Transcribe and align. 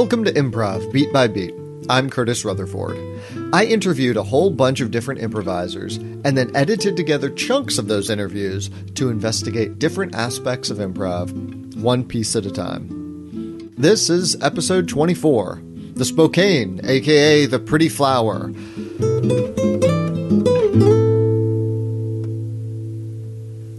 Welcome 0.00 0.24
to 0.24 0.32
Improv 0.32 0.90
Beat 0.94 1.12
by 1.12 1.28
Beat. 1.28 1.54
I'm 1.90 2.08
Curtis 2.08 2.42
Rutherford. 2.42 2.96
I 3.52 3.66
interviewed 3.66 4.16
a 4.16 4.22
whole 4.22 4.48
bunch 4.48 4.80
of 4.80 4.90
different 4.90 5.20
improvisers 5.20 5.98
and 5.98 6.38
then 6.38 6.56
edited 6.56 6.96
together 6.96 7.28
chunks 7.28 7.76
of 7.76 7.86
those 7.86 8.08
interviews 8.08 8.70
to 8.94 9.10
investigate 9.10 9.78
different 9.78 10.14
aspects 10.14 10.70
of 10.70 10.78
improv, 10.78 11.76
one 11.76 12.02
piece 12.02 12.34
at 12.34 12.46
a 12.46 12.50
time. 12.50 13.70
This 13.76 14.08
is 14.08 14.42
episode 14.42 14.88
24 14.88 15.60
The 15.92 16.06
Spokane, 16.06 16.80
aka 16.82 17.44
The 17.44 17.58
Pretty 17.58 17.90
Flower. 17.90 18.54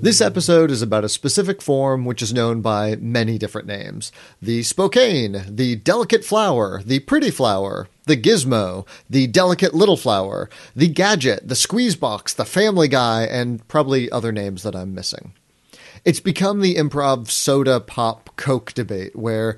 This 0.04 0.20
episode 0.20 0.72
is 0.72 0.82
about 0.82 1.04
a 1.04 1.10
specific 1.10 1.62
form 1.62 2.06
which 2.06 2.24
is 2.24 2.34
known 2.34 2.62
by 2.62 2.96
many 2.96 3.38
different 3.38 3.68
names 3.68 4.12
the 4.42 4.64
Spokane, 4.64 5.44
the 5.48 5.76
delicate 5.76 6.26
flower, 6.26 6.82
the 6.84 7.02
pretty 7.02 7.30
flower, 7.30 7.88
the 8.06 8.18
gizmo, 8.18 8.88
the 9.08 9.28
delicate 9.28 9.76
little 9.76 9.98
flower, 9.98 10.50
the 10.76 10.88
gadget, 10.88 11.48
the 11.48 11.56
squeeze 11.56 11.96
box, 11.96 12.34
the 12.34 12.46
family 12.46 12.88
guy, 12.88 13.26
and 13.26 13.68
probably 13.68 14.10
other 14.10 14.32
names 14.32 14.64
that 14.64 14.76
I'm 14.76 14.96
missing. 14.96 15.34
It's 16.04 16.20
become 16.20 16.62
the 16.62 16.78
improv 16.78 17.30
soda 17.30 17.80
pop 17.80 18.36
coke 18.38 18.74
debate 18.74 19.16
where 19.16 19.56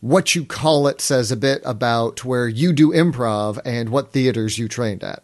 what 0.00 0.34
you 0.34 0.44
call 0.44 0.88
it 0.88 1.00
says 1.00 1.32
a 1.32 1.38
bit 1.38 1.62
about 1.64 2.22
where 2.22 2.46
you 2.46 2.74
do 2.74 2.92
improv 2.92 3.58
and 3.64 3.88
what 3.88 4.12
theaters 4.12 4.58
you 4.58 4.68
trained 4.68 5.02
at. 5.02 5.22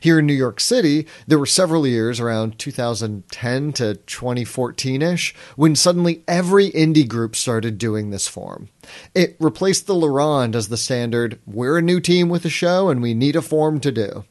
Here 0.00 0.18
in 0.18 0.26
New 0.26 0.34
York 0.34 0.60
City, 0.60 1.06
there 1.26 1.38
were 1.38 1.46
several 1.46 1.86
years 1.86 2.20
around 2.20 2.58
2010 2.58 3.72
to 3.74 3.94
2014 3.94 5.02
ish 5.02 5.34
when 5.56 5.74
suddenly 5.74 6.22
every 6.26 6.70
indie 6.70 7.08
group 7.08 7.36
started 7.36 7.78
doing 7.78 8.10
this 8.10 8.28
form. 8.28 8.68
It 9.14 9.36
replaced 9.38 9.86
the 9.86 9.94
La 9.94 10.08
Ronde 10.08 10.56
as 10.56 10.68
the 10.68 10.76
standard, 10.76 11.38
we're 11.46 11.78
a 11.78 11.82
new 11.82 12.00
team 12.00 12.28
with 12.28 12.44
a 12.44 12.50
show 12.50 12.88
and 12.88 13.02
we 13.02 13.14
need 13.14 13.36
a 13.36 13.42
form 13.42 13.80
to 13.80 13.92
do. 13.92 14.24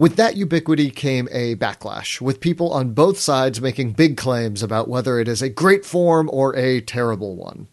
With 0.00 0.16
that 0.16 0.36
ubiquity 0.36 0.90
came 0.90 1.28
a 1.30 1.56
backlash, 1.56 2.22
with 2.22 2.40
people 2.40 2.72
on 2.72 2.94
both 2.94 3.18
sides 3.18 3.60
making 3.60 3.92
big 3.92 4.16
claims 4.16 4.62
about 4.62 4.88
whether 4.88 5.18
it 5.18 5.28
is 5.28 5.42
a 5.42 5.50
great 5.50 5.84
form 5.84 6.30
or 6.32 6.56
a 6.56 6.80
terrible 6.80 7.36
one. 7.36 7.68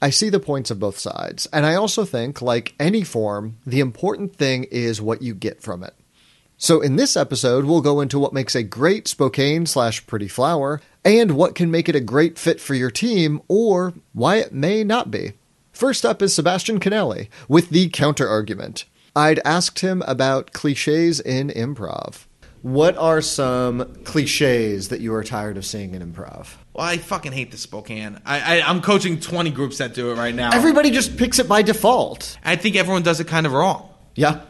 I 0.00 0.10
see 0.10 0.28
the 0.28 0.38
points 0.38 0.70
of 0.70 0.78
both 0.78 0.96
sides, 0.96 1.48
and 1.52 1.66
I 1.66 1.74
also 1.74 2.04
think, 2.04 2.40
like 2.40 2.76
any 2.78 3.02
form, 3.02 3.56
the 3.66 3.80
important 3.80 4.36
thing 4.36 4.62
is 4.70 5.02
what 5.02 5.22
you 5.22 5.34
get 5.34 5.60
from 5.60 5.82
it. 5.82 5.94
So, 6.58 6.80
in 6.80 6.96
this 6.96 7.18
episode, 7.18 7.66
we'll 7.66 7.82
go 7.82 8.00
into 8.00 8.18
what 8.18 8.32
makes 8.32 8.54
a 8.54 8.62
great 8.62 9.06
Spokane 9.06 9.66
slash 9.66 10.06
pretty 10.06 10.26
flower 10.26 10.80
and 11.04 11.32
what 11.32 11.54
can 11.54 11.70
make 11.70 11.86
it 11.86 11.94
a 11.94 12.00
great 12.00 12.38
fit 12.38 12.62
for 12.62 12.72
your 12.74 12.90
team 12.90 13.42
or 13.46 13.92
why 14.14 14.36
it 14.36 14.54
may 14.54 14.82
not 14.82 15.10
be. 15.10 15.34
First 15.70 16.06
up 16.06 16.22
is 16.22 16.34
Sebastian 16.34 16.80
Canelli 16.80 17.28
with 17.46 17.68
the 17.68 17.90
counter 17.90 18.26
argument. 18.26 18.86
I'd 19.14 19.38
asked 19.44 19.80
him 19.80 20.02
about 20.06 20.54
cliches 20.54 21.20
in 21.20 21.48
improv. 21.50 22.24
What 22.62 22.96
are 22.96 23.20
some 23.20 23.94
cliches 24.04 24.88
that 24.88 25.00
you 25.00 25.12
are 25.12 25.22
tired 25.22 25.58
of 25.58 25.66
seeing 25.66 25.94
in 25.94 26.00
improv? 26.00 26.54
Well, 26.72 26.86
I 26.86 26.96
fucking 26.96 27.32
hate 27.32 27.50
the 27.50 27.58
Spokane. 27.58 28.18
I, 28.24 28.60
I 28.60 28.62
I'm 28.62 28.80
coaching 28.80 29.20
20 29.20 29.50
groups 29.50 29.76
that 29.76 29.92
do 29.92 30.10
it 30.10 30.14
right 30.14 30.34
now. 30.34 30.52
Everybody 30.54 30.90
just 30.90 31.18
picks 31.18 31.38
it 31.38 31.48
by 31.48 31.60
default. 31.60 32.38
I 32.42 32.56
think 32.56 32.76
everyone 32.76 33.02
does 33.02 33.20
it 33.20 33.26
kind 33.26 33.44
of 33.44 33.52
wrong. 33.52 33.90
Yeah. 34.14 34.40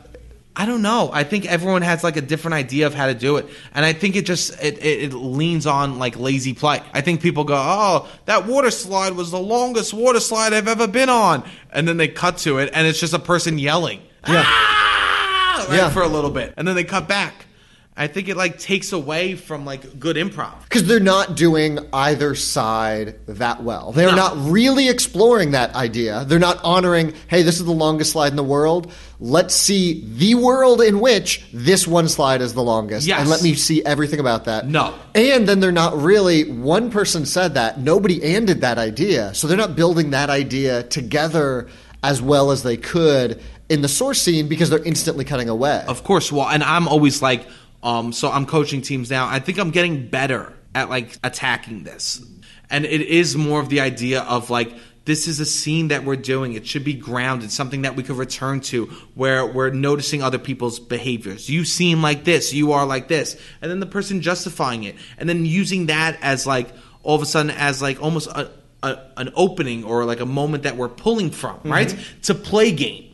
I 0.59 0.65
don't 0.65 0.81
know. 0.81 1.11
I 1.13 1.23
think 1.23 1.45
everyone 1.45 1.83
has 1.83 2.03
like 2.03 2.17
a 2.17 2.23
different 2.23 2.55
idea 2.55 2.87
of 2.87 2.95
how 2.95 3.07
to 3.09 3.15
do 3.15 3.37
it, 3.37 3.47
and 3.75 3.85
I 3.85 3.93
think 3.93 4.17
it 4.17 4.25
just 4.25 4.53
it, 4.63 4.79
it, 4.83 5.03
it, 5.05 5.13
leans 5.13 5.67
on 5.67 5.99
like 5.99 6.19
lazy 6.19 6.55
play. 6.55 6.81
I 6.95 7.03
think 7.03 7.21
people 7.21 7.45
go, 7.45 7.55
"Oh, 7.57 8.09
that 8.25 8.47
water 8.47 8.71
slide 8.71 9.13
was 9.13 9.31
the 9.31 9.39
longest 9.39 9.93
water 9.93 10.19
slide 10.19 10.55
I've 10.55 10.67
ever 10.67 10.89
been 10.89 11.11
on," 11.11 11.45
and 11.73 11.87
then 11.87 11.99
they 11.99 12.09
cut 12.09 12.39
to 12.39 12.57
it, 12.57 12.71
and 12.73 12.87
it's 12.87 12.99
just 12.99 13.13
a 13.13 13.19
person 13.19 13.59
yelling, 13.59 14.01
Yeah. 14.27 14.45
"Ah!" 14.47 15.67
right, 15.69 15.77
Yeah. 15.77 15.91
for 15.91 16.01
a 16.03 16.09
little 16.09 16.31
bit, 16.31 16.55
and 16.57 16.67
then 16.67 16.75
they 16.75 16.85
cut 16.85 17.07
back. 17.07 17.45
I 17.99 18.09
think 18.09 18.29
it 18.29 18.37
like 18.37 18.59
takes 18.59 18.93
away 18.93 19.37
from 19.37 19.65
like 19.65 19.99
good 19.99 20.17
improv. 20.17 20.63
Because 20.65 20.85
they're 20.85 21.01
not 21.01 21.35
doing 21.35 21.79
either 21.95 22.35
side 22.35 23.15
that 23.27 23.63
well. 23.63 23.93
They're 23.93 24.11
No. 24.11 24.17
not 24.17 24.51
really 24.51 24.91
exploring 24.91 25.53
that 25.53 25.75
idea. 25.75 26.27
They're 26.29 26.39
not 26.39 26.61
honoring, 26.63 27.15
hey, 27.29 27.41
this 27.43 27.59
is 27.59 27.65
the 27.65 27.73
longest 27.73 28.13
slide 28.13 28.29
in 28.33 28.37
the 28.37 28.43
world. 28.45 28.93
Let's 29.19 29.55
see 29.55 30.05
the 30.15 30.35
world 30.35 30.83
in 30.83 31.01
which 31.01 31.43
this 31.55 31.89
one 31.89 32.09
slide 32.09 32.43
is 32.43 32.53
the 32.53 32.63
longest. 32.63 33.07
Yes. 33.07 33.19
And 33.21 33.31
let 33.31 33.43
me 33.43 33.55
see 33.55 33.83
everything 33.83 34.21
about 34.21 34.45
that. 34.45 34.69
No. 34.69 34.93
And 35.15 35.49
then 35.49 35.61
they're 35.61 35.73
not 35.73 35.97
really, 35.97 36.51
one 36.51 36.91
person 36.91 37.25
said 37.25 37.55
that, 37.55 37.81
nobody 37.81 38.23
anded 38.23 38.61
that 38.61 38.77
idea. 38.77 39.33
So 39.33 39.47
they're 39.47 39.57
not 39.57 39.75
building 39.75 40.11
that 40.11 40.29
idea 40.29 40.83
together 40.83 41.67
as 42.03 42.21
well 42.21 42.51
as 42.51 42.63
they 42.63 42.77
could 42.77 43.41
in 43.71 43.81
the 43.81 43.89
source 43.89 44.21
scene 44.21 44.49
because 44.49 44.69
they're 44.69 44.85
instantly 44.85 45.25
cutting 45.25 45.49
away. 45.49 45.83
Of 45.89 46.05
course. 46.05 46.31
Well, 46.31 46.47
and 46.47 46.63
I'm 46.63 46.87
always 46.87 47.23
like, 47.23 47.47
um, 47.87 48.13
so 48.13 48.31
I'm 48.31 48.47
coaching 48.47 48.83
teams 48.83 49.11
now. 49.11 49.29
I 49.29 49.39
think 49.39 49.59
I'm 49.59 49.71
getting 49.71 50.09
better 50.09 50.53
at 50.75 50.91
like 50.91 51.17
attacking 51.23 51.85
this. 51.85 52.21
And 52.69 52.85
it 52.85 53.01
is 53.01 53.37
more 53.37 53.61
of 53.61 53.69
the 53.69 53.81
idea 53.81 54.23
of 54.23 54.51
like, 54.51 54.75
this 55.05 55.29
is 55.29 55.39
a 55.39 55.47
scene 55.47 55.89
that 55.89 56.05
we're 56.05 56.17
doing. 56.17 56.55
It 56.55 56.67
should 56.67 56.83
be 56.83 56.95
grounded, 56.95 57.53
something 57.53 57.83
that 57.83 57.95
we 57.95 58.03
could 58.03 58.17
return 58.17 58.61
to 58.63 58.87
where 59.15 59.47
we're 59.47 59.71
noticing 59.71 60.21
other 60.21 60.39
people's 60.39 60.81
behaviors. 60.81 61.49
You 61.49 61.65
seem 61.65 62.03
like 62.03 62.25
this, 62.25 62.53
you 62.53 62.73
are 62.73 62.85
like 62.85 63.07
this. 63.07 63.41
And 63.63 63.71
then 63.71 63.79
the 63.79 63.87
person 63.87 64.21
justifying 64.21 64.83
it. 64.83 64.97
And 65.17 65.29
then 65.29 65.47
using 65.47 65.87
that 65.87 66.19
as 66.23 66.45
like, 66.45 66.69
all 67.05 67.15
of 67.15 67.23
a 67.23 67.27
sudden, 67.27 67.53
as 67.53 67.81
like 67.81 68.03
almost 68.03 68.27
a, 68.27 68.51
a, 68.83 68.99
an 69.17 69.31
opening 69.37 69.85
or 69.85 70.05
like 70.05 70.19
a 70.19 70.27
moment 70.27 70.65
that 70.65 70.77
we're 70.77 70.89
pulling 70.89 71.31
from, 71.31 71.61
right? 71.65 71.97
To 72.23 72.35
play 72.35 72.73
game. 72.73 73.06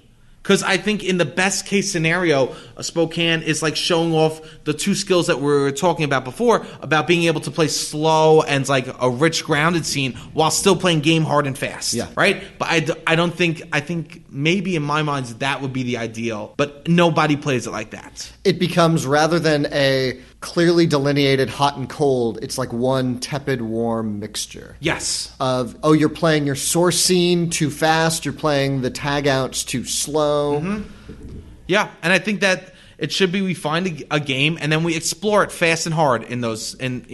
Because 0.43 0.63
I 0.65 0.77
think 0.77 1.05
in 1.05 1.19
the 1.19 1.25
best 1.25 1.67
case 1.67 1.93
scenario, 1.93 2.55
a 2.77 2.83
Spokane 2.83 3.43
is 3.43 3.63
like 3.63 3.77
showing 3.77 4.13
off 4.13 4.41
the 4.65 4.73
two 4.75 4.95
skills 4.95 5.29
that 5.29 5.37
we 5.39 5.45
were 5.45 5.71
talking 5.71 6.05
about 6.05 6.25
before 6.25 6.67
about 6.81 7.07
being 7.07 7.25
able 7.25 7.41
to 7.43 7.51
play 7.51 7.69
slow 7.69 8.43
and 8.43 8.69
like 8.69 8.89
a 9.01 9.09
rich, 9.09 9.45
grounded 9.45 9.87
scene 9.87 10.15
while 10.33 10.51
still 10.51 10.75
playing 10.75 11.01
game 11.01 11.23
hard 11.23 11.47
and 11.47 11.57
fast. 11.57 11.95
Yeah. 11.95 12.09
Right? 12.17 12.43
But 12.59 12.69
I, 12.69 12.87
I 13.07 13.15
don't 13.15 13.35
think, 13.35 13.63
I 13.73 13.81
think 13.81 14.25
maybe 14.31 14.75
in 14.75 14.83
my 14.83 15.03
mind 15.03 15.27
that 15.27 15.63
would 15.63 15.73
be 15.73 15.85
the 15.85 15.99
ideal, 15.99 16.55
but 16.57 16.89
nobody 16.89 17.37
plays 17.37 17.67
it 17.67 17.71
like 17.71 17.91
that. 17.91 18.33
it 18.45 18.59
becomes 18.59 19.07
rather 19.07 19.39
than 19.39 19.67
a 19.73 20.21
clearly 20.43 20.87
delineated 20.87 21.49
hot 21.49 21.77
and 21.79 21.89
cold, 21.89 22.39
it's 22.43 22.59
like 22.59 22.73
one 22.73 23.19
tepid, 23.21 23.63
warm 23.63 24.21
mixture 24.21 24.77
Yes. 24.81 25.33
of 25.41 25.77
oh, 25.83 25.93
you're 25.93 26.11
playing 26.11 26.45
your 26.45 26.57
source 26.57 27.01
scene 27.01 27.49
too 27.49 27.71
fast, 27.71 28.27
you're 28.27 28.35
playing 28.35 28.83
the 28.83 28.91
tag 28.91 29.27
outs 29.27 29.65
too 29.65 29.85
slow. 29.85 30.61
Mm-hmm. 30.61 31.39
Yeah, 31.67 31.91
and 32.03 32.13
I 32.13 32.19
think 32.19 32.41
that 32.41 32.75
it 32.99 33.11
should 33.13 33.33
be 33.33 33.41
we 33.41 33.55
find 33.55 33.87
a, 33.87 34.17
a 34.17 34.21
game 34.21 34.59
and 34.61 34.71
then 34.71 34.85
we 34.85 34.95
explore 34.95 35.43
it 35.45 35.51
fast 35.51 35.87
and 35.87 35.95
hard 35.95 36.25
in 36.25 36.41
those 36.43 36.75
in 36.75 37.05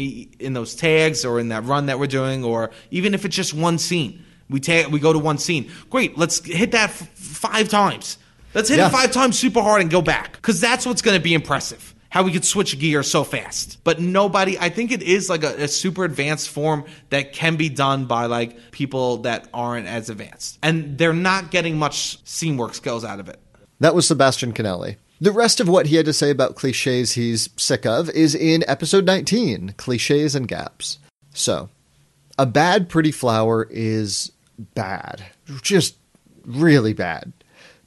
in 0.41 0.53
those 0.55 0.75
tags 0.75 1.25
or 1.25 1.39
in 1.39 1.51
that 1.51 1.65
run 1.65 1.87
that 1.87 1.99
we're 2.01 2.07
doing, 2.09 2.43
or 2.45 2.71
even 2.91 3.15
if 3.15 3.25
it's 3.25 3.37
just 3.37 3.55
one 3.55 3.79
scene. 3.79 4.25
We 4.51 4.61
tag 4.61 4.87
we 4.89 4.99
go 4.99 5.13
to 5.13 5.19
one 5.19 5.37
scene. 5.39 5.71
Great, 5.91 6.17
let's 6.19 6.43
hit 6.45 6.73
that 6.73 6.89
f- 6.91 7.09
five 7.15 7.69
times. 7.69 8.17
Let's 8.55 8.71
hit 8.71 8.79
Yeah. 8.79 8.87
it 8.89 8.93
five 8.93 9.13
times 9.13 9.39
super 9.39 9.61
hard 9.61 9.83
and 9.83 9.91
go 9.91 10.01
back 10.01 10.33
because 10.33 10.59
that's 10.61 10.87
what's 10.87 11.03
going 11.03 11.17
to 11.19 11.23
be 11.23 11.35
impressive. 11.35 11.95
How 12.19 12.25
we 12.25 12.33
could 12.33 12.45
switch 12.45 12.77
gear 12.81 13.05
so 13.05 13.23
fast. 13.23 13.79
But 13.85 14.01
nobody, 14.01 14.59
I 14.59 14.71
think 14.71 14.91
it 14.91 15.05
is 15.05 15.31
like 15.31 15.45
a, 15.45 15.63
a 15.63 15.69
super 15.69 16.03
advanced 16.03 16.49
form 16.49 16.85
that 17.11 17.33
can 17.33 17.55
be 17.55 17.69
done 17.69 18.07
by 18.07 18.27
like 18.27 18.73
people 18.73 19.19
that 19.19 19.47
aren't 19.55 19.87
as 19.87 20.11
advanced. 20.11 20.59
And 20.61 20.99
they're 20.99 21.13
not 21.13 21.53
getting 21.53 21.79
much 21.79 22.21
scene 22.27 22.57
work 22.57 22.75
skills 22.75 23.05
out 23.05 23.21
of 23.21 23.29
it. 23.29 23.39
That 23.79 23.95
was 23.95 24.09
Sebastian 24.09 24.53
Canelli. 24.53 24.97
The 25.21 25.31
rest 25.31 25.61
of 25.61 25.69
what 25.69 25.87
he 25.87 25.95
had 25.95 26.07
to 26.07 26.13
say 26.13 26.31
about 26.31 26.57
cliches 26.57 27.13
he's 27.13 27.51
sick 27.57 27.87
of 27.87 28.11
is 28.11 28.35
in 28.35 28.65
episode 28.67 29.07
19 29.07 29.75
Cliches 29.77 30.35
and 30.35 30.49
Gaps. 30.49 30.99
So, 31.35 31.69
a 32.37 32.47
bad 32.47 32.89
pretty 32.89 33.13
flower 33.13 33.69
is 33.71 34.33
bad. 34.75 35.25
Just 35.63 35.95
really 36.45 36.95
bad. 36.95 37.33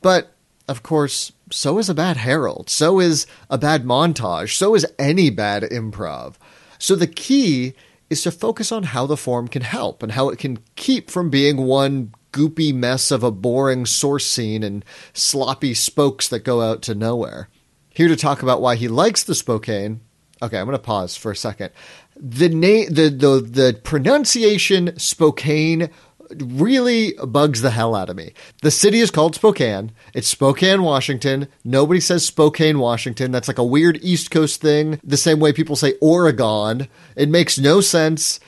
But, 0.02 0.32
of 0.70 0.84
course, 0.84 1.34
so 1.54 1.78
is 1.78 1.90
a 1.90 1.94
bad 1.94 2.18
herald. 2.18 2.70
So 2.70 3.00
is 3.00 3.28
a 3.50 3.58
bad 3.58 3.84
montage. 3.84 4.56
So 4.56 4.76
is 4.76 4.86
any 4.98 5.30
bad 5.30 5.64
improv. 5.64 6.36
So, 6.78 6.96
the 6.96 7.06
key 7.06 7.76
is 8.10 8.24
to 8.24 8.32
focus 8.32 8.72
on 8.72 8.84
how 8.84 9.06
the 9.06 9.16
form 9.16 9.48
can 9.48 9.62
help 9.62 10.02
and 10.02 10.14
how 10.14 10.30
it 10.30 10.40
can 10.40 10.58
keep 10.76 11.12
from 11.12 11.30
being 11.30 11.58
one 11.58 12.12
goopy 12.34 12.74
mess 12.74 13.12
of 13.12 13.24
a 13.24 13.32
boring 13.32 13.86
source 13.86 14.26
scene 14.26 14.64
and 14.64 14.84
sloppy 15.14 15.74
spokes 15.74 16.28
that 16.28 16.40
go 16.40 16.62
out 16.62 16.82
to 16.82 16.96
nowhere. 16.96 17.50
Here 17.90 18.08
to 18.08 18.16
talk 18.16 18.42
about 18.42 18.62
why 18.62 18.76
he 18.76 18.88
likes 18.88 19.24
the 19.24 19.36
Spokane. 19.36 20.02
Okay, 20.42 20.58
I'm 20.58 20.66
going 20.66 20.78
to 20.78 20.84
pause 20.84 21.16
for 21.16 21.32
a 21.32 21.36
second. 21.36 21.70
The 22.16 22.50
name, 22.50 22.88
the 22.90 23.10
the 23.10 23.42
the 23.42 23.80
pronunciation 23.84 24.98
Spokane 24.98 25.92
really 26.38 27.14
bugs 27.28 27.62
the 27.62 27.72
hell 27.72 27.96
out 27.96 28.10
of 28.10 28.16
me. 28.16 28.34
The 28.62 28.72
city 28.72 29.00
is 29.00 29.12
called 29.12 29.36
Spokane. 29.36 29.92
It's 30.14 30.28
Spokane, 30.28 30.84
Washington. 30.84 31.48
Nobody 31.64 32.00
says 32.00 32.26
Spokane, 32.26 32.80
Washington. 32.80 33.32
That's 33.32 33.48
like 33.48 33.58
a 33.58 33.64
weird 33.64 34.00
East 34.02 34.32
Coast 34.32 34.62
thing. 34.62 35.00
The 35.04 35.18
same 35.18 35.40
way 35.40 35.54
people 35.54 35.76
say 35.76 35.96
Oregon. 36.02 36.88
It 37.16 37.30
makes 37.30 37.58
no 37.58 37.82
sense. 37.82 38.40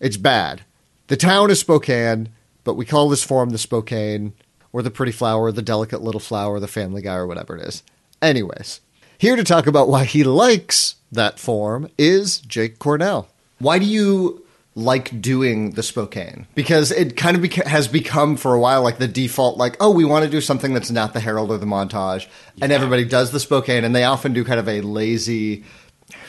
It's 0.00 0.16
bad. 0.16 0.62
The 1.08 1.16
town 1.16 1.50
is 1.50 1.60
Spokane, 1.60 2.30
but 2.64 2.74
we 2.74 2.84
call 2.84 3.08
this 3.08 3.24
form 3.24 3.50
the 3.50 3.58
Spokane. 3.58 4.32
or 4.72 4.82
the 4.82 4.90
pretty 4.90 5.12
flower, 5.12 5.52
the 5.52 5.62
delicate 5.62 6.02
little 6.02 6.20
flower, 6.20 6.58
the 6.58 6.66
family 6.66 7.02
guy, 7.02 7.14
or 7.14 7.26
whatever 7.26 7.56
it 7.56 7.66
is. 7.66 7.82
Anyways, 8.22 8.80
here 9.18 9.36
to 9.36 9.44
talk 9.44 9.66
about 9.66 9.88
why 9.88 10.04
he 10.04 10.24
likes 10.24 10.96
that 11.10 11.38
form 11.38 11.88
is 11.98 12.38
Jake 12.40 12.78
Cornell. 12.78 13.28
Why 13.58 13.78
do 13.78 13.84
you 13.84 14.41
like 14.74 15.20
doing 15.20 15.72
the 15.72 15.82
Spokane? 15.82 16.46
Because 16.54 16.90
it 16.90 17.16
kind 17.16 17.36
of 17.36 17.42
beca- 17.42 17.66
has 17.66 17.88
become 17.88 18.36
for 18.36 18.54
a 18.54 18.60
while 18.60 18.82
like 18.82 18.98
the 18.98 19.08
default, 19.08 19.58
like, 19.58 19.76
oh, 19.80 19.90
we 19.90 20.04
want 20.04 20.24
to 20.24 20.30
do 20.30 20.40
something 20.40 20.72
that's 20.74 20.90
not 20.90 21.12
the 21.12 21.20
Herald 21.20 21.50
or 21.50 21.58
the 21.58 21.66
montage. 21.66 22.26
And 22.60 22.72
everybody 22.72 23.04
does 23.04 23.32
the 23.32 23.40
Spokane, 23.40 23.84
and 23.84 23.94
they 23.94 24.04
often 24.04 24.32
do 24.32 24.44
kind 24.44 24.60
of 24.60 24.68
a 24.68 24.80
lazy, 24.80 25.64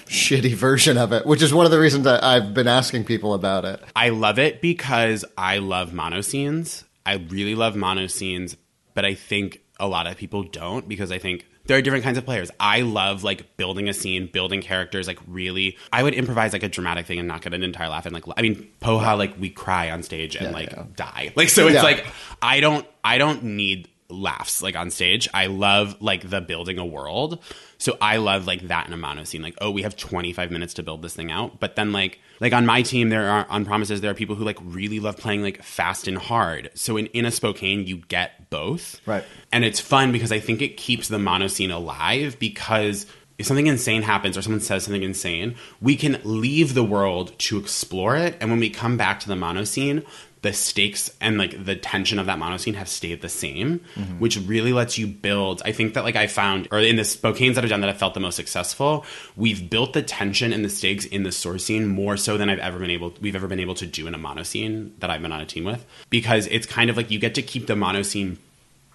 shitty 0.06 0.54
version 0.56 0.98
of 0.98 1.14
it, 1.14 1.26
which 1.26 1.42
is 1.42 1.54
one 1.54 1.66
of 1.66 1.72
the 1.72 1.80
reasons 1.80 2.06
that 2.06 2.24
I've 2.24 2.54
been 2.54 2.68
asking 2.68 3.06
people 3.06 3.34
about 3.34 3.66
it. 3.66 3.82
I 3.96 4.10
love 4.10 4.40
it 4.40 4.62
because 4.62 5.26
I 5.38 5.60
love 5.60 5.94
mono 5.94 6.22
scenes. 6.22 6.84
I 7.06 7.16
really 7.16 7.56
love 7.56 7.76
mono 7.76 8.08
scenes, 8.08 8.56
but 8.94 9.06
I 9.06 9.14
think 9.14 9.62
a 9.80 9.88
lot 9.88 10.08
of 10.08 10.18
people 10.18 10.44
don't 10.44 10.88
because 10.88 11.12
I 11.12 11.18
think 11.18 11.46
there 11.66 11.78
are 11.78 11.82
different 11.82 12.04
kinds 12.04 12.18
of 12.18 12.26
players. 12.26 12.52
I 12.60 12.82
love 12.82 13.24
like 13.24 13.56
building 13.58 13.88
a 13.90 13.94
scene, 13.94 14.28
building 14.32 14.62
characters, 14.62 15.08
like 15.08 15.20
really. 15.28 15.78
I 15.92 16.04
would 16.04 16.14
improvise 16.14 16.54
like 16.54 16.64
a 16.64 16.70
dramatic 16.70 17.06
thing 17.06 17.20
and 17.20 17.28
not 17.28 17.42
get 17.42 17.54
an 17.54 17.64
entire 17.64 17.88
laugh. 17.90 18.06
And 18.06 18.14
like, 18.14 18.26
I 18.38 18.42
mean, 18.42 18.70
Poha, 18.82 19.18
like 19.18 19.40
we 19.40 19.50
cry 19.50 19.90
on 19.92 20.04
stage 20.04 20.36
and 20.36 20.48
Yeah, 20.48 20.52
like 20.52 20.72
yeah. 20.72 20.84
die. 20.96 21.32
Like, 21.36 21.50
so 21.50 21.68
it's 21.68 21.76
Yeah. 21.76 21.84
like 21.84 22.06
I 22.42 22.60
don't, 22.60 22.86
I 23.04 23.18
don't 23.18 23.44
need 23.44 23.88
laughs 24.10 24.62
like 24.62 24.76
on 24.76 24.92
stage. 24.92 25.28
I 25.34 25.48
love 25.48 26.02
like 26.02 26.30
the 26.30 26.42
building 26.42 26.78
a 26.80 26.86
world. 26.86 27.40
So 27.84 27.98
I 28.00 28.16
love 28.16 28.48
like 28.48 28.70
that 28.70 28.88
in 28.88 28.94
a 28.94 28.98
mono 28.98 29.26
scene. 29.26 29.42
Like, 29.42 29.56
oh, 29.60 29.70
we 29.70 29.82
have 29.82 29.98
25 29.98 30.52
minutes 30.52 30.76
to 30.76 30.84
build 30.84 31.02
this 31.02 31.14
thing 31.14 31.34
out. 31.34 31.60
But 31.60 31.76
then 31.76 31.92
like 31.92 32.22
like 32.40 32.54
on 32.54 32.66
my 32.66 32.82
team, 32.82 33.10
there 33.10 33.30
are 33.30 33.46
on 33.50 33.66
promises, 33.66 34.00
there 34.00 34.10
are 34.10 34.14
people 34.14 34.38
who 34.38 34.46
like 34.46 34.58
really 34.62 35.02
love 35.02 35.18
playing 35.18 35.42
like 35.42 35.62
fast 35.62 36.08
and 36.08 36.18
hard. 36.18 36.70
So 36.76 36.96
in, 36.96 37.08
in 37.08 37.26
a 37.26 37.32
Spokane, 37.32 37.86
you 37.86 37.98
get 37.98 38.50
both. 38.50 39.06
Right. 39.06 39.26
And 39.52 39.66
it's 39.66 39.82
fun 39.82 40.14
because 40.14 40.32
I 40.32 40.40
think 40.40 40.62
it 40.62 40.78
keeps 40.78 41.10
the 41.10 41.20
mono 41.20 41.48
scene 41.48 41.72
alive 41.72 42.40
because 42.40 43.06
if 43.38 43.48
something 43.48 43.68
insane 43.68 44.04
happens 44.04 44.38
or 44.38 44.42
someone 44.42 44.62
says 44.62 44.86
something 44.86 45.04
insane, 45.04 45.56
we 45.82 45.98
can 45.98 46.22
leave 46.24 46.76
the 46.76 46.86
world 46.86 47.38
to 47.40 47.58
explore 47.58 48.16
it. 48.16 48.38
And 48.40 48.50
when 48.50 48.62
we 48.62 48.70
come 48.70 48.96
back 48.96 49.20
to 49.20 49.28
the 49.28 49.36
mono 49.36 49.66
scene, 49.66 50.04
the 50.44 50.54
stakes 50.54 51.10
and 51.20 51.38
like 51.40 51.66
the 51.66 51.76
tension 51.76 52.20
of 52.20 52.28
that 52.28 52.38
mono 52.38 52.58
scene 52.58 52.76
have 52.76 52.88
stayed 52.88 53.22
the 53.22 53.30
same, 53.30 53.80
which 54.20 54.38
really 54.38 54.74
lets 54.74 54.98
you 54.98 55.08
build. 55.08 55.62
I 55.66 55.72
think 55.72 55.96
that 55.96 56.04
like 56.04 56.16
I 56.16 56.28
found, 56.28 56.68
or 56.72 56.80
in 56.80 56.96
the 56.98 57.02
Spokanes 57.02 57.56
that 57.56 57.64
I've 57.64 57.70
done 57.70 57.82
that 57.82 57.90
I 57.90 57.94
felt 57.94 58.14
the 58.14 58.20
most 58.20 58.36
successful, 58.36 59.06
we've 59.36 59.70
built 59.70 59.94
the 59.94 60.02
tension 60.04 60.54
and 60.54 60.64
the 60.64 60.70
stakes 60.70 61.06
in 61.06 61.24
the 61.24 61.32
source 61.32 61.66
scene 61.66 61.88
more 61.88 62.16
so 62.18 62.38
than 62.38 62.50
I've 62.50 62.60
ever 62.60 62.78
been 62.78 62.92
able, 62.92 63.14
we've 63.22 63.36
ever 63.36 63.48
been 63.48 63.60
able 63.62 63.76
to 63.76 63.88
do 63.88 64.06
in 64.06 64.14
a 64.14 64.18
mono 64.20 64.44
scene 64.44 64.94
that 65.00 65.10
I've 65.10 65.22
been 65.22 65.32
on 65.32 65.42
a 65.42 65.46
team 65.46 65.64
with, 65.64 65.84
because 66.10 66.46
it's 66.48 66.68
kind 66.68 66.90
of 66.92 66.98
like 66.98 67.10
you 67.10 67.18
get 67.20 67.36
to 67.36 67.42
keep 67.42 67.66
the 67.68 67.76
mono 67.76 68.02
scene 68.04 68.38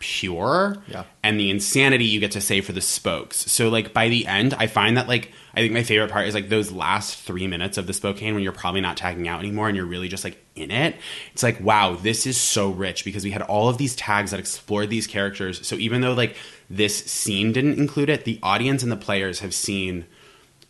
pure 0.00 0.76
Yeah. 0.86 1.04
and 1.24 1.40
the 1.40 1.50
insanity 1.50 2.04
you 2.04 2.20
get 2.20 2.30
to 2.32 2.40
say 2.40 2.60
for 2.60 2.72
the 2.72 2.80
spokes. 2.80 3.50
So 3.50 3.68
like 3.68 3.92
by 3.92 4.08
the 4.08 4.26
end, 4.26 4.54
I 4.54 4.66
find 4.66 4.96
that 4.96 5.08
like 5.08 5.32
I 5.58 5.62
think 5.62 5.72
my 5.72 5.82
favorite 5.82 6.12
part 6.12 6.28
is 6.28 6.34
like 6.34 6.50
those 6.50 6.70
last 6.70 7.18
three 7.18 7.48
minutes 7.48 7.78
of 7.78 7.88
the 7.88 7.92
Spokane 7.92 8.34
when 8.34 8.44
you're 8.44 8.52
probably 8.52 8.80
not 8.80 8.96
tagging 8.96 9.26
out 9.26 9.40
anymore 9.40 9.66
and 9.66 9.76
you're 9.76 9.86
really 9.86 10.06
just 10.06 10.22
like 10.22 10.40
in 10.54 10.70
it. 10.70 10.94
It's 11.32 11.42
like 11.42 11.60
wow, 11.60 11.96
this 11.96 12.26
is 12.26 12.40
so 12.40 12.70
rich 12.70 13.04
because 13.04 13.24
we 13.24 13.32
had 13.32 13.42
all 13.42 13.68
of 13.68 13.76
these 13.76 13.96
tags 13.96 14.30
that 14.30 14.38
explored 14.38 14.88
these 14.88 15.08
characters. 15.08 15.66
So 15.66 15.74
even 15.74 16.00
though 16.00 16.12
like 16.14 16.36
this 16.70 16.96
scene 17.06 17.52
didn't 17.52 17.76
include 17.76 18.08
it, 18.08 18.24
the 18.24 18.38
audience 18.40 18.84
and 18.84 18.92
the 18.92 18.96
players 18.96 19.40
have 19.40 19.52
seen 19.52 20.06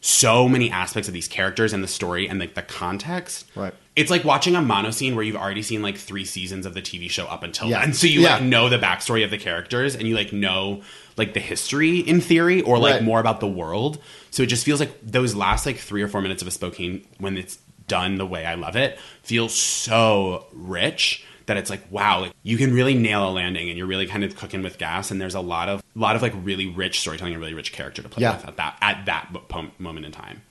so 0.00 0.48
many 0.48 0.70
aspects 0.70 1.06
of 1.06 1.12
these 1.12 1.28
characters 1.28 1.74
and 1.74 1.84
the 1.84 1.88
story 1.88 2.26
and 2.26 2.40
like 2.40 2.54
the 2.54 2.62
context. 2.62 3.44
Right. 3.54 3.74
It's 3.98 4.10
like 4.10 4.24
watching 4.24 4.54
a 4.56 4.62
mono 4.62 4.90
scene 4.90 5.14
where 5.16 5.24
you've 5.24 5.36
already 5.36 5.62
seen 5.62 5.82
like 5.82 5.96
three 5.98 6.24
seasons 6.24 6.66
of 6.66 6.74
the 6.74 6.80
TV 6.82 7.10
show 7.10 7.26
up 7.26 7.42
until 7.42 7.68
Yeah. 7.68 7.80
then. 7.80 7.92
So 7.94 8.06
you 8.06 8.20
Yeah. 8.22 8.34
like 8.34 8.42
know 8.44 8.68
the 8.68 8.78
backstory 8.78 9.24
of 9.24 9.30
the 9.30 9.38
characters 9.38 9.96
and 9.96 10.06
you 10.06 10.14
like 10.14 10.32
know 10.32 10.82
like 11.16 11.34
the 11.34 11.40
history 11.40 11.98
in 11.98 12.20
theory 12.20 12.62
or 12.62 12.78
like 12.78 12.94
Right. 12.94 13.02
more 13.04 13.18
about 13.20 13.40
the 13.40 13.48
world. 13.48 13.98
So 14.30 14.42
it 14.42 14.46
just 14.46 14.64
feels 14.64 14.78
like 14.80 14.92
those 15.02 15.34
last 15.34 15.66
like 15.66 15.78
three 15.78 16.00
or 16.02 16.08
four 16.08 16.20
minutes 16.22 16.42
of 16.42 16.48
a 16.48 16.50
Spokane 16.52 17.04
when 17.18 17.36
it's 17.36 17.58
done 17.88 18.16
the 18.18 18.26
way 18.26 18.44
I 18.46 18.54
love 18.54 18.76
it 18.76 18.98
feels 19.22 19.54
so 19.54 20.44
rich 20.52 21.24
that 21.46 21.56
it's 21.56 21.70
like 21.70 21.80
wow 21.90 22.20
like 22.20 22.32
you 22.42 22.58
can 22.58 22.74
really 22.74 22.92
nail 22.94 23.26
a 23.28 23.32
landing 23.32 23.68
and 23.70 23.78
you're 23.78 23.86
really 23.86 24.06
kind 24.06 24.22
of 24.22 24.36
cooking 24.36 24.62
with 24.62 24.76
gas 24.76 25.10
and 25.10 25.18
there's 25.18 25.34
a 25.34 25.40
lot 25.40 25.70
of 25.70 25.82
lot 25.94 26.14
of 26.14 26.20
like 26.20 26.34
really 26.42 26.66
rich 26.66 27.00
storytelling 27.00 27.32
and 27.32 27.40
really 27.40 27.54
rich 27.54 27.72
character 27.72 28.02
to 28.02 28.08
play 28.10 28.20
Yeah. 28.20 28.36
with 28.36 28.46
at 28.46 28.56
that 28.58 28.76
at 28.82 29.06
that 29.06 29.34
moment 29.80 30.04
in 30.06 30.12
time. 30.12 30.42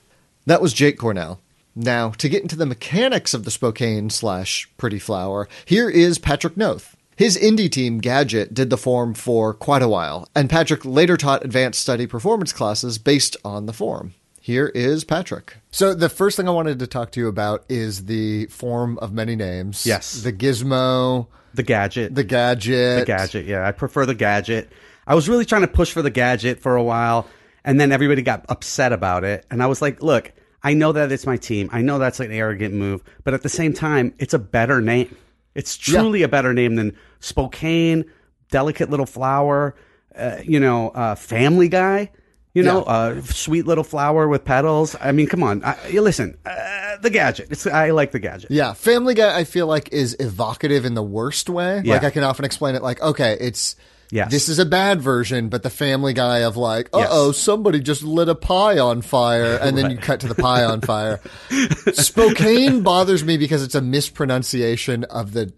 That 0.46 0.60
was 0.60 0.72
Jake 0.72 0.98
Cornell. 0.98 1.40
Now, 1.80 2.10
to 2.10 2.28
get 2.28 2.42
into 2.42 2.56
the 2.56 2.66
mechanics 2.66 3.34
of 3.34 3.44
the 3.44 3.52
Spokane 3.52 4.10
slash 4.10 4.68
Pretty 4.78 4.98
Flower, 4.98 5.48
here 5.64 5.88
is 5.88 6.18
Patrick 6.18 6.56
Noth. 6.56 6.96
His 7.14 7.38
indie 7.38 7.70
team, 7.70 7.98
Gadget, 7.98 8.52
did 8.52 8.68
the 8.68 8.76
form 8.76 9.14
for 9.14 9.54
quite 9.54 9.82
a 9.82 9.88
while, 9.88 10.28
and 10.34 10.50
Patrick 10.50 10.84
later 10.84 11.16
taught 11.16 11.44
advanced 11.44 11.80
study 11.80 12.06
performance 12.08 12.52
classes 12.52 12.98
based 12.98 13.36
on 13.44 13.66
the 13.66 13.72
form. 13.72 14.14
Here 14.40 14.66
is 14.74 15.04
Patrick. 15.04 15.56
So, 15.70 15.94
the 15.94 16.08
first 16.08 16.36
thing 16.36 16.48
I 16.48 16.52
wanted 16.52 16.80
to 16.80 16.86
talk 16.88 17.12
to 17.12 17.20
you 17.20 17.28
about 17.28 17.64
is 17.68 18.06
the 18.06 18.46
form 18.46 18.98
of 18.98 19.12
many 19.12 19.36
names. 19.36 19.86
Yes. 19.86 20.22
The 20.22 20.32
gizmo, 20.32 21.28
The 21.54 21.62
gadget. 21.62 22.14
the 22.16 22.24
gadget. 22.24 23.00
The 23.00 23.04
gadget, 23.06 23.46
yeah. 23.46 23.64
I 23.66 23.70
prefer 23.70 24.04
the 24.04 24.14
gadget. 24.16 24.72
I 25.06 25.14
was 25.14 25.28
really 25.28 25.44
trying 25.44 25.62
to 25.62 25.68
push 25.68 25.92
for 25.92 26.02
the 26.02 26.10
gadget 26.10 26.58
for 26.60 26.74
a 26.74 26.82
while, 26.82 27.28
and 27.64 27.80
then 27.80 27.92
everybody 27.92 28.22
got 28.22 28.46
upset 28.48 28.92
about 28.92 29.22
it. 29.22 29.46
And 29.48 29.62
I 29.62 29.66
was 29.66 29.80
like, 29.80 30.02
look, 30.02 30.32
I 30.62 30.74
know 30.74 30.92
that 30.92 31.12
it's 31.12 31.26
my 31.26 31.36
team. 31.36 31.68
I 31.72 31.82
know 31.82 31.98
that's 31.98 32.20
an 32.20 32.32
arrogant 32.32 32.74
move, 32.74 33.02
but 33.24 33.32
at 33.34 33.42
the 33.42 33.48
same 33.48 33.72
time, 33.72 34.14
it's 34.18 34.34
a 34.34 34.38
better 34.38 34.80
name. 34.80 35.14
It's 35.54 35.76
truly 35.76 36.22
a 36.22 36.28
better 36.28 36.52
name 36.54 36.74
than 36.76 36.96
Spokane, 37.20 38.04
Delicate 38.50 38.90
Little 38.90 39.06
Flower, 39.06 39.74
uh, 40.16 40.38
you 40.44 40.58
know, 40.60 40.90
uh, 40.90 41.14
Family 41.14 41.68
Guy. 41.68 42.10
You 42.54 42.62
know, 42.64 42.78
Yeah. 42.78 42.92
uh, 42.92 43.22
sweet 43.22 43.66
little 43.66 43.84
flower 43.84 44.26
with 44.26 44.44
petals. 44.44 44.96
I 45.00 45.12
mean, 45.12 45.28
come 45.28 45.44
on. 45.44 45.62
I, 45.64 45.76
listen, 45.90 46.36
uh, 46.44 46.96
the 47.02 47.10
gadget. 47.10 47.48
It's 47.50 47.66
I 47.68 47.90
like 47.90 48.10
the 48.10 48.18
gadget. 48.18 48.50
Yeah, 48.50 48.72
Family 48.72 49.14
Guy, 49.14 49.38
I 49.38 49.44
feel 49.44 49.68
like 49.68 49.90
is 49.92 50.16
evocative 50.18 50.84
in 50.84 50.94
the 50.94 51.02
worst 51.02 51.48
way. 51.48 51.82
Yeah. 51.84 51.94
Like 51.94 52.04
I 52.04 52.10
can 52.10 52.24
often 52.24 52.44
explain 52.44 52.74
it 52.74 52.82
like, 52.82 53.00
okay, 53.00 53.36
it's 53.38 53.76
Yes. 54.10 54.30
this 54.30 54.48
is 54.48 54.58
a 54.58 54.64
bad 54.64 55.02
version, 55.02 55.48
but 55.50 55.62
the 55.62 55.70
Family 55.70 56.12
Guy 56.14 56.38
of 56.38 56.56
like, 56.56 56.88
uh 56.92 57.06
oh, 57.10 57.32
somebody 57.32 57.80
just 57.80 58.02
lit 58.02 58.28
a 58.28 58.34
pie 58.34 58.78
on 58.78 59.02
fire, 59.02 59.58
and 59.60 59.76
then 59.76 59.90
you 59.92 59.96
cut 59.98 60.20
to 60.20 60.28
the 60.28 60.34
pie 60.34 60.64
on 60.64 60.80
fire. 60.80 61.20
Spokane 61.92 62.82
bothers 62.82 63.24
me 63.24 63.36
because 63.36 63.62
it's 63.62 63.74
a 63.74 63.80
mispronunciation 63.82 65.04
of 65.04 65.32
the 65.32 65.52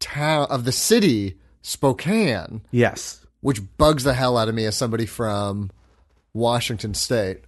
town 0.00 0.46
of 0.50 0.64
the 0.64 0.72
city 0.72 1.38
Spokane, 1.62 2.62
Yes. 2.72 3.24
which 3.40 3.60
bugs 3.78 4.04
the 4.04 4.14
hell 4.14 4.36
out 4.36 4.48
of 4.48 4.54
me 4.54 4.64
as 4.64 4.76
somebody 4.76 5.06
from 5.06 5.70
Washington 6.34 6.94
State. 6.94 7.38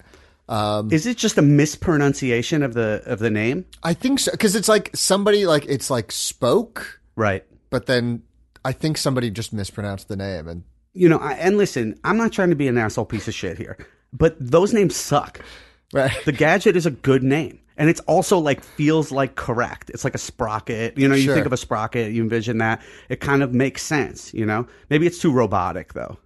Is 0.49 1.07
it 1.07 1.17
just 1.17 1.39
a 1.39 1.43
mispronunciation 1.43 2.63
of 2.63 2.75
the 2.75 3.03
of 3.07 3.19
the 3.19 3.31
name? 3.31 3.65
I 3.83 3.95
think 3.95 4.21
so 4.21 4.31
because 4.31 4.55
it's 4.55 4.69
like 4.69 4.91
somebody 4.95 5.47
like 5.47 5.65
it's 5.67 5.91
like 5.91 6.13
spoke. 6.13 7.01
Right. 7.17 7.45
but 7.71 7.87
then 7.87 8.23
I 8.65 8.73
think 8.73 8.97
somebody 8.97 9.31
just 9.31 9.53
mispronounced 9.53 10.09
the 10.09 10.17
name 10.17 10.49
and 10.49 10.65
You 10.95 11.09
know, 11.09 11.19
I, 11.19 11.33
and 11.35 11.59
listen, 11.59 11.99
I'm 12.05 12.17
not 12.17 12.33
trying 12.33 12.51
to 12.51 12.57
be 12.57 12.69
an 12.69 12.79
asshole 12.79 13.05
piece 13.05 13.29
of 13.29 13.35
shit 13.35 13.59
here, 13.59 13.77
but 14.13 14.37
those 14.41 14.73
names 14.73 14.97
suck. 14.97 15.41
right. 15.93 16.13
The 16.25 16.33
gadget 16.33 16.77
is 16.77 16.87
a 16.87 16.91
good 16.91 17.23
name. 17.23 17.61
And 17.77 17.91
it's 17.91 17.99
also 18.03 18.39
like 18.39 18.63
feels 18.63 19.11
like 19.11 19.35
correct. 19.35 19.91
It's 19.91 20.05
like 20.05 20.15
a 20.15 20.19
sprocket. 20.19 20.97
You 20.97 21.09
know, 21.09 21.17
you 21.17 21.25
Sure. 21.25 21.35
think 21.35 21.47
of 21.47 21.53
a 21.53 21.57
sprocket, 21.57 22.13
you 22.13 22.23
envision 22.23 22.59
that. 22.59 22.81
It 23.09 23.19
kind 23.21 23.43
of 23.43 23.53
makes 23.53 23.83
sense, 23.83 24.33
you 24.33 24.47
know? 24.47 24.69
Maybe 24.91 25.07
it's 25.09 25.19
too 25.19 25.33
robotic 25.33 25.93
though. 25.93 26.17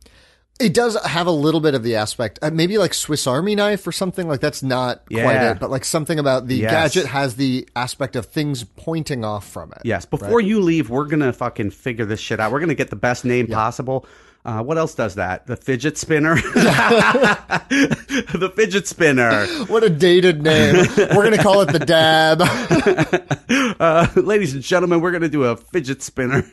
It 0.61 0.75
does 0.75 0.97
have 1.05 1.27
a 1.29 1.31
little 1.33 1.61
bit 1.61 1.75
of 1.75 1.85
the 1.85 1.95
aspect, 1.97 2.41
uh, 2.43 2.51
maybe 2.51 2.79
like 2.79 2.93
Swiss 2.93 3.29
Army 3.29 3.55
knife 3.55 3.87
or 3.87 3.93
something 3.93 4.27
like 4.27 4.41
that's 4.41 4.63
not 4.63 5.07
quite 5.07 5.37
it, 5.53 5.61
but 5.61 5.71
like 5.71 5.85
something 5.85 6.19
about 6.19 6.49
the 6.49 6.57
Yes. 6.57 6.71
gadget 6.73 7.07
has 7.07 7.37
the 7.37 7.69
aspect 7.77 8.17
of 8.17 8.27
things 8.27 8.65
pointing 8.65 9.25
off 9.25 9.49
from 9.49 9.71
it. 9.73 9.83
Yes. 9.85 10.05
Before 10.05 10.41
you 10.41 10.61
leave, 10.61 10.91
we're 10.91 11.05
going 11.07 11.21
to 11.21 11.33
fucking 11.33 11.71
figure 11.71 12.05
this 12.05 12.19
shit 12.19 12.41
out. 12.41 12.51
We're 12.51 12.59
going 12.59 12.71
to 12.71 12.75
get 12.75 12.91
the 12.91 12.97
best 12.97 13.25
name 13.25 13.47
possible. 13.47 14.05
Uh, 14.45 14.63
what 14.63 14.79
else 14.79 14.95
does 14.95 15.17
that? 15.17 15.47
The 15.47 15.57
fidget 15.57 15.97
spinner? 15.99 16.35
the 17.69 18.53
fidget 18.57 18.87
spinner. 18.89 19.47
What 19.67 19.85
a 19.85 19.91
dated 19.91 20.43
name. 20.43 20.87
We're 20.97 21.25
going 21.25 21.37
to 21.37 21.43
call 21.43 21.61
it 21.61 21.73
the 21.73 21.79
dab. 21.79 22.43
Uh, 23.81 24.07
ladies 24.17 24.55
and 24.55 24.63
gentlemen, 24.63 25.01
we're 25.01 25.13
gonna 25.13 25.29
do 25.29 25.45
a 25.45 25.57
fidget 25.57 26.03
spinner. 26.03 26.45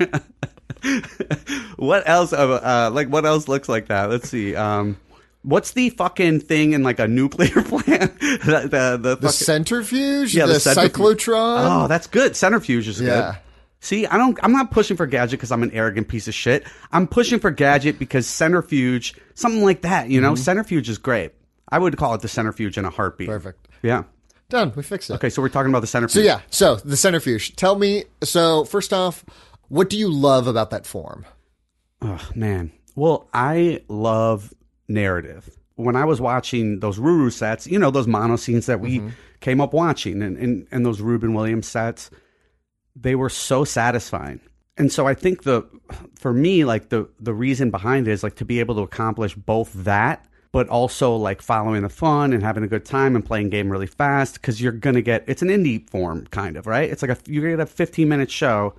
What 1.78 2.08
else? 2.08 2.34
Uh, 2.34 2.54
uh, 2.54 2.90
like 2.94 3.08
what 3.10 3.26
else 3.26 3.48
looks 3.48 3.70
like 3.70 3.88
that? 3.88 4.10
Let's 4.10 4.30
see. 4.30 4.56
Um, 4.56 4.98
what's 5.44 5.72
the 5.72 5.90
fucking 5.92 6.42
thing 6.42 6.74
in 6.74 6.84
like 6.84 7.00
a 7.00 7.08
nuclear 7.08 7.50
plant? 7.64 8.20
the 8.20 8.68
the, 8.70 8.98
the, 9.02 9.18
The 9.18 9.30
centrifuge, 9.30 10.34
Yeah, 10.36 10.46
the, 10.46 10.54
the 10.54 10.60
centrifuge. 10.60 10.94
cyclotron. 11.24 11.84
oh, 11.84 11.88
that's 11.88 12.08
good. 12.08 12.36
Centrifuge 12.36 12.88
is 12.88 13.02
Yeah. 13.02 13.32
good. 13.34 13.40
See, 13.82 14.08
I 14.08 14.18
don't. 14.18 14.38
I'm 14.42 14.52
not 14.52 14.72
pushing 14.72 14.98
for 14.98 15.06
gadget 15.06 15.40
because 15.40 15.52
I'm 15.52 15.62
an 15.62 15.72
arrogant 15.72 16.08
piece 16.08 16.28
of 16.28 16.34
shit. 16.34 16.66
I'm 16.92 17.08
pushing 17.08 17.40
for 17.40 17.52
gadget 17.52 18.00
because 18.00 18.26
centrifuge, 18.26 19.14
something 19.36 19.64
like 19.64 19.82
that. 19.82 20.10
You 20.10 20.22
know, 20.22 20.34
Mm-hmm. 20.34 20.42
centrifuge 20.44 20.90
is 20.90 20.98
great. 20.98 21.34
I 21.70 21.78
would 21.78 21.96
call 21.98 22.16
it 22.16 22.22
the 22.22 22.28
centrifuge 22.28 22.78
in 22.80 22.86
a 22.86 22.90
heartbeat. 22.90 23.28
Perfect. 23.28 23.68
Yeah. 23.84 24.04
Done. 24.50 24.72
We 24.76 24.82
fixed 24.84 25.10
it. 25.10 25.14
Okay, 25.16 25.30
so 25.30 25.42
we're 25.42 25.50
talking 25.50 25.70
about 25.72 25.80
the 25.82 25.88
centrifuge. 25.88 26.24
So 26.24 26.26
yeah, 26.26 26.42
so 26.50 26.76
the 26.78 26.98
centrifuge. 26.98 27.56
Tell 27.56 27.76
me, 27.76 28.06
so 28.24 28.64
first 28.66 28.92
off, 28.94 29.24
what 29.68 29.90
do 29.90 29.98
you 29.98 30.10
love 30.12 30.48
about 30.48 30.70
that 30.72 30.86
form? 30.86 31.26
Oh 32.02 32.30
man. 32.36 32.72
Well, 32.96 33.30
I 33.34 33.82
love 33.88 34.54
narrative. 34.88 35.50
When 35.76 35.96
I 35.96 36.06
was 36.06 36.22
watching 36.22 36.80
those 36.80 37.00
Ruru 37.00 37.32
sets, 37.32 37.68
you 37.68 37.78
know, 37.78 37.92
those 37.92 38.08
mono 38.08 38.38
scenes 38.38 38.66
that 38.68 38.80
we 38.80 39.00
mm-hmm. 39.00 39.10
came 39.42 39.60
up 39.60 39.74
watching 39.74 40.22
and, 40.22 40.38
and, 40.38 40.68
and 40.72 40.86
those 40.86 41.02
Ruben 41.02 41.34
Williams 41.34 41.68
sets, 41.68 42.10
they 42.96 43.16
were 43.16 43.30
so 43.30 43.66
satisfying. 43.66 44.40
And 44.78 44.92
so 44.92 45.08
I 45.08 45.14
think 45.14 45.44
the 45.44 45.64
for 46.16 46.34
me, 46.34 46.66
like 46.66 46.90
the 46.90 47.10
the 47.20 47.34
reason 47.34 47.72
behind 47.72 48.08
it 48.08 48.12
is 48.12 48.24
like 48.24 48.36
to 48.36 48.46
be 48.46 48.60
able 48.60 48.76
to 48.76 48.82
accomplish 48.82 49.34
both 49.36 49.72
that, 49.74 50.26
but 50.52 50.68
also 50.70 51.16
like 51.16 51.42
following 51.42 51.82
the 51.82 51.90
fun 51.90 52.34
and 52.34 52.44
having 52.44 52.64
a 52.64 52.68
good 52.68 52.86
time 52.86 53.16
and 53.16 53.26
playing 53.26 53.50
game 53.50 53.70
really 53.70 53.88
fast 53.88 54.36
because 54.36 54.62
you're 54.62 54.74
gonna 54.74 55.02
get 55.02 55.24
it's 55.28 55.42
an 55.42 55.48
indie 55.48 55.90
form 55.90 56.26
kind 56.28 56.58
of 56.58 56.68
right. 56.68 56.90
It's 56.90 57.02
like 57.02 57.12
a 57.12 57.18
you 57.32 57.42
get 57.42 57.60
a 57.60 57.66
15 57.66 58.08
minute 58.08 58.30
show 58.30 58.76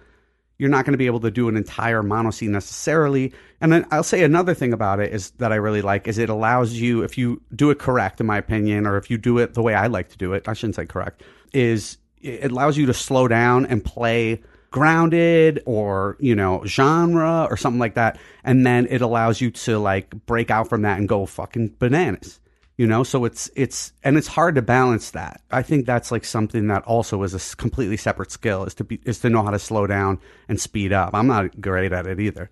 you're 0.59 0.71
not 0.71 0.85
going 0.85 0.93
to 0.93 0.99
be 0.99 1.07
able 1.07 1.21
to 1.21 1.31
do 1.31 1.49
an 1.49 1.57
entire 1.57 2.03
mono 2.03 2.31
scene 2.31 2.53
necessarily. 2.53 3.33
And 3.61 3.73
then 3.73 3.87
I'll 3.91 4.03
say 4.03 4.23
another 4.25 4.55
thing 4.55 4.73
about 4.73 5.01
it 5.01 5.13
is 5.13 5.31
that 5.33 5.53
I 5.53 5.57
really 5.57 5.83
like 5.83 6.09
is 6.09 6.19
it 6.19 6.29
allows 6.29 6.75
you, 6.75 7.03
if 7.03 7.19
you 7.19 7.43
do 7.55 7.71
it 7.71 7.79
correct, 7.79 8.21
in 8.21 8.27
my 8.27 8.39
opinion, 8.39 8.87
or 8.87 8.97
if 8.97 9.11
you 9.11 9.19
do 9.19 9.39
it 9.39 9.55
the 9.55 9.63
way 9.63 9.75
I 9.75 9.87
like 9.89 10.09
to 10.11 10.19
do 10.19 10.33
it, 10.33 10.49
I 10.49 10.55
shouldn't 10.55 10.77
say 10.77 10.87
correct, 10.87 11.23
is 11.53 11.99
it 12.21 12.51
allows 12.51 12.77
you 12.77 12.87
to 12.87 12.95
slow 12.95 13.29
down 13.29 13.67
and 13.67 13.85
play 13.85 14.43
grounded 14.71 15.63
or 15.65 16.17
you 16.21 16.35
know 16.35 16.63
genre 16.67 17.47
or 17.49 17.57
something 17.57 17.79
like 17.79 17.95
that 17.95 18.19
and 18.45 18.67
then 18.67 18.87
it 18.91 19.01
allows 19.01 19.41
you 19.41 19.51
to 19.51 19.79
like 19.79 20.11
break 20.27 20.51
out 20.51 20.69
from 20.69 20.83
that 20.83 20.99
and 20.99 21.09
go 21.09 21.25
fucking 21.25 21.75
bananas 21.79 22.41
you 22.77 22.87
know 22.87 23.03
so 23.03 23.25
it's 23.25 23.51
it's 23.57 23.93
and 24.05 24.17
it's 24.19 24.27
hard 24.27 24.55
to 24.55 24.63
balance 24.63 25.13
that 25.13 25.41
i 25.51 25.63
think 25.63 25.87
that's 25.87 26.11
like 26.13 26.25
something 26.25 26.67
that 26.69 26.83
also 26.85 27.23
is 27.23 27.33
a 27.35 27.57
completely 27.57 27.97
separate 27.97 28.31
skill 28.31 28.65
is 28.65 28.75
to 28.75 28.85
be 28.85 29.01
is 29.05 29.19
to 29.21 29.31
know 29.31 29.43
how 29.43 29.51
to 29.51 29.59
slow 29.59 29.87
down 29.87 30.19
and 30.49 30.61
speed 30.61 30.93
up 30.93 31.15
i'm 31.15 31.27
not 31.27 31.59
great 31.61 31.93
at 31.93 32.07
it 32.07 32.21
either 32.21 32.51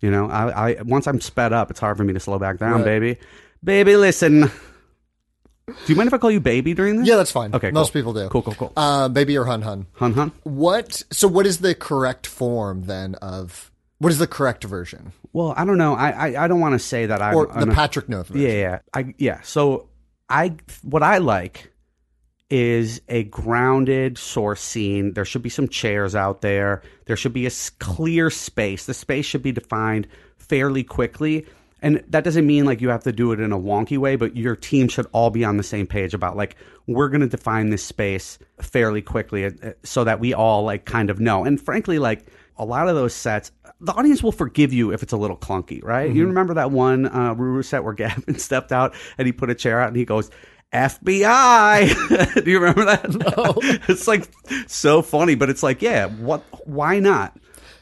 you 0.00 0.10
know 0.10 0.28
i, 0.30 0.70
I 0.70 0.82
once 0.82 1.06
i'm 1.08 1.20
sped 1.20 1.52
up 1.52 1.70
it's 1.70 1.80
hard 1.80 1.96
for 1.96 2.04
me 2.04 2.12
to 2.12 2.20
slow 2.20 2.38
back 2.38 2.58
down 2.58 2.74
Right. 2.76 2.84
baby 2.84 3.18
baby 3.64 3.96
listen 3.96 4.42
do 5.66 5.72
you 5.86 5.96
mind 5.96 6.06
if 6.08 6.14
i 6.14 6.18
call 6.18 6.30
you 6.30 6.40
baby 6.40 6.74
during 6.74 6.96
this 6.98 7.08
Yeah, 7.08 7.16
that's 7.16 7.32
fine. 7.32 7.54
okay 7.54 7.70
Most 7.70 7.92
cool. 7.92 8.00
people 8.00 8.12
do. 8.12 8.28
cool 8.28 8.42
cool 8.42 8.54
cool 8.54 8.72
Uh, 8.76 9.08
baby 9.08 9.36
or 9.36 9.44
hun 9.44 9.62
hun. 9.62 9.86
hun 9.94 10.12
hun 10.12 10.30
What? 10.44 11.02
So, 11.10 11.26
what 11.26 11.46
is 11.46 11.58
the 11.58 11.74
correct 11.74 12.26
form 12.26 12.82
then 12.84 13.14
of 13.16 13.70
what 13.98 14.12
is 14.12 14.18
the 14.18 14.26
correct 14.26 14.62
version 14.64 15.12
well 15.34 15.52
i 15.58 15.66
don't 15.66 15.76
know 15.76 15.94
i 15.94 16.10
i, 16.10 16.44
I 16.44 16.48
don't 16.48 16.60
want 16.60 16.72
to 16.72 16.78
say 16.78 17.04
that 17.04 17.20
i'm 17.20 17.34
or 17.34 17.46
the 17.46 17.58
I'm 17.58 17.74
Patrick 17.74 18.06
version? 18.06 18.36
Yeah, 18.36 18.48
yeah. 18.48 18.78
I 18.94 19.14
yeah. 19.18 19.40
So 19.42 19.88
I 20.28 20.56
what 20.82 21.02
I 21.02 21.18
like 21.18 21.72
is 22.50 23.00
a 23.08 23.24
grounded 23.24 24.18
source 24.18 24.60
scene. 24.60 25.14
There 25.14 25.24
should 25.24 25.42
be 25.42 25.50
some 25.50 25.68
chairs 25.68 26.14
out 26.14 26.40
there. 26.40 26.82
There 27.06 27.16
should 27.16 27.32
be 27.32 27.46
a 27.46 27.50
clear 27.78 28.30
space. 28.30 28.86
The 28.86 28.94
space 28.94 29.26
should 29.26 29.42
be 29.42 29.52
defined 29.52 30.06
fairly 30.38 30.84
quickly. 30.84 31.46
And 31.82 32.02
that 32.08 32.24
doesn't 32.24 32.46
mean 32.46 32.64
like 32.64 32.80
you 32.80 32.88
have 32.88 33.02
to 33.04 33.12
do 33.12 33.32
it 33.32 33.40
in 33.40 33.52
a 33.52 33.58
wonky 33.58 33.98
way, 33.98 34.16
but 34.16 34.36
your 34.36 34.56
team 34.56 34.88
should 34.88 35.06
all 35.12 35.30
be 35.30 35.44
on 35.44 35.58
the 35.58 35.62
same 35.62 35.86
page 35.86 36.14
about 36.14 36.36
like 36.36 36.56
we're 36.86 37.08
going 37.08 37.20
to 37.20 37.28
define 37.28 37.70
this 37.70 37.82
space 37.82 38.38
fairly 38.60 39.02
quickly 39.02 39.44
uh, 39.46 39.50
so 39.82 40.04
that 40.04 40.20
we 40.20 40.32
all 40.32 40.64
like 40.64 40.86
kind 40.86 41.10
of 41.10 41.20
know. 41.20 41.44
And 41.44 41.60
frankly, 41.60 41.98
like 41.98 42.26
a 42.56 42.64
lot 42.64 42.88
of 42.88 42.94
those 42.94 43.14
sets, 43.14 43.52
the 43.80 43.92
audience 43.92 44.22
will 44.22 44.32
forgive 44.32 44.72
you 44.72 44.92
if 44.92 45.02
it's 45.02 45.12
a 45.12 45.16
little 45.16 45.36
clunky, 45.36 45.82
right? 45.82 46.10
You 46.10 46.26
remember 46.26 46.54
that 46.54 46.70
one 46.70 47.06
uh, 47.06 47.34
Ruru 47.34 47.64
set 47.64 47.84
where 47.84 47.92
Gavin 47.94 48.38
stepped 48.38 48.72
out 48.72 48.94
and 49.18 49.26
he 49.26 49.32
put 49.32 49.50
a 49.50 49.54
chair 49.54 49.80
out 49.80 49.88
and 49.88 49.96
he 49.96 50.04
goes, 50.04 50.30
FBI. 50.72 52.34
Do 52.44 52.50
you 52.50 52.58
remember 52.58 52.84
that? 52.86 53.08
No. 53.08 53.54
it's 53.88 54.08
like 54.08 54.28
so 54.66 55.02
funny, 55.02 55.34
but 55.36 55.48
it's 55.48 55.62
like, 55.62 55.80
yeah, 55.82 56.06
what? 56.06 56.42
Why 56.66 56.98
not? 56.98 57.38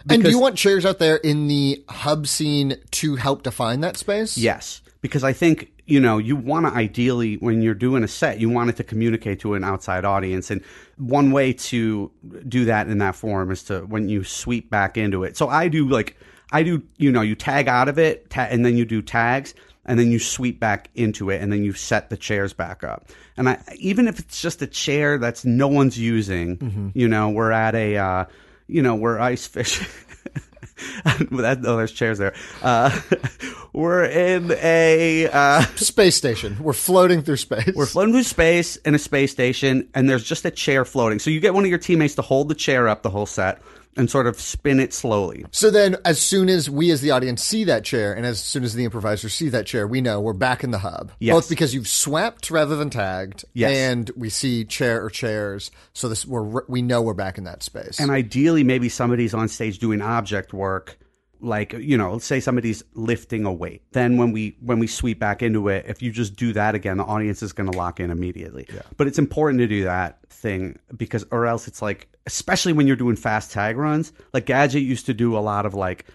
And 0.08 0.24
do 0.24 0.30
you 0.30 0.40
want 0.40 0.56
chairs 0.56 0.84
out 0.84 0.98
there 0.98 1.16
in 1.16 1.46
the 1.46 1.84
hub 1.88 2.26
scene 2.26 2.76
to 2.90 3.14
help 3.14 3.44
define 3.44 3.82
that 3.82 3.96
space? 3.96 4.36
Yes, 4.36 4.82
because 5.00 5.22
I 5.22 5.32
think 5.32 5.71
you 5.86 6.00
know 6.00 6.18
you 6.18 6.36
want 6.36 6.66
to 6.66 6.72
ideally 6.72 7.36
when 7.36 7.62
you're 7.62 7.74
doing 7.74 8.04
a 8.04 8.08
set, 8.08 8.40
you 8.40 8.48
want 8.48 8.70
it 8.70 8.76
to 8.76 8.84
communicate 8.84 9.40
to 9.40 9.54
an 9.54 9.64
outside 9.64 10.04
audience, 10.04 10.50
and 10.50 10.62
one 10.96 11.30
way 11.32 11.52
to 11.52 12.10
do 12.48 12.64
that 12.66 12.88
in 12.88 12.98
that 12.98 13.16
form 13.16 13.50
is 13.50 13.64
to 13.64 13.80
when 13.80 14.08
you 14.08 14.24
sweep 14.24 14.70
back 14.70 14.96
into 14.96 15.24
it. 15.24 15.36
So 15.36 15.48
I 15.48 15.68
do 15.68 15.88
like 15.88 16.16
I 16.52 16.62
do, 16.62 16.82
you 16.98 17.10
know, 17.10 17.22
you 17.22 17.34
tag 17.34 17.66
out 17.66 17.88
of 17.88 17.98
it, 17.98 18.30
ta- 18.30 18.48
and 18.50 18.64
then 18.64 18.76
you 18.76 18.84
do 18.84 19.02
tags. 19.02 19.54
And 19.84 19.98
then 19.98 20.12
you 20.12 20.20
sweep 20.20 20.60
back 20.60 20.90
into 20.94 21.28
it, 21.30 21.42
and 21.42 21.52
then 21.52 21.64
you 21.64 21.72
set 21.72 22.08
the 22.08 22.16
chairs 22.16 22.52
back 22.52 22.84
up. 22.84 23.08
And 23.36 23.48
I, 23.48 23.60
even 23.80 24.06
if 24.06 24.20
it's 24.20 24.40
just 24.40 24.62
a 24.62 24.66
chair 24.68 25.18
that's 25.18 25.44
no 25.44 25.66
one's 25.66 25.98
using, 25.98 26.92
you 26.94 27.08
know, 27.08 27.30
we're 27.30 27.50
at 27.50 27.74
a, 27.74 27.96
uh, 27.96 28.24
you 28.68 28.80
know, 28.80 28.94
we're 28.94 29.18
ice 29.18 29.44
fishing. 29.44 29.88
that, 31.04 31.62
oh, 31.64 31.76
there's 31.76 31.92
chairs 31.92 32.18
there. 32.18 32.34
Uh, 32.62 32.98
we're 33.72 34.04
in 34.04 34.52
a 34.62 35.28
uh, 35.28 35.60
Space 35.76 36.16
station. 36.16 36.56
We're 36.60 36.72
floating 36.72 37.22
through 37.22 37.36
space. 37.36 37.72
we're 37.74 37.86
floating 37.86 38.14
through 38.14 38.24
space 38.24 38.76
in 38.76 38.94
a 38.94 38.98
space 38.98 39.32
station, 39.32 39.88
and 39.94 40.08
there's 40.08 40.24
just 40.24 40.44
a 40.44 40.50
chair 40.50 40.84
floating. 40.84 41.18
So 41.18 41.30
you 41.30 41.40
get 41.40 41.54
one 41.54 41.64
of 41.64 41.70
your 41.70 41.78
teammates 41.78 42.14
to 42.16 42.22
hold 42.22 42.48
the 42.48 42.54
chair 42.54 42.88
up 42.88 43.02
the 43.02 43.10
whole 43.10 43.26
set 43.26 43.60
and 43.96 44.10
sort 44.10 44.26
of 44.26 44.40
spin 44.40 44.80
it 44.80 44.92
slowly. 44.94 45.44
So 45.50 45.70
then, 45.70 45.96
as 46.04 46.20
soon 46.20 46.48
as 46.48 46.70
we 46.70 46.90
as 46.90 47.00
the 47.00 47.10
audience 47.10 47.42
see 47.42 47.64
that 47.64 47.84
chair, 47.84 48.12
and 48.14 48.24
as 48.24 48.40
soon 48.40 48.64
as 48.64 48.74
the 48.74 48.84
improvisers 48.84 49.34
see 49.34 49.48
that 49.50 49.66
chair, 49.66 49.86
we 49.86 50.00
know 50.00 50.20
we're 50.20 50.32
back 50.32 50.64
in 50.64 50.70
the 50.70 50.78
hub. 50.78 51.12
Yes. 51.18 51.34
Both 51.34 51.48
because 51.48 51.74
you've 51.74 51.88
swept 51.88 52.50
rather 52.50 52.76
than 52.76 52.90
tagged, 52.90 53.44
Yes. 53.52 53.70
and 53.72 54.10
we 54.16 54.30
see 54.30 54.64
chair 54.64 55.04
or 55.04 55.10
chairs, 55.10 55.70
so 55.92 56.08
this 56.08 56.24
we're 56.26 56.62
we 56.68 56.82
know 56.82 57.02
we're 57.02 57.14
back 57.14 57.38
in 57.38 57.44
that 57.44 57.62
space. 57.62 58.00
And 58.00 58.10
ideally, 58.10 58.64
maybe 58.64 58.88
somebody's 58.88 59.34
on 59.34 59.48
stage 59.48 59.78
doing 59.78 60.00
object 60.00 60.52
work, 60.52 60.98
like 61.42 61.72
you 61.72 61.98
know, 61.98 62.12
let's 62.12 62.24
say 62.24 62.40
somebody's 62.40 62.82
lifting 62.94 63.44
a 63.44 63.52
weight. 63.52 63.82
Then 63.92 64.16
when 64.16 64.32
we 64.32 64.56
when 64.60 64.78
we 64.78 64.86
sweep 64.86 65.18
back 65.18 65.42
into 65.42 65.68
it, 65.68 65.84
if 65.88 66.00
you 66.02 66.10
just 66.10 66.36
do 66.36 66.52
that 66.52 66.74
again, 66.74 66.96
the 66.96 67.04
audience 67.04 67.42
is 67.42 67.52
going 67.52 67.70
to 67.70 67.76
lock 67.76 68.00
in 68.00 68.10
immediately. 68.10 68.66
But 68.96 69.06
it's 69.06 69.18
important 69.18 69.58
to 69.60 69.66
do 69.66 69.84
that 69.84 70.18
thing 70.30 70.78
because, 70.96 71.24
or 71.30 71.46
else 71.46 71.68
it's 71.68 71.82
like, 71.82 72.08
especially 72.26 72.72
when 72.72 72.86
you're 72.86 72.96
doing 72.96 73.16
fast 73.16 73.50
tag 73.50 73.76
runs. 73.76 74.12
Like 74.32 74.46
Gadget 74.46 74.82
used 74.82 75.06
to 75.06 75.14
do 75.14 75.36
a 75.36 75.40
lot 75.40 75.66
of 75.66 75.74
like. 75.74 76.06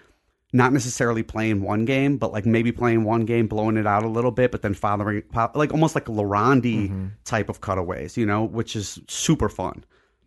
Not 0.53 0.71
necessarily 0.71 1.23
playing 1.23 1.61
one 1.61 1.83
game, 1.83 2.17
but 2.17 2.31
like 2.31 2.45
maybe 2.45 2.71
playing 2.71 3.03
one 3.03 3.25
game, 3.25 3.47
blowing 3.47 3.75
it 3.75 3.85
out 3.85 4.03
a 4.03 4.07
little 4.07 4.31
bit, 4.31 4.49
but 4.49 4.61
then 4.61 4.73
following, 4.73 5.21
like 5.53 5.73
almost 5.73 5.93
like 5.93 6.07
La 6.07 6.23
Ronde 6.23 6.63
mm-hmm. 6.63 7.07
type 7.25 7.49
of 7.49 7.59
cutaways, 7.59 8.15
you 8.15 8.25
know, 8.25 8.45
which 8.45 8.73
is 8.73 8.97
super 9.09 9.49
fun 9.49 9.83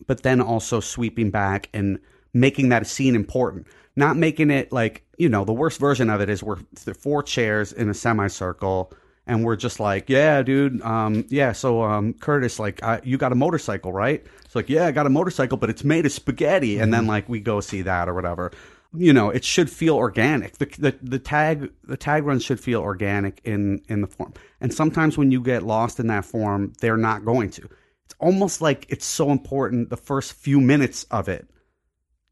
but 0.07 0.23
then 0.23 0.41
also 0.41 0.81
sweeping 0.81 1.31
back 1.31 1.69
and 1.73 1.99
making 2.33 2.69
that 2.71 2.87
scene 2.87 3.15
important. 3.15 3.67
Not 4.01 4.17
making 4.17 4.51
it 4.51 4.73
like, 4.73 5.05
you 5.19 5.29
know, 5.29 5.45
the 5.45 5.53
worst 5.53 5.79
version 5.79 6.09
of 6.09 6.23
it 6.23 6.31
is 6.31 6.43
we're 6.43 6.57
four 6.99 7.23
chairs 7.23 7.71
in 7.73 7.91
a 7.91 7.95
semicircle 7.95 8.93
and 9.27 9.45
we're 9.45 9.57
just 9.57 9.79
like, 9.79 10.09
yeah, 10.09 10.43
dude, 10.43 10.81
um, 10.81 11.27
yeah, 11.29 11.53
so 11.53 11.83
um, 11.83 12.15
Curtis, 12.15 12.59
like, 12.59 12.83
uh, 12.83 13.01
you 13.05 13.19
got 13.19 13.31
a 13.31 13.35
motorcycle, 13.35 13.93
right? 13.93 14.25
It's 14.43 14.57
like, 14.57 14.71
yeah, 14.71 14.87
I 14.87 14.93
got 14.93 15.05
a 15.05 15.11
motorcycle, 15.11 15.59
but 15.59 15.69
it's 15.69 15.85
made 15.85 16.07
of 16.07 16.13
spaghetti. 16.13 16.79
And 16.79 16.95
then 16.95 17.07
like 17.07 17.29
we 17.29 17.41
go 17.41 17.61
see 17.61 17.83
that 17.83 18.09
or 18.09 18.15
whatever. 18.15 18.53
You 18.95 19.13
know, 19.13 19.29
it 19.29 19.45
should 19.45 19.71
feel 19.71 19.97
organic. 19.97 20.59
The, 20.59 20.67
the 20.79 20.97
the 21.01 21.19
tag 21.21 21.71
the 21.85 21.97
tag 21.97 22.25
runs 22.25 22.43
should 22.43 22.59
feel 22.59 22.81
organic 22.81 23.41
in 23.45 23.83
in 23.89 24.01
the 24.01 24.09
form. 24.09 24.33
And 24.61 24.75
sometimes 24.75 25.17
when 25.17 25.31
you 25.31 25.43
get 25.43 25.63
lost 25.63 26.01
in 26.01 26.09
that 26.09 26.25
form, 26.25 26.73
they're 26.81 26.97
not 26.97 27.25
going 27.25 27.51
to 27.51 27.69
it's 28.11 28.17
almost 28.19 28.61
like 28.61 28.87
it's 28.89 29.07
so 29.07 29.31
important 29.31 29.89
the 29.89 29.97
first 29.97 30.33
few 30.33 30.61
minutes 30.61 31.05
of 31.13 31.29
it 31.29 31.49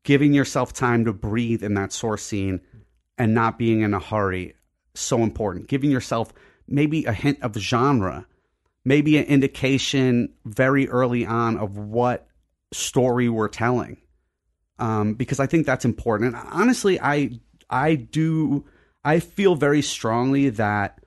giving 0.05 0.33
yourself 0.33 0.73
time 0.73 1.05
to 1.05 1.13
breathe 1.13 1.63
in 1.63 1.75
that 1.75 1.93
source 1.93 2.23
scene 2.23 2.61
and 3.17 3.35
not 3.35 3.59
being 3.59 3.81
in 3.83 3.95
a 3.95 4.01
hurry 4.01 4.55
so 4.95 5.23
important. 5.23 5.69
Giving 5.69 5.91
yourself 5.91 6.33
maybe 6.67 7.05
a 7.05 7.13
hint 7.13 7.43
of 7.43 7.55
genre 7.55 8.27
maybe 8.89 9.19
an 9.19 9.25
indication 9.25 10.33
very 10.47 10.89
early 10.89 11.27
on 11.27 11.59
of 11.59 11.77
what 11.77 12.27
story 12.73 13.29
we're 13.29 13.49
telling. 13.49 13.99
Um, 14.79 15.15
because 15.15 15.41
i 15.41 15.47
think 15.47 15.67
that's 15.67 15.85
important. 15.85 16.35
And 16.35 16.49
honestly 16.51 17.01
i 17.01 17.31
i 17.69 17.97
do 17.97 18.65
i 19.05 19.21
feel 19.21 19.55
very 19.55 19.83
strongly 19.83 20.49
that 20.51 21.01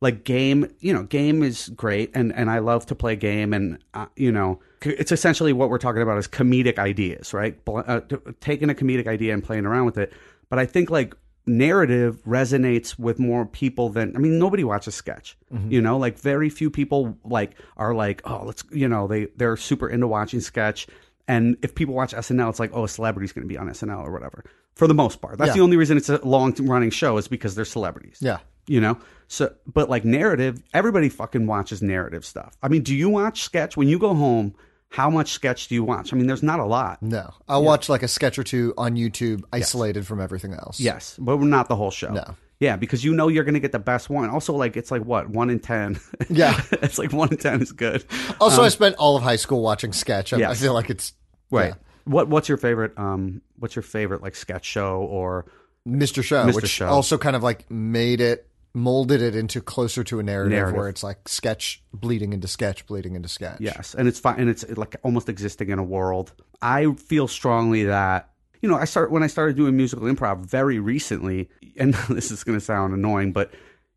like 0.00 0.24
game 0.24 0.72
you 0.80 0.94
know 0.94 1.02
game 1.02 1.42
is 1.42 1.68
great 1.70 2.10
and 2.14 2.32
and 2.32 2.50
i 2.50 2.58
love 2.60 2.86
to 2.86 2.94
play 2.94 3.16
game 3.16 3.52
and 3.52 3.78
uh, 3.92 4.06
you 4.16 4.32
know 4.32 4.60
it's 4.82 5.12
essentially 5.12 5.52
what 5.52 5.68
we're 5.70 5.78
talking 5.78 6.02
about 6.02 6.18
is 6.18 6.26
comedic 6.28 6.78
ideas 6.78 7.34
right? 7.34 7.58
Uh, 7.66 8.00
t- 8.00 8.16
taking 8.40 8.70
a 8.70 8.74
comedic 8.74 9.06
idea 9.06 9.34
and 9.34 9.42
playing 9.44 9.66
around 9.66 9.86
with 9.86 9.98
it. 9.98 10.12
But 10.48 10.58
i 10.58 10.66
think 10.66 10.90
like 10.90 11.14
narrative 11.46 12.22
resonates 12.24 12.98
with 12.98 13.18
more 13.18 13.44
people 13.46 13.88
than 13.88 14.14
i 14.14 14.18
mean 14.20 14.38
nobody 14.38 14.62
watches 14.62 14.94
sketch 14.94 15.36
you 15.68 15.80
know? 15.80 15.98
Like 15.98 16.16
very 16.18 16.48
few 16.48 16.70
people 16.70 17.18
like 17.24 17.52
are 17.76 17.92
like 17.94 18.22
oh 18.24 18.44
let's 18.44 18.62
you 18.70 18.86
know 18.88 19.06
they 19.08 19.26
they're 19.36 19.56
super 19.56 19.88
into 19.88 20.06
watching 20.06 20.40
sketch. 20.40 20.86
And 21.26 21.56
if 21.62 21.74
people 21.74 21.94
watch 21.94 22.12
snl 22.12 22.48
it's 22.50 22.60
like 22.60 22.70
oh 22.72 22.84
a 22.84 22.88
celebrity's 22.88 23.32
going 23.32 23.42
to 23.46 23.48
be 23.48 23.58
on 23.58 23.68
snl 23.70 24.04
or 24.04 24.12
whatever 24.12 24.44
for 24.74 24.86
the 24.86 24.94
most 24.94 25.20
part. 25.20 25.38
That's 25.38 25.48
Yeah. 25.48 25.54
the 25.54 25.60
only 25.60 25.76
reason 25.76 25.96
it's 25.96 26.08
a 26.08 26.24
long 26.24 26.54
running 26.60 26.90
show 26.90 27.16
is 27.16 27.26
because 27.26 27.54
they're 27.56 27.64
celebrities 27.64 28.18
yeah. 28.20 28.38
you 28.68 28.80
know? 28.80 28.98
So 29.26 29.52
but 29.66 29.88
like 29.90 30.04
narrative 30.04 30.62
everybody 30.72 31.08
fucking 31.08 31.46
watches 31.46 31.82
narrative 31.82 32.24
stuff. 32.24 32.56
I 32.62 32.68
mean 32.68 32.82
do 32.82 32.94
you 32.94 33.08
watch 33.08 33.42
sketch? 33.42 33.76
When 33.76 33.88
you 33.88 33.98
go 33.98 34.14
home 34.14 34.54
how 34.90 35.08
much 35.08 35.32
sketch 35.32 35.68
do 35.68 35.74
you 35.74 35.84
watch? 35.84 36.12
I 36.12 36.16
mean, 36.16 36.26
there's 36.26 36.42
not 36.42 36.60
a 36.60 36.64
lot. 36.64 37.02
No, 37.02 37.32
I'll 37.48 37.64
watch 37.64 37.88
like 37.88 38.02
a 38.02 38.08
sketch 38.08 38.38
or 38.38 38.44
two 38.44 38.74
on 38.76 38.96
YouTube, 38.96 39.42
isolated 39.52 40.06
from 40.06 40.20
everything 40.20 40.52
else. 40.52 40.78
Yes, 40.78 41.16
but 41.18 41.38
not 41.40 41.68
the 41.68 41.76
whole 41.76 41.90
show. 41.90 42.12
No. 42.12 42.36
Yeah, 42.58 42.76
because 42.76 43.02
you 43.02 43.14
know 43.14 43.28
you're 43.28 43.44
going 43.44 43.54
to 43.54 43.60
get 43.60 43.72
the 43.72 43.78
best 43.78 44.10
one. 44.10 44.28
Also, 44.28 44.52
like 44.52 44.76
it's 44.76 44.90
like 44.90 45.02
what 45.02 45.30
one 45.30 45.48
in 45.48 45.60
ten. 45.60 45.98
Yeah. 46.28 46.60
it's 46.72 46.98
like 46.98 47.12
one 47.12 47.30
in 47.30 47.38
ten 47.38 47.62
is 47.62 47.72
good. 47.72 48.04
Also, 48.38 48.62
I 48.62 48.68
spent 48.68 48.96
all 48.96 49.16
of 49.16 49.22
high 49.22 49.36
school 49.36 49.62
watching 49.62 49.94
sketch. 49.94 50.34
I, 50.34 50.50
I 50.50 50.54
feel 50.54 50.74
like 50.74 50.90
it's 50.90 51.14
Right. 51.50 51.68
yeah. 51.68 51.74
What 52.04 52.28
What's 52.28 52.48
your 52.48 52.58
favorite? 52.58 52.98
Um, 52.98 53.40
what's 53.58 53.76
your 53.76 53.82
favorite 53.82 54.22
like 54.22 54.34
sketch 54.34 54.64
show 54.64 55.02
or 55.02 55.46
Mr. 55.86 56.22
Show, 56.22 56.44
Mr. 56.44 56.54
which 56.54 56.68
Show. 56.68 56.86
also 56.88 57.16
kind 57.16 57.36
of 57.36 57.42
like 57.42 57.70
made 57.70 58.20
it, 58.20 58.46
molded 58.74 59.20
it 59.20 59.34
into 59.34 59.60
closer 59.60 60.04
to 60.04 60.20
a 60.20 60.22
narrative, 60.22 60.52
Narrative. 60.52 60.76
where 60.76 60.88
it's 60.88 61.02
like 61.02 61.28
sketch 61.28 61.82
bleeding 61.92 62.32
into 62.32 62.48
sketch, 62.48 62.86
bleeding 62.86 63.16
into 63.16 63.28
sketch. 63.28 63.60
Yes, 63.60 63.94
and 63.94 64.06
it's 64.06 64.18
fine, 64.18 64.38
and 64.38 64.48
it's 64.48 64.68
like 64.76 64.96
almost 65.02 65.28
existing 65.28 65.70
in 65.70 65.78
a 65.78 65.82
world. 65.82 66.32
I 66.62 66.92
feel 66.94 67.28
strongly 67.28 67.84
that 67.84 68.30
you 68.62 68.68
know 68.68 68.76
I 68.76 68.84
start 68.84 69.10
when 69.10 69.22
I 69.22 69.26
started 69.26 69.56
doing 69.56 69.76
musical 69.76 70.06
improv 70.06 70.46
very 70.46 70.78
recently, 70.78 71.48
and 71.76 71.94
this 72.08 72.30
is 72.30 72.44
going 72.44 72.58
to 72.58 72.64
sound 72.64 72.94
annoying, 72.94 73.32
but 73.32 73.52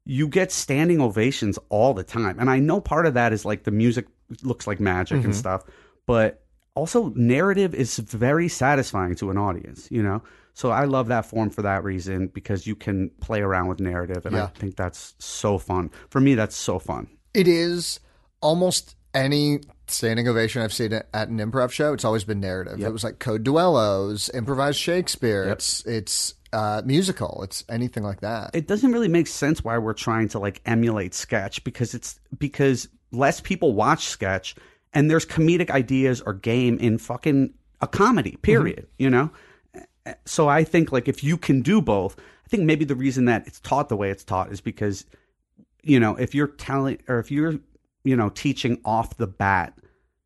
you 0.06 0.28
get 0.28 0.52
standing 0.52 1.02
ovations 1.02 1.60
all 1.70 1.94
the 1.94 2.04
time, 2.04 2.40
and 2.40 2.50
I 2.50 2.60
know 2.60 2.82
part 2.82 3.06
of 3.06 3.14
that 3.14 3.34
is 3.34 3.46
like 3.46 3.64
the 3.64 3.72
music 3.72 4.08
looks 4.42 4.66
like 4.66 4.80
magic 4.80 5.18
and 5.18 5.26
mm-hmm. 5.26 5.34
stuff, 5.34 5.64
but 6.06 6.44
also 6.76 7.10
narrative 7.16 7.76
is 7.76 7.98
very 7.98 8.48
satisfying 8.48 9.16
to 9.16 9.30
an 9.30 9.38
audience, 9.38 9.88
you 9.92 10.02
know. 10.02 10.24
So 10.54 10.70
I 10.70 10.86
love 10.86 11.08
that 11.08 11.26
form 11.26 11.50
for 11.50 11.64
that 11.64 11.84
reason 11.84 12.28
because 12.28 12.68
you 12.68 12.76
can 12.76 13.10
play 13.22 13.42
around 13.42 13.68
with 13.68 13.80
narrative, 13.80 14.26
and 14.26 14.36
I 14.36 14.46
think 14.48 14.76
that's 14.76 15.16
so 15.20 15.58
fun. 15.58 15.90
For 16.10 16.22
me, 16.22 16.36
that's 16.36 16.56
so 16.56 16.78
fun. 16.80 17.08
It 17.34 17.48
is 17.48 18.00
almost 18.42 18.96
any 19.16 19.62
standing 19.88 20.28
ovation 20.28 20.62
I've 20.62 20.74
seen 20.74 20.94
at 20.94 21.28
an 21.28 21.40
improv 21.40 21.72
show. 21.72 21.94
It's 21.94 22.06
always 22.06 22.24
been 22.24 22.40
narrative. 22.40 22.80
It 22.82 22.92
was 22.94 23.04
like 23.04 23.20
code 23.20 23.44
duellos, 23.44 24.34
improvised 24.34 24.78
Shakespeare. 24.80 25.44
It's 25.46 25.84
it's 25.86 26.36
uh, 26.52 26.84
musical. 26.86 27.42
It's 27.44 27.64
anything 27.68 28.04
like 28.04 28.22
that. 28.22 28.52
it 28.54 28.68
doesn't 28.68 28.92
really 28.92 29.08
make 29.08 29.26
sense 29.26 29.64
why 29.64 29.78
we're 29.80 29.94
trying 29.94 30.28
to 30.30 30.40
like 30.40 30.62
emulate 30.66 31.16
sketch 31.16 31.64
because 31.64 31.96
it's 31.96 32.20
because 32.38 32.88
less 33.12 33.42
people 33.42 33.74
watch 33.74 34.06
sketch 34.06 34.56
and 34.94 35.10
there's 35.10 35.26
comedic 35.26 35.72
ideas 35.72 36.22
or 36.22 36.34
game 36.34 36.78
in 36.78 37.00
fucking 37.00 37.54
a 37.82 37.88
comedy 37.88 38.38
period 38.44 38.88
you 39.00 39.10
know 39.10 39.32
so 40.26 40.48
i 40.50 40.64
think 40.64 40.92
like 40.92 41.08
if 41.08 41.24
you 41.24 41.38
can 41.38 41.62
do 41.62 41.82
both 41.82 42.18
i 42.46 42.48
think 42.50 42.64
maybe 42.64 42.86
the 42.86 42.96
reason 42.96 43.26
that 43.26 43.46
it's 43.48 43.60
taught 43.60 43.90
the 43.90 43.96
way 43.96 44.10
it's 44.10 44.24
taught 44.24 44.52
is 44.52 44.62
because 44.62 45.06
you 45.84 46.00
know 46.00 46.16
if 46.16 46.34
you're 46.36 46.48
telling 46.48 46.98
or 47.08 47.20
if 47.20 47.32
you're 47.32 47.56
you 48.04 48.16
know 48.16 48.30
teaching 48.30 48.80
off 48.86 49.18
the 49.18 49.28
bat 49.28 49.74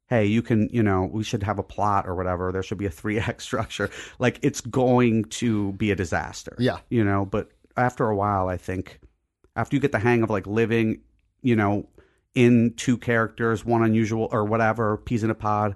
hey 0.07 0.25
you 0.25 0.41
can 0.41 0.67
you 0.71 0.81
know 0.81 1.09
we 1.11 1.23
should 1.23 1.43
have 1.43 1.59
a 1.59 1.63
plot 1.63 2.07
or 2.07 2.15
whatever 2.15 2.51
there 2.51 2.63
should 2.63 2.77
be 2.77 2.85
a 2.85 2.89
3-act 3.01 3.41
structure 3.41 3.89
like 4.19 4.39
it's 4.41 4.61
going 4.61 5.23
to 5.25 5.73
be 5.73 5.91
a 5.91 5.95
disaster 5.95 6.55
Yeah. 6.59 6.77
you 6.89 7.03
know 7.03 7.25
but 7.25 7.49
after 7.75 8.07
a 8.09 8.15
while 8.15 8.47
i 8.47 8.57
think 8.57 8.99
after 9.55 9.75
you 9.75 9.79
get 9.79 9.91
the 9.91 9.99
hang 9.99 10.23
of 10.23 10.29
like 10.29 10.47
living 10.47 11.01
you 11.41 11.55
know 11.55 11.87
in 12.33 12.73
two 12.77 12.97
characters 12.97 13.63
one 13.65 13.83
unusual 13.83 14.27
or 14.31 14.43
whatever 14.45 14.97
peas 14.97 15.23
in 15.23 15.29
a 15.29 15.35
pod 15.35 15.75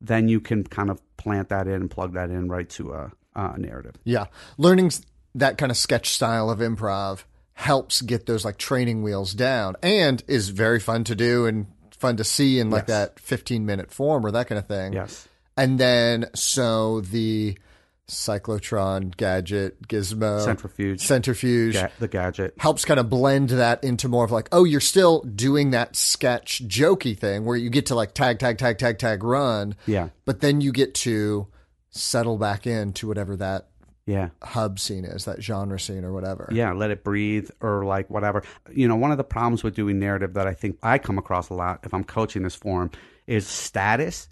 then 0.00 0.28
you 0.28 0.40
can 0.40 0.64
kind 0.64 0.90
of 0.90 1.00
plant 1.16 1.48
that 1.48 1.66
in 1.68 1.74
and 1.74 1.90
plug 1.90 2.14
that 2.14 2.28
in 2.30 2.48
right 2.48 2.68
to 2.68 2.92
a, 2.92 3.12
a 3.34 3.58
narrative 3.58 3.96
Yeah. 4.04 4.26
Learning 4.58 4.90
that 5.34 5.58
kind 5.58 5.70
of 5.70 5.76
sketch 5.76 6.10
style 6.10 6.50
of 6.50 6.58
improv 6.60 7.24
helps 7.54 8.02
get 8.02 8.26
those 8.26 8.44
like 8.44 8.58
training 8.58 9.02
wheels 9.02 9.32
down 9.34 9.76
and 9.82 10.22
is 10.26 10.48
very 10.50 10.80
fun 10.80 11.04
to 11.04 11.14
do 11.14 11.46
and 11.46 11.66
fun 11.98 12.16
to 12.16 12.24
see 12.24 12.58
in 12.58 12.70
like 12.70 12.82
Yes. 12.82 12.88
that 12.88 13.20
15 13.20 13.64
minute 13.64 13.90
form 13.92 14.26
or 14.26 14.30
that 14.32 14.48
kind 14.48 14.58
of 14.58 14.66
thing. 14.66 14.92
yes 14.92 15.28
And 15.56 15.78
then 15.78 16.26
so 16.34 17.00
the 17.02 17.56
cyclotron 18.08 19.16
gadget 19.16 19.80
gizmo 19.88 20.44
Centrifuge. 20.44 21.00
centrifuge 21.00 21.74
Ga- 21.74 21.88
the 21.98 22.08
gadget 22.08 22.54
helps 22.58 22.84
kind 22.84 23.00
of 23.00 23.08
blend 23.08 23.50
that 23.50 23.82
into 23.82 24.08
more 24.08 24.24
of 24.24 24.30
like 24.30 24.48
oh 24.52 24.64
you're 24.64 24.80
still 24.80 25.20
doing 25.22 25.70
that 25.70 25.96
sketch 25.96 26.62
jokey 26.68 27.16
thing 27.16 27.44
where 27.44 27.56
you 27.56 27.70
get 27.70 27.86
to 27.86 27.94
like 27.94 28.12
tag 28.14 28.38
tag 28.38 28.58
tag 28.58 28.78
tag 28.78 28.98
tag 28.98 29.22
run 29.24 29.74
yeah 29.86 30.08
but 30.24 30.40
then 30.40 30.60
you 30.60 30.72
get 30.72 30.94
to 30.94 31.46
settle 31.92 32.38
back 32.38 32.66
into 32.66 33.06
whatever 33.06 33.36
that 33.36 33.68
yeah. 34.06 34.30
hub 34.42 34.80
scene 34.80 35.04
is, 35.04 35.26
that 35.26 35.40
genre 35.40 35.78
scene 35.78 36.04
or 36.04 36.12
whatever. 36.12 36.48
yeah 36.50 36.72
let 36.72 36.90
it 36.90 37.04
breathe 37.04 37.48
or 37.60 37.84
like 37.84 38.10
whatever. 38.10 38.42
You 38.72 38.88
know 38.88 38.96
one 38.96 39.12
of 39.12 39.18
the 39.18 39.24
problems 39.24 39.62
with 39.62 39.76
doing 39.76 39.98
narrative 39.98 40.34
that 40.34 40.46
i 40.46 40.54
think 40.54 40.78
i 40.82 40.98
come 40.98 41.18
across 41.18 41.50
a 41.50 41.54
lot 41.54 41.80
if 41.84 41.94
i'm 41.94 42.04
coaching 42.04 42.42
this 42.42 42.54
form 42.56 42.90
is 43.26 43.46
status. 43.46 44.28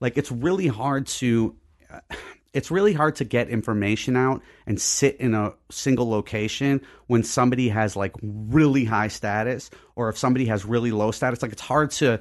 Like 0.00 0.18
it's 0.18 0.30
really 0.30 0.66
hard 0.66 1.06
to 1.06 1.56
it's 2.52 2.70
really 2.70 2.92
hard 2.92 3.16
to 3.16 3.24
get 3.24 3.48
information 3.48 4.16
out 4.16 4.40
and 4.66 4.80
sit 4.80 5.16
in 5.16 5.34
a 5.34 5.52
single 5.70 6.08
location 6.08 6.80
when 7.08 7.24
somebody 7.24 7.68
has 7.68 7.96
like 7.96 8.14
really 8.22 8.84
high 8.84 9.08
status 9.08 9.70
or 9.96 10.08
if 10.08 10.16
somebody 10.16 10.46
has 10.46 10.64
really 10.64 10.92
low 10.92 11.10
status. 11.10 11.42
Like 11.42 11.52
it's 11.52 11.62
hard 11.62 11.90
to 11.92 12.20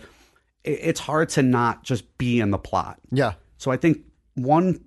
it's 0.64 1.00
hard 1.00 1.30
to 1.30 1.44
not 1.44 1.84
just 1.84 2.18
be 2.18 2.40
in 2.40 2.52
the 2.52 2.58
plot. 2.58 3.00
Yeah. 3.12 3.34
so 3.58 3.70
I 3.70 3.78
think 3.78 4.00
one 4.36 4.84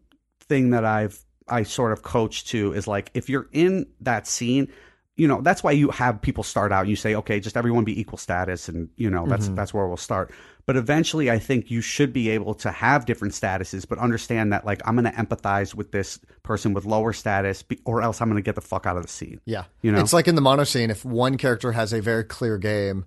thing 0.48 0.70
that 0.70 0.84
I've 0.84 1.18
I 1.48 1.62
sort 1.62 1.92
of 1.92 2.02
coach 2.02 2.46
to 2.46 2.72
is 2.72 2.88
like 2.88 3.10
if 3.14 3.28
you're 3.28 3.48
in 3.52 3.86
that 4.00 4.26
scene, 4.26 4.68
you 5.16 5.28
know, 5.28 5.40
that's 5.40 5.62
why 5.62 5.72
you 5.72 5.90
have 5.90 6.20
people 6.20 6.42
start 6.42 6.72
out 6.72 6.80
and 6.80 6.90
you 6.90 6.96
say, 6.96 7.14
okay, 7.14 7.40
just 7.40 7.56
everyone 7.56 7.84
be 7.84 7.98
equal 7.98 8.18
status 8.18 8.68
and 8.68 8.88
you 8.96 9.08
know, 9.08 9.26
that's 9.26 9.46
mm-hmm. 9.46 9.54
that's 9.54 9.72
where 9.72 9.86
we'll 9.86 9.96
start. 9.96 10.32
But 10.66 10.76
eventually 10.76 11.30
I 11.30 11.38
think 11.38 11.70
you 11.70 11.80
should 11.80 12.12
be 12.12 12.30
able 12.30 12.54
to 12.54 12.72
have 12.72 13.06
different 13.06 13.34
statuses, 13.34 13.88
but 13.88 13.98
understand 13.98 14.52
that 14.52 14.66
like 14.66 14.82
I'm 14.84 14.96
gonna 14.96 15.12
empathize 15.12 15.74
with 15.74 15.92
this 15.92 16.18
person 16.42 16.74
with 16.74 16.84
lower 16.84 17.12
status 17.12 17.62
be- 17.62 17.80
or 17.84 18.02
else 18.02 18.20
I'm 18.20 18.28
gonna 18.28 18.42
get 18.42 18.56
the 18.56 18.60
fuck 18.60 18.84
out 18.84 18.96
of 18.96 19.02
the 19.02 19.08
scene. 19.08 19.40
Yeah. 19.44 19.64
You 19.82 19.92
know? 19.92 20.00
It's 20.00 20.12
like 20.12 20.28
in 20.28 20.34
the 20.34 20.40
mono 20.40 20.64
scene, 20.64 20.90
if 20.90 21.04
one 21.04 21.38
character 21.38 21.72
has 21.72 21.92
a 21.92 22.00
very 22.00 22.24
clear 22.24 22.58
game, 22.58 23.04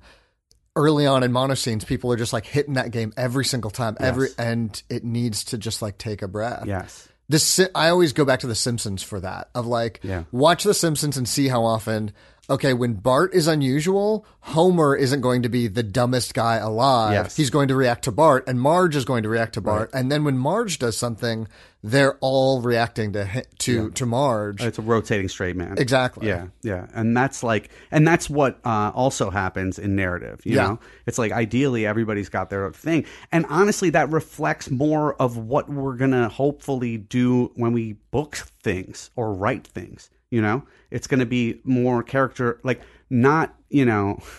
early 0.75 1.05
on 1.05 1.23
in 1.23 1.31
mono 1.31 1.53
scenes, 1.53 1.83
people 1.83 2.11
are 2.11 2.17
just 2.17 2.33
like 2.33 2.45
hitting 2.45 2.75
that 2.75 2.91
game 2.91 3.13
every 3.17 3.45
single 3.45 3.71
time. 3.71 3.97
Every 3.99 4.29
and 4.37 4.81
it 4.89 5.03
needs 5.03 5.43
to 5.45 5.57
just 5.57 5.81
like 5.81 5.97
take 5.97 6.21
a 6.21 6.27
breath. 6.27 6.65
Yes. 6.65 7.07
This 7.27 7.59
I 7.75 7.89
always 7.89 8.13
go 8.13 8.25
back 8.25 8.39
to 8.39 8.47
the 8.47 8.55
Simpsons 8.55 9.03
for 9.03 9.19
that. 9.19 9.49
Of 9.53 9.65
like 9.67 9.99
Yeah. 10.03 10.23
watch 10.31 10.63
the 10.63 10.73
Simpsons 10.73 11.17
and 11.17 11.27
see 11.27 11.47
how 11.47 11.63
often 11.63 12.11
okay, 12.49 12.73
when 12.73 12.95
Bart 12.95 13.35
is 13.35 13.45
unusual, 13.45 14.25
Homer 14.39 14.95
isn't 14.95 15.21
going 15.21 15.43
to 15.43 15.49
be 15.49 15.67
the 15.67 15.83
dumbest 15.83 16.33
guy 16.33 16.55
alive. 16.55 17.13
Yes. 17.13 17.35
He's 17.37 17.51
going 17.51 17.67
to 17.67 17.75
react 17.75 18.05
to 18.05 18.11
Bart 18.11 18.45
and 18.47 18.59
Marge 18.59 18.95
is 18.95 19.05
going 19.05 19.21
to 19.23 19.29
react 19.29 19.53
to 19.53 19.61
Bart. 19.61 19.91
And 19.93 20.11
then 20.11 20.23
when 20.23 20.35
Marge 20.37 20.79
does 20.79 20.97
something, 20.97 21.47
they're 21.81 22.17
all 22.19 22.61
reacting 22.61 23.13
to 23.13 23.43
to 23.59 23.89
to 23.91 24.05
Marge. 24.05 24.61
It's 24.61 24.77
a 24.77 24.81
rotating 24.81 25.29
straight 25.29 25.55
man. 25.55 25.75
Exactly. 25.77 26.27
Yeah, 26.27 26.47
yeah, 26.61 26.87
and 26.93 27.15
that's 27.15 27.41
like, 27.43 27.69
and 27.91 28.05
that's 28.07 28.29
what 28.29 28.59
uh, 28.65 28.91
also 28.93 29.29
happens 29.29 29.79
in 29.79 29.95
narrative. 29.95 30.41
You 30.43 30.55
Yeah. 30.55 30.67
know, 30.67 30.79
it's 31.05 31.17
like 31.17 31.31
ideally 31.31 31.85
everybody's 31.85 32.27
got 32.29 32.49
their 32.49 32.65
own 32.65 32.73
thing, 32.73 33.05
and 33.31 33.45
honestly, 33.49 33.89
that 33.91 34.09
reflects 34.09 34.69
more 34.69 35.13
of 35.21 35.37
what 35.37 35.69
we're 35.69 35.95
gonna 35.95 36.27
hopefully 36.27 36.97
do 36.97 37.51
when 37.55 37.71
we 37.71 37.93
book 38.11 38.35
things 38.61 39.09
or 39.15 39.33
write 39.33 39.65
things. 39.65 40.09
You 40.31 40.41
know, 40.41 40.63
it's 40.91 41.07
gonna 41.07 41.25
be 41.25 41.61
more 41.63 42.03
character, 42.03 42.59
like 42.63 42.81
not 43.09 43.55
you 43.69 43.85
know. 43.85 44.19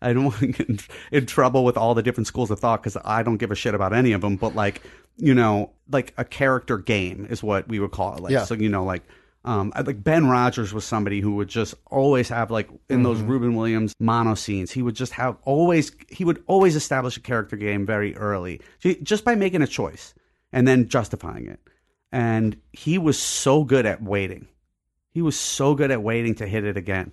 I 0.00 0.12
don't 0.12 0.24
want 0.24 0.38
to 0.38 0.46
get 0.48 0.68
in, 0.68 0.78
in 1.10 1.26
trouble 1.26 1.64
with 1.64 1.76
all 1.76 1.94
the 1.94 2.02
different 2.02 2.26
schools 2.26 2.50
of 2.50 2.60
thought 2.60 2.82
because 2.82 2.96
I 3.04 3.22
don't 3.22 3.36
give 3.38 3.50
a 3.50 3.54
shit 3.54 3.74
about 3.74 3.92
any 3.92 4.12
of 4.12 4.20
them. 4.20 4.36
But 4.36 4.54
like, 4.54 4.82
you 5.16 5.34
know, 5.34 5.70
like 5.90 6.12
a 6.18 6.24
character 6.24 6.78
game 6.78 7.26
is 7.30 7.42
what 7.42 7.68
we 7.68 7.78
would 7.80 7.90
call 7.92 8.14
it. 8.16 8.20
Like, 8.20 8.32
Yeah. 8.32 8.44
so 8.44 8.54
you 8.54 8.68
know, 8.68 8.84
like, 8.84 9.02
um, 9.44 9.72
I- 9.76 9.82
like 9.82 10.02
Ben 10.02 10.26
Rogers 10.28 10.72
was 10.74 10.84
somebody 10.84 11.20
who 11.20 11.36
would 11.36 11.48
just 11.48 11.74
always 11.90 12.28
have 12.30 12.50
like 12.50 12.68
in 12.90 13.02
those 13.04 13.20
Ruben 13.20 13.54
Williams 13.54 13.94
mono 14.00 14.34
scenes, 14.34 14.72
he 14.72 14.82
would 14.82 14.96
just 14.96 15.12
have 15.12 15.36
always 15.44 15.92
he 16.08 16.24
would 16.24 16.42
always 16.46 16.74
establish 16.76 17.16
a 17.16 17.20
character 17.20 17.56
game 17.56 17.86
very 17.86 18.16
early, 18.16 18.60
just 19.02 19.24
by 19.24 19.34
making 19.34 19.62
a 19.62 19.66
choice 19.66 20.14
and 20.52 20.66
then 20.66 20.88
justifying 20.88 21.46
it. 21.46 21.60
And 22.12 22.56
he 22.72 22.98
was 22.98 23.18
so 23.18 23.64
good 23.64 23.86
at 23.86 24.02
waiting. 24.02 24.48
He 25.12 25.22
was 25.22 25.38
so 25.38 25.74
good 25.74 25.90
at 25.90 26.02
waiting 26.02 26.34
to 26.36 26.46
hit 26.46 26.64
it 26.64 26.76
again, 26.76 27.12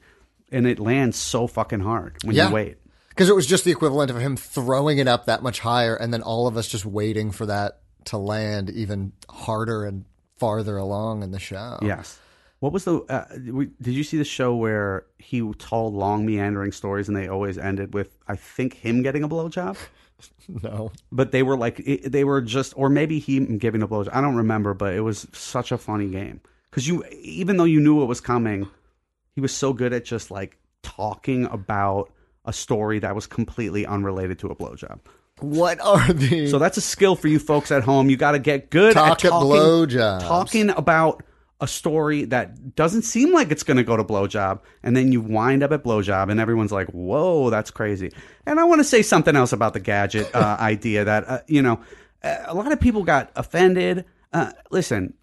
and 0.51 0.65
it 0.67 0.79
lands 0.79 1.17
so 1.17 1.47
fucking 1.47 1.79
hard 1.81 2.17
when 2.23 2.35
Yeah. 2.35 2.49
you 2.49 2.53
wait. 2.53 2.77
Because 3.09 3.29
it 3.29 3.35
was 3.35 3.45
just 3.45 3.63
the 3.63 3.71
equivalent 3.71 4.09
of 4.11 4.17
him 4.19 4.35
throwing 4.35 4.97
it 4.97 5.07
up 5.07 5.25
that 5.27 5.43
much 5.43 5.59
higher, 5.59 5.95
and 5.95 6.11
then 6.11 6.21
all 6.23 6.47
of 6.47 6.57
us 6.57 6.67
just 6.67 6.85
waiting 6.85 7.31
for 7.31 7.45
that 7.45 7.79
to 8.05 8.17
land 8.17 8.69
even 8.69 9.11
harder 9.29 9.85
and 9.85 10.05
farther 10.37 10.77
along 10.77 11.23
in 11.23 11.31
the 11.31 11.39
show. 11.39 11.79
Yes. 11.81 12.19
What 12.59 12.71
was 12.71 12.85
the? 12.85 12.99
Uh, 13.09 13.25
did 13.81 13.93
you 13.93 14.03
see 14.05 14.17
the 14.17 14.23
show 14.23 14.55
where 14.55 15.05
he 15.19 15.41
told 15.53 15.93
long 15.93 16.25
meandering 16.25 16.71
stories 16.71 17.07
and 17.09 17.17
they 17.17 17.27
always 17.27 17.57
ended 17.57 17.93
with 17.93 18.17
I 18.27 18.35
think 18.37 18.75
him 18.75 19.03
getting 19.03 19.21
a 19.23 19.27
blowjob, 19.27 19.77
No. 20.63 20.91
but 21.11 21.31
they 21.33 21.43
were 21.43 21.57
like 21.57 21.83
they 22.05 22.23
were 22.23 22.41
just 22.41 22.73
or 22.77 22.87
maybe 22.87 23.19
he 23.19 23.39
giving 23.57 23.81
a 23.81 23.87
blowjob. 23.87 24.11
I 24.13 24.21
don't 24.21 24.37
remember, 24.37 24.73
but 24.73 24.93
it 24.93 25.01
was 25.01 25.27
such 25.33 25.73
a 25.73 25.77
funny 25.77 26.07
game 26.07 26.39
because 26.69 26.87
you 26.87 27.03
even 27.21 27.57
though 27.57 27.63
you 27.65 27.81
knew 27.81 28.01
it 28.01 28.05
was 28.05 28.21
coming, 28.21 28.69
he 29.35 29.41
was 29.41 29.53
so 29.53 29.73
good 29.73 29.91
at 29.91 30.05
just 30.05 30.31
like 30.31 30.57
talking 30.83 31.45
about 31.45 32.11
a 32.45 32.53
story 32.53 32.99
that 32.99 33.13
was 33.13 33.27
completely 33.27 33.85
unrelated 33.85 34.39
to 34.39 34.47
a 34.47 34.55
blowjob. 34.55 34.99
What 35.39 35.79
are 35.81 36.13
the 36.13 36.47
So 36.47 36.59
that's 36.59 36.77
a 36.77 36.81
skill 36.81 37.15
for 37.15 37.27
you 37.27 37.39
folks 37.39 37.71
at 37.71 37.83
home. 37.83 38.09
You 38.09 38.17
got 38.17 38.31
to 38.33 38.39
get 38.39 38.69
good 38.69 38.93
Talk 38.93 39.19
at 39.19 39.25
at 39.25 39.29
talking, 39.29 39.49
blowjobs. 39.49 40.21
talking 40.21 40.69
about 40.69 41.23
a 41.59 41.67
story 41.67 42.25
that 42.25 42.75
doesn't 42.75 43.03
seem 43.03 43.33
like 43.33 43.51
it's 43.51 43.63
going 43.63 43.77
to 43.77 43.83
go 43.83 43.95
to 43.97 44.03
blowjob, 44.03 44.59
and 44.83 44.95
then 44.95 45.11
you 45.11 45.21
wind 45.21 45.63
up 45.63 45.71
at 45.71 45.83
blowjob, 45.83 46.29
and 46.29 46.39
everyone's 46.39 46.71
like, 46.71 46.87
"Whoa, 46.89 47.49
that's 47.49 47.71
crazy." 47.71 48.11
And 48.45 48.59
I 48.59 48.63
want 48.65 48.79
to 48.79 48.83
say 48.83 49.01
something 49.01 49.35
else 49.35 49.53
about 49.53 49.73
the 49.73 49.79
gadget 49.79 50.33
uh, 50.35 50.57
idea 50.59 51.05
that 51.05 51.27
uh, 51.27 51.39
you 51.47 51.61
know, 51.61 51.79
a 52.23 52.53
lot 52.53 52.71
of 52.71 52.79
people 52.79 53.03
got 53.03 53.31
offended. 53.35 54.05
Uh, 54.31 54.51
listen, 54.71 55.13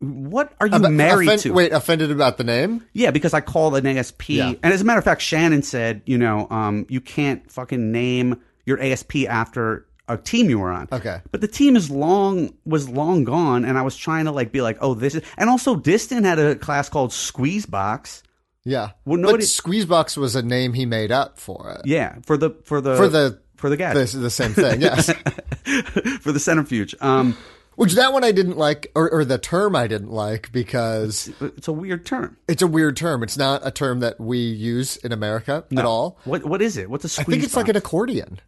what 0.00 0.52
are 0.60 0.66
you 0.66 0.74
About- 0.76 0.92
married 0.92 1.28
offen- 1.28 1.38
to? 1.40 1.52
Wait, 1.52 1.72
offended 1.72 2.10
about 2.10 2.36
the 2.38 2.44
name? 2.44 2.84
Yeah, 2.92 3.10
because 3.10 3.32
I 3.34 3.40
called 3.40 3.76
an 3.76 3.86
ASP, 3.86 4.28
Yeah. 4.30 4.52
and 4.62 4.72
as 4.72 4.80
a 4.82 4.84
matter 4.84 4.98
of 4.98 5.04
fact, 5.04 5.22
Shannon 5.22 5.62
said, 5.62 6.02
you 6.06 6.18
know, 6.18 6.46
um, 6.50 6.86
you 6.88 7.00
can't 7.00 7.50
fucking 7.50 7.90
name 7.92 8.40
your 8.68 8.80
ASP 8.80 9.24
after 9.28 9.86
a 10.06 10.16
team 10.16 10.48
you 10.48 10.58
were 10.58 10.70
on. 10.70 10.88
Okay. 10.92 11.20
but 11.32 11.40
the 11.40 11.48
team 11.48 11.76
is 11.76 11.90
long 11.90 12.54
was 12.64 12.88
long 12.88 13.24
gone, 13.24 13.64
and 13.64 13.76
I 13.76 13.82
was 13.82 13.96
trying 13.96 14.26
to 14.26 14.32
like 14.32 14.52
be 14.52 14.60
like, 14.62 14.78
oh, 14.80 14.94
this 14.94 15.14
is, 15.14 15.22
and 15.36 15.50
also 15.50 15.74
Distant 15.76 16.24
had 16.24 16.38
a 16.38 16.54
class 16.54 16.88
called 16.88 17.12
Squeeze 17.12 17.66
Box. 17.66 18.22
Yeah. 18.64 18.90
Well, 19.04 19.16
but 19.16 19.20
nobody- 19.20 19.44
Squeezebox 19.44 20.16
was 20.16 20.36
a 20.36 20.42
name 20.42 20.74
he 20.74 20.84
made 20.86 21.10
up 21.10 21.38
for 21.38 21.70
it. 21.72 21.86
Yeah, 21.86 22.16
for 22.24 22.36
the 22.36 22.50
for 22.64 22.80
the 22.80 22.96
For 22.96 23.08
the 23.08 23.40
for 23.56 23.68
the 23.68 23.76
the, 23.76 23.76
gadget 23.78 24.20
the 24.20 24.30
same 24.30 24.52
thing, 24.52 24.80
yes. 24.82 25.10
for 26.20 26.32
the 26.32 26.40
centrifuge. 26.40 26.94
Um, 27.00 27.36
Which 27.76 27.94
that 27.94 28.12
one 28.12 28.24
I 28.24 28.32
didn't 28.32 28.56
like, 28.56 28.90
or, 28.94 29.10
or 29.10 29.24
the 29.24 29.38
term 29.38 29.76
I 29.76 29.86
didn't 29.86 30.10
like 30.10 30.50
because 30.52 31.30
it's 31.40 31.68
a 31.68 31.72
weird 31.72 32.04
term. 32.06 32.36
it's 32.48 32.62
a 32.62 32.66
weird 32.66 32.96
term. 32.96 33.22
It's 33.22 33.36
not 33.36 33.66
a 33.66 33.70
term 33.70 34.00
that 34.00 34.18
we 34.20 34.38
use 34.38 34.96
in 34.98 35.12
America 35.12 35.64
at 35.76 35.84
all. 35.84 36.18
What 36.24 36.44
what 36.44 36.60
is 36.62 36.76
it? 36.76 36.88
What's 36.90 37.04
a 37.04 37.08
squeeze? 37.08 37.26
I 37.26 37.30
think 37.30 37.44
it's 37.44 37.56
like 37.56 37.68
an 37.68 37.76
accordion. 37.76 38.40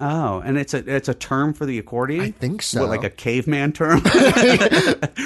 Oh, 0.00 0.40
and 0.40 0.56
it's 0.58 0.74
a 0.74 0.78
it's 0.94 1.08
a 1.08 1.14
term 1.14 1.52
for 1.54 1.66
the 1.66 1.78
accordion. 1.78 2.20
I 2.20 2.30
think 2.30 2.62
so. 2.62 2.80
What, 2.82 2.90
like 2.90 3.04
a 3.04 3.10
caveman 3.10 3.72
term? 3.72 4.00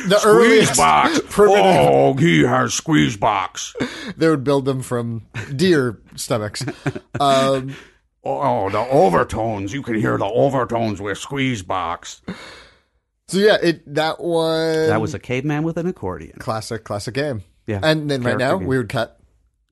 The 0.02 0.20
earliest 0.24 0.74
primitive, 1.30 1.64
Oh, 1.64 2.14
he 2.14 2.42
has 2.42 2.74
squeeze 2.74 3.16
box. 3.16 3.74
they 4.16 4.28
would 4.28 4.42
build 4.44 4.64
them 4.64 4.82
from 4.82 5.26
deer 5.54 6.00
stomachs. 6.16 6.64
Um, 7.20 7.74
Oh, 8.24 8.70
the 8.70 8.78
overtones. 8.78 9.72
You 9.72 9.82
can 9.82 9.94
hear 9.94 10.16
the 10.18 10.24
overtones 10.26 11.00
with 11.00 11.18
squeeze 11.18 11.62
box. 11.62 12.20
so 13.28 13.38
yeah, 13.38 13.56
it 13.62 13.94
that 13.94 14.20
one 14.20 14.88
That 14.88 15.00
was 15.00 15.14
a 15.14 15.18
caveman 15.18 15.62
with 15.64 15.76
an 15.76 15.86
accordion. 15.86 16.38
classic, 16.38 16.84
classic 16.84 17.14
game. 17.14 17.42
Yeah. 17.66 17.80
and 17.82 18.10
then 18.10 18.22
right 18.22 18.36
now 18.38 18.58
game. 18.58 18.66
we 18.66 18.76
would 18.78 18.88
cut. 18.88 19.18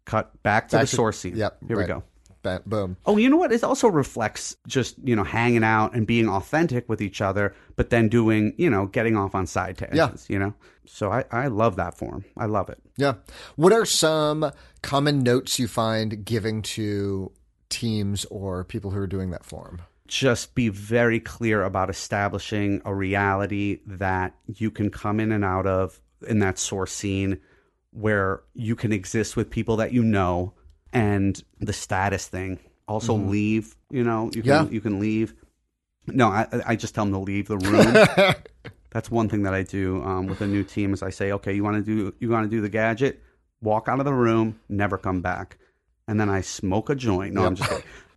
Cut 0.04 0.42
back 0.42 0.68
to 0.70 0.76
Back 0.76 0.82
the 0.86 0.90
to- 0.90 0.96
source 0.96 1.18
scene. 1.18 1.36
Yep, 1.36 1.58
Here 1.68 1.76
right. 1.76 1.82
we 1.84 1.94
go. 1.94 2.02
Boom. 2.42 2.96
Oh, 3.06 3.16
you 3.16 3.28
know 3.28 3.36
what? 3.36 3.52
It 3.52 3.62
also 3.62 3.88
reflects 3.88 4.56
just, 4.66 4.96
you 5.04 5.14
know, 5.14 5.24
hanging 5.24 5.64
out 5.64 5.94
and 5.94 6.06
being 6.06 6.28
authentic 6.28 6.88
with 6.88 7.00
each 7.00 7.20
other, 7.20 7.54
but 7.76 7.90
then 7.90 8.08
doing, 8.08 8.54
you 8.56 8.70
know, 8.70 8.86
getting 8.86 9.16
off 9.16 9.34
on 9.34 9.46
side 9.46 9.78
tangents, 9.78 10.28
you 10.28 10.38
know? 10.38 10.54
So 10.86 11.10
I, 11.10 11.24
I 11.30 11.46
love 11.48 11.76
that 11.76 11.96
form. 11.96 12.24
I 12.36 12.46
love 12.46 12.68
it. 12.68 12.78
Yeah. 12.96 13.14
What 13.56 13.72
are 13.72 13.84
some 13.84 14.50
common 14.82 15.22
notes 15.22 15.58
you 15.58 15.68
find 15.68 16.24
giving 16.24 16.62
to 16.62 17.30
teams 17.68 18.24
or 18.26 18.64
people 18.64 18.90
who 18.90 18.98
are 18.98 19.06
doing 19.06 19.30
that 19.30 19.44
form? 19.44 19.82
just 20.10 20.56
be 20.56 20.68
very 20.68 21.20
clear 21.20 21.62
about 21.62 21.88
establishing 21.88 22.82
a 22.84 22.92
reality 22.92 23.78
that 23.86 24.34
you 24.46 24.68
can 24.68 24.90
come 24.90 25.20
in 25.20 25.30
and 25.30 25.44
out 25.44 25.68
of 25.68 26.00
in 26.26 26.40
that 26.40 26.58
source 26.58 26.92
scene 26.92 27.40
where 27.92 28.42
you 28.52 28.74
can 28.74 28.92
exist 28.92 29.36
with 29.36 29.50
people 29.50 29.76
that 29.76 29.92
you 29.92 30.02
know 30.02 30.52
and 30.92 31.42
the 31.60 31.72
status 31.72 32.26
thing. 32.28 32.58
Also 32.88 33.14
leave 33.14 33.76
you 33.90 34.02
know 34.02 34.30
you 34.34 34.42
can 34.42 34.48
Yeah. 34.50 34.68
you 34.68 34.80
can 34.80 34.98
leave. 35.00 35.34
No 36.06 36.28
I, 36.28 36.46
I 36.66 36.76
just 36.76 36.94
tell 36.94 37.04
them 37.04 37.12
to 37.14 37.20
leave 37.20 37.46
the 37.48 37.58
room. 37.58 38.34
That's 38.90 39.10
one 39.10 39.28
thing 39.28 39.44
that 39.44 39.54
i 39.54 39.62
do 39.62 40.02
um, 40.02 40.26
with 40.26 40.40
a 40.40 40.46
new 40.46 40.64
team 40.64 40.92
is 40.92 41.02
i 41.02 41.10
say 41.10 41.30
okay 41.32 41.52
you 41.52 41.62
want 41.62 41.76
to 41.76 41.82
do 41.82 42.12
you 42.18 42.28
want 42.30 42.44
to 42.50 42.56
do 42.56 42.60
the 42.60 42.68
gadget? 42.68 43.22
Walk 43.62 43.88
out 43.88 44.00
of 44.00 44.04
the 44.04 44.12
room 44.14 44.58
never 44.68 44.98
come 44.98 45.20
back. 45.20 45.58
And 46.08 46.18
then 46.18 46.28
i 46.28 46.40
smoke 46.40 46.90
a 46.90 46.94
joint. 46.96 47.34
No 47.34 47.44
i'm 47.46 47.54
just 47.54 47.72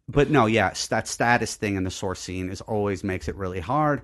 but 0.09 0.29
no, 0.29 0.47
yeah, 0.47 0.73
that 0.89 1.07
status 1.07 1.55
thing 1.55 1.77
in 1.77 1.85
the 1.85 1.91
source 1.91 2.19
scene 2.19 2.49
is 2.49 2.59
always 2.59 3.05
makes 3.05 3.29
it 3.29 3.35
really 3.37 3.61
hard. 3.61 4.01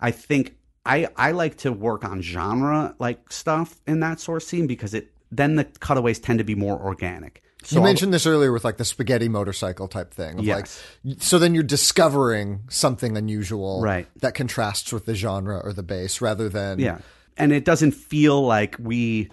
I 0.00 0.10
think 0.10 0.56
I 0.86 1.08
I 1.16 1.32
like 1.32 1.56
to 1.58 1.72
work 1.72 2.04
on 2.04 2.22
genre 2.22 2.94
like 2.98 3.30
stuff 3.30 3.80
in 3.86 4.00
that 4.00 4.18
source 4.18 4.46
scene 4.46 4.66
because 4.66 4.94
it 4.94 5.10
then 5.30 5.56
the 5.56 5.64
cutaways 5.64 6.18
tend 6.18 6.38
to 6.38 6.44
be 6.44 6.54
more 6.54 6.80
organic. 6.80 7.42
So 7.64 7.76
you 7.76 7.80
I'll- 7.82 7.86
mentioned 7.86 8.12
this 8.12 8.26
earlier 8.26 8.52
with 8.52 8.64
like 8.64 8.76
the 8.76 8.84
spaghetti 8.84 9.28
motorcycle 9.28 9.88
type 9.88 10.12
thing. 10.12 10.38
Of 10.40 10.44
Yes. 10.44 10.82
Like, 11.04 11.16
so 11.22 11.38
then 11.38 11.54
you're 11.54 11.62
discovering 11.62 12.60
something 12.68 13.16
unusual 13.16 13.80
Right. 13.82 14.06
that 14.20 14.34
contrasts 14.34 14.92
with 14.92 15.06
the 15.06 15.14
genre 15.14 15.58
or 15.62 15.72
the 15.72 15.82
base 15.82 16.20
rather 16.20 16.48
than 16.48 16.78
yeah, 16.78 16.98
and 17.36 17.52
it 17.52 17.64
doesn't 17.64 17.92
feel 17.92 18.44
like 18.44 18.76
we. 18.78 19.30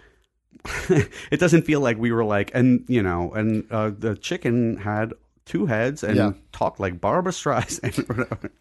it 0.89 1.39
doesn't 1.39 1.61
feel 1.63 1.79
like 1.79 1.97
we 1.97 2.11
were 2.11 2.25
like, 2.25 2.51
and 2.53 2.83
you 2.87 3.01
know, 3.01 3.31
and 3.31 3.65
uh, 3.71 3.91
the 3.97 4.15
chicken 4.15 4.75
had 4.77 5.13
two 5.45 5.65
heads 5.65 6.03
and 6.03 6.17
Yeah. 6.17 6.31
talked 6.51 6.79
like 6.79 6.99
Barbra 6.99 7.31
Streisand. 7.31 7.97
or 8.09 8.13
whatever. 8.15 8.51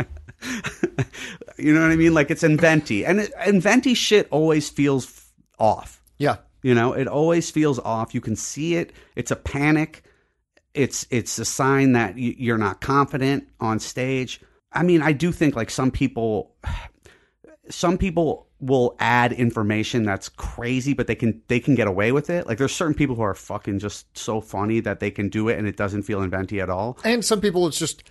you 1.58 1.74
know 1.74 1.82
what 1.82 1.90
I 1.90 1.96
mean? 1.96 2.14
Like 2.14 2.30
it's 2.30 2.44
inventy, 2.44 3.04
and 3.04 3.20
it, 3.20 3.32
inventy 3.44 3.94
shit 3.94 4.28
always 4.30 4.68
feels 4.70 5.06
f- 5.06 5.32
off. 5.58 6.02
yeah. 6.18 6.36
You 6.62 6.74
know, 6.74 6.92
it 6.92 7.06
always 7.06 7.50
feels 7.50 7.78
off. 7.78 8.14
You 8.14 8.20
can 8.20 8.36
see 8.36 8.74
it. 8.74 8.92
It's 9.16 9.30
a 9.30 9.36
panic. 9.36 10.02
It's 10.74 11.06
it's 11.10 11.38
a 11.38 11.44
sign 11.44 11.92
that 11.92 12.18
you're 12.18 12.58
not 12.58 12.80
confident 12.80 13.48
on 13.60 13.78
stage. 13.78 14.40
I 14.72 14.82
mean, 14.82 15.02
I 15.02 15.12
do 15.12 15.32
think 15.32 15.56
like 15.56 15.70
some 15.70 15.90
people 15.90 16.54
some 17.70 17.98
people 17.98 18.46
will 18.60 18.96
add 18.98 19.32
information 19.32 20.02
that's 20.02 20.28
crazy 20.28 20.92
but 20.92 21.06
they 21.06 21.14
can 21.14 21.40
they 21.46 21.60
can 21.60 21.74
get 21.76 21.86
away 21.86 22.10
with 22.12 22.28
it. 22.30 22.46
Like 22.46 22.58
there's 22.58 22.74
certain 22.74 22.94
people 22.94 23.14
who 23.14 23.22
are 23.22 23.34
fucking 23.34 23.78
just 23.78 24.16
so 24.18 24.40
funny 24.40 24.80
that 24.80 24.98
they 25.00 25.10
can 25.12 25.28
do 25.28 25.48
it 25.48 25.58
and 25.58 25.68
it 25.68 25.76
doesn't 25.76 26.02
feel 26.02 26.22
inventy 26.22 26.60
at 26.60 26.68
all. 26.68 26.98
And 27.04 27.24
some 27.24 27.40
people, 27.40 27.68
it's 27.68 27.78
just 27.78 28.02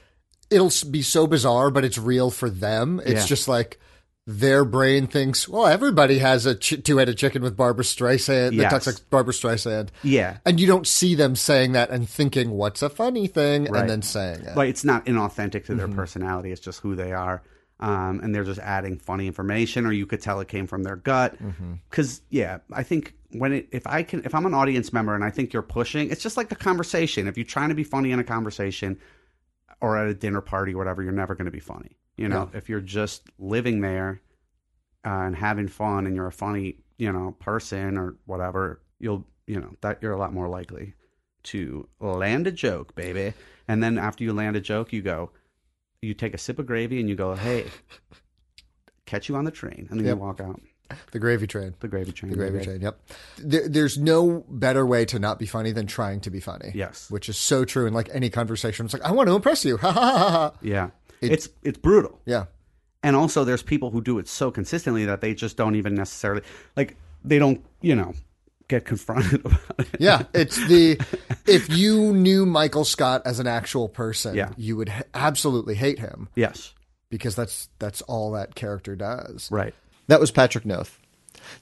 it'll 0.49 0.71
be 0.89 1.01
so 1.01 1.27
bizarre, 1.27 1.69
but 1.69 1.83
it's 1.83 1.97
real 1.97 2.31
for 2.31 2.49
them. 2.49 3.01
It's 3.05 3.21
Yeah. 3.21 3.25
just 3.25 3.47
like 3.49 3.79
their 4.29 4.65
brain 4.65 5.07
thinks, 5.07 5.47
well, 5.47 5.65
everybody 5.65 6.17
has 6.19 6.45
a 6.45 6.53
ch- 6.53 6.83
two-headed 6.83 7.17
chicken 7.17 7.41
with 7.41 7.55
Barbra 7.55 7.85
Streisand 7.85 8.57
that 8.57 8.69
talks 8.69 8.85
like 8.85 8.97
Barbra 9.09 9.33
Streisand. 9.33 9.87
Yeah. 10.03 10.39
And 10.45 10.59
you 10.59 10.67
don't 10.67 10.85
see 10.85 11.15
them 11.15 11.35
saying 11.37 11.71
that 11.71 11.89
and 11.91 12.09
thinking, 12.09 12.51
what's 12.51 12.81
a 12.81 12.89
funny 12.89 13.27
thing, 13.27 13.63
Right. 13.65 13.79
and 13.81 13.89
then 13.89 14.01
saying 14.01 14.41
it. 14.41 14.57
Like 14.57 14.69
it's 14.69 14.83
not 14.83 15.05
inauthentic 15.05 15.51
to 15.51 15.71
Mm-hmm. 15.71 15.77
their 15.77 15.87
personality. 15.87 16.51
It's 16.51 16.59
just 16.59 16.81
who 16.81 16.93
they 16.95 17.13
are. 17.13 17.41
Um, 17.79 18.19
and 18.21 18.33
they're 18.35 18.43
just 18.43 18.59
adding 18.59 18.97
funny 18.97 19.27
information, 19.27 19.85
or 19.85 19.93
you 19.93 20.05
could 20.05 20.21
tell 20.21 20.39
it 20.41 20.47
came 20.49 20.67
from 20.67 20.83
their 20.83 20.95
gut. 20.97 21.41
Mm-hmm. 21.41 21.73
Because 21.89 22.21
yeah, 22.29 22.57
I 22.73 22.83
think 22.83 23.13
when 23.31 23.53
it 23.53 23.69
if 23.71 23.85
I 23.87 24.01
can 24.03 24.25
if 24.25 24.33
I'm 24.35 24.45
an 24.47 24.53
audience 24.55 24.91
member 24.91 25.13
and 25.15 25.23
I 25.23 25.29
think 25.29 25.53
you're 25.53 25.61
pushing, 25.61 26.09
it's 26.09 26.23
just 26.23 26.35
like 26.37 26.49
the 26.49 26.55
conversation. 26.55 27.27
If 27.27 27.37
you're 27.37 27.45
trying 27.45 27.69
to 27.69 27.75
be 27.75 27.83
funny 27.83 28.11
in 28.11 28.19
a 28.19 28.23
conversation 28.23 28.97
or 29.79 29.95
at 29.97 30.07
a 30.09 30.13
dinner 30.15 30.41
party, 30.41 30.73
or 30.73 30.79
whatever, 30.79 31.03
you're 31.03 31.11
never 31.11 31.35
going 31.35 31.45
to 31.45 31.51
be 31.51 31.59
funny. 31.59 31.97
You 32.17 32.27
know, 32.27 32.49
if 32.53 32.67
you're 32.69 32.81
just 32.81 33.23
living 33.39 33.81
there 33.81 34.21
uh, 35.05 35.09
and 35.09 35.35
having 35.35 35.67
fun, 35.67 36.05
and 36.07 36.15
you're 36.15 36.27
a 36.27 36.31
funny 36.31 36.77
you 36.97 37.11
know 37.11 37.35
person 37.39 37.97
or 37.97 38.15
whatever, 38.25 38.81
you'll 38.99 39.25
you 39.45 39.59
know 39.61 39.75
that 39.81 39.99
you're 40.01 40.13
a 40.13 40.17
lot 40.17 40.33
more 40.33 40.47
likely 40.49 40.93
to 41.43 41.87
land 41.99 42.47
a 42.47 42.51
joke, 42.51 42.95
baby. 42.95 43.33
And 43.67 43.81
then 43.83 43.97
after 43.97 44.23
you 44.23 44.33
land 44.33 44.55
a 44.55 44.59
joke, 44.61 44.91
you 44.91 45.01
go, 45.01 45.31
you 46.01 46.13
take 46.13 46.33
a 46.33 46.37
sip 46.37 46.59
of 46.59 46.65
gravy 46.65 46.99
and 46.99 47.07
you 47.07 47.15
go, 47.15 47.35
hey, 47.35 47.67
catch 49.05 49.29
you 49.29 49.35
on 49.35 49.45
the 49.45 49.51
train. 49.51 49.87
And 49.89 49.99
then 49.99 50.07
Yep. 50.07 50.17
you 50.17 50.21
walk 50.23 50.41
out 50.41 50.59
the 51.11 51.19
gravy 51.19 51.47
train. 51.47 51.75
the 51.79 51.87
gravy 51.87 52.11
train. 52.11 52.31
The 52.31 52.37
gravy 52.37 52.53
baby. 52.59 52.65
train. 52.65 52.81
Yep. 52.81 52.99
There, 53.39 53.67
there's 53.69 53.97
no 53.97 54.45
better 54.49 54.85
way 54.85 55.05
to 55.05 55.19
not 55.19 55.37
be 55.39 55.45
funny 55.45 55.71
than 55.71 55.85
trying 55.87 56.19
to 56.21 56.29
be 56.29 56.39
funny. 56.39 56.71
Yes. 56.73 57.09
Which 57.11 57.29
is 57.29 57.37
so 57.37 57.63
true 57.65 57.85
in 57.87 57.93
like 57.93 58.09
any 58.13 58.29
conversation. 58.29 58.85
It's 58.85 58.93
like 58.93 59.03
I 59.03 59.11
want 59.11 59.27
to 59.29 59.35
impress 59.35 59.63
you. 59.65 59.77
Ha 59.81 59.91
ha 59.91 60.01
ha 60.01 60.17
ha, 60.17 60.29
ha. 60.29 60.53
Yeah. 60.61 60.89
It- 61.21 61.31
it's 61.31 61.49
it's 61.63 61.77
brutal. 61.77 62.19
Yeah. 62.25 62.45
And 63.03 63.15
also 63.15 63.43
there's 63.43 63.63
people 63.63 63.91
who 63.91 64.01
do 64.01 64.17
it 64.19 64.27
so 64.27 64.51
consistently 64.51 65.05
that 65.05 65.21
they 65.21 65.33
just 65.33 65.55
don't 65.57 65.75
even 65.75 65.95
necessarily 65.95 66.41
like 66.75 66.95
they 67.23 67.39
don't, 67.39 67.63
you 67.81 67.95
know, 67.95 68.13
get 68.67 68.85
confronted 68.85 69.39
about 69.45 69.61
it. 69.79 69.87
Yeah, 69.99 70.23
it's 70.33 70.57
the 70.67 70.99
if 71.47 71.69
you 71.69 72.13
knew 72.13 72.45
Michael 72.45 72.83
Scott 72.85 73.21
as 73.25 73.39
an 73.39 73.47
actual 73.47 73.87
person, 73.87 74.35
Yeah. 74.35 74.49
you 74.57 74.75
would 74.77 74.89
h- 74.89 75.03
absolutely 75.13 75.75
hate 75.75 75.99
him 75.99 76.27
Yes. 76.35 76.73
because 77.09 77.35
that's 77.35 77.69
that's 77.79 78.01
all 78.03 78.31
that 78.31 78.55
character 78.55 78.95
does. 78.95 79.49
Right. 79.51 79.73
That 80.07 80.19
was 80.19 80.31
Patrick 80.31 80.65
Noth. 80.65 80.99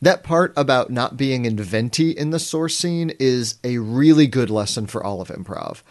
That 0.01 0.23
part 0.23 0.53
about 0.57 0.89
not 0.89 1.15
being 1.17 1.45
inventy 1.45 2.09
in 2.11 2.31
the 2.31 2.39
source 2.39 2.75
scene 2.77 3.11
is 3.19 3.59
a 3.63 3.77
really 3.77 4.25
good 4.25 4.49
lesson 4.49 4.87
for 4.87 5.03
all 5.03 5.21
of 5.21 5.27
improv. 5.27 5.83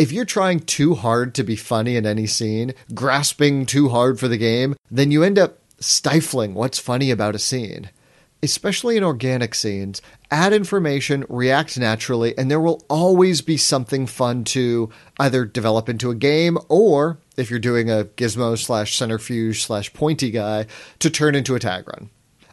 If 0.00 0.12
you're 0.12 0.24
trying 0.24 0.60
too 0.60 0.94
hard 0.94 1.34
to 1.34 1.44
be 1.44 1.56
funny 1.56 1.94
in 1.94 2.06
any 2.06 2.26
scene, 2.26 2.72
grasping 2.94 3.66
too 3.66 3.90
hard 3.90 4.18
for 4.18 4.28
the 4.28 4.38
game, 4.38 4.74
then 4.90 5.10
you 5.10 5.22
end 5.22 5.38
up 5.38 5.58
stifling 5.78 6.54
what's 6.54 6.78
funny 6.78 7.10
about 7.10 7.34
a 7.34 7.38
scene. 7.38 7.90
especially 8.42 8.96
in 8.96 9.04
organic 9.04 9.54
scenes, 9.54 10.00
add 10.30 10.52
information, 10.52 11.24
react 11.28 11.78
naturally, 11.78 12.36
and 12.38 12.50
there 12.50 12.60
will 12.60 12.84
always 12.88 13.40
be 13.40 13.56
something 13.56 14.06
fun 14.06 14.44
to 14.44 14.90
either 15.18 15.44
develop 15.44 15.88
into 15.88 16.10
a 16.10 16.14
game 16.14 16.56
or, 16.68 17.18
if 17.36 17.50
you're 17.50 17.58
doing 17.58 17.90
a 17.90 18.04
gizmo 18.16 18.56
slash 18.56 18.96
centrifuge 18.96 19.62
slash 19.62 19.92
pointy 19.92 20.30
guy, 20.30 20.66
to 20.98 21.10
turn 21.10 21.34
into 21.34 21.54
a 21.54 21.60
tag 21.60 21.86
run. 21.88 22.10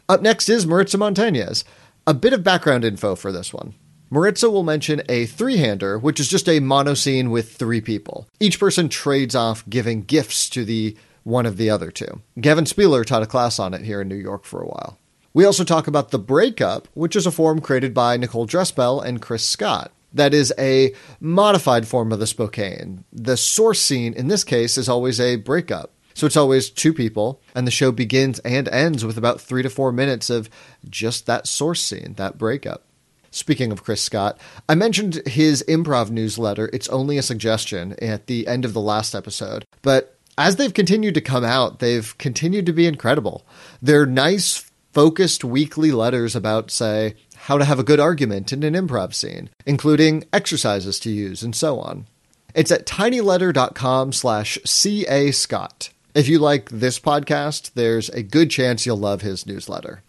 Up 0.08 0.22
next 0.22 0.48
is 0.48 0.66
Maritza 0.66 0.98
Montañez. 0.98 1.64
A 2.06 2.14
bit 2.14 2.32
of 2.32 2.42
background 2.44 2.84
info 2.84 3.14
for 3.14 3.32
this 3.32 3.52
one. 3.52 3.74
Maritza 4.10 4.48
will 4.48 4.62
mention 4.62 5.02
a 5.08 5.26
three 5.26 5.58
hander, 5.58 5.98
which 5.98 6.18
is 6.18 6.28
just 6.28 6.48
a 6.48 6.60
mono 6.60 6.94
scene 6.94 7.30
with 7.30 7.54
three 7.54 7.80
people. 7.80 8.26
Each 8.40 8.58
person 8.58 8.88
trades 8.88 9.34
off 9.34 9.68
giving 9.68 10.02
gifts 10.02 10.48
to 10.50 10.64
the 10.64 10.96
one 11.24 11.44
of 11.44 11.58
the 11.58 11.68
other 11.68 11.90
two. 11.90 12.22
Gavin 12.40 12.64
Speiser 12.64 13.04
taught 13.04 13.22
a 13.22 13.26
class 13.26 13.58
on 13.58 13.74
it 13.74 13.82
here 13.82 14.00
in 14.00 14.08
New 14.08 14.14
York 14.14 14.44
for 14.44 14.62
a 14.62 14.66
while. 14.66 14.98
We 15.34 15.44
also 15.44 15.62
talk 15.62 15.86
about 15.86 16.10
the 16.10 16.18
breakup, 16.18 16.88
which 16.94 17.14
is 17.14 17.26
a 17.26 17.30
form 17.30 17.60
created 17.60 17.92
by 17.92 18.16
Nicole 18.16 18.46
Drespel 18.46 19.04
and 19.04 19.20
Chris 19.20 19.44
Scott. 19.44 19.92
That 20.12 20.32
is 20.32 20.54
a 20.58 20.94
modified 21.20 21.86
form 21.86 22.10
of 22.12 22.18
the 22.18 22.26
Spokane. 22.26 23.04
The 23.12 23.36
source 23.36 23.80
scene 23.80 24.14
in 24.14 24.28
this 24.28 24.42
case 24.42 24.78
is 24.78 24.88
always 24.88 25.20
a 25.20 25.36
breakup. 25.36 25.92
So 26.14 26.26
it's 26.26 26.36
always 26.36 26.70
two 26.70 26.92
people, 26.92 27.40
and 27.54 27.66
the 27.66 27.70
show 27.70 27.92
begins 27.92 28.40
and 28.40 28.66
ends 28.68 29.04
with 29.04 29.18
about 29.18 29.40
three 29.40 29.62
to 29.62 29.70
four 29.70 29.92
minutes 29.92 30.30
of 30.30 30.48
just 30.88 31.26
that 31.26 31.46
source 31.46 31.80
scene, 31.80 32.14
that 32.16 32.38
breakup. 32.38 32.82
Speaking 33.30 33.72
of 33.72 33.84
Chris 33.84 34.02
Scott, 34.02 34.38
I 34.68 34.74
mentioned 34.74 35.22
his 35.26 35.64
improv 35.68 36.10
newsletter, 36.10 36.70
It's 36.72 36.88
Only 36.88 37.18
a 37.18 37.22
Suggestion, 37.22 37.94
at 38.00 38.26
the 38.26 38.46
end 38.46 38.64
of 38.64 38.72
the 38.72 38.80
last 38.80 39.14
episode. 39.14 39.64
But 39.82 40.16
as 40.38 40.56
they've 40.56 40.72
continued 40.72 41.14
to 41.14 41.20
come 41.20 41.44
out, 41.44 41.80
they've 41.80 42.16
continued 42.18 42.66
to 42.66 42.72
be 42.72 42.86
incredible. 42.86 43.46
They're 43.82 44.06
nice, 44.06 44.70
focused 44.92 45.44
weekly 45.44 45.92
letters 45.92 46.34
about, 46.34 46.70
say, 46.70 47.14
how 47.36 47.58
to 47.58 47.64
have 47.64 47.78
a 47.78 47.84
good 47.84 48.00
argument 48.00 48.52
in 48.52 48.62
an 48.62 48.74
improv 48.74 49.14
scene, 49.14 49.50
including 49.66 50.24
exercises 50.32 50.98
to 51.00 51.10
use 51.10 51.42
and 51.42 51.54
so 51.54 51.78
on. 51.80 52.06
It's 52.54 52.70
at 52.70 52.86
tinyletter.com 52.86 54.12
slash 54.12 54.58
ca 54.64 55.30
scott. 55.32 55.90
If 56.14 56.28
you 56.28 56.38
like 56.38 56.70
this 56.70 56.98
podcast, 56.98 57.72
there's 57.74 58.08
a 58.08 58.22
good 58.22 58.50
chance 58.50 58.86
you'll 58.86 58.96
love 58.96 59.20
his 59.22 59.46
newsletter. 59.46 60.02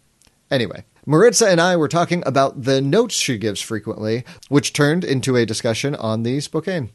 Anyway, 0.49 0.83
Maritza 1.05 1.47
and 1.47 1.61
I 1.61 1.75
were 1.75 1.87
talking 1.87 2.23
about 2.25 2.63
the 2.63 2.81
notes 2.81 3.15
she 3.15 3.37
gives 3.37 3.61
frequently, 3.61 4.23
which 4.47 4.73
turned 4.73 5.03
into 5.03 5.35
a 5.35 5.45
discussion 5.45 5.95
on 5.95 6.23
the 6.23 6.39
Spokane. 6.39 6.91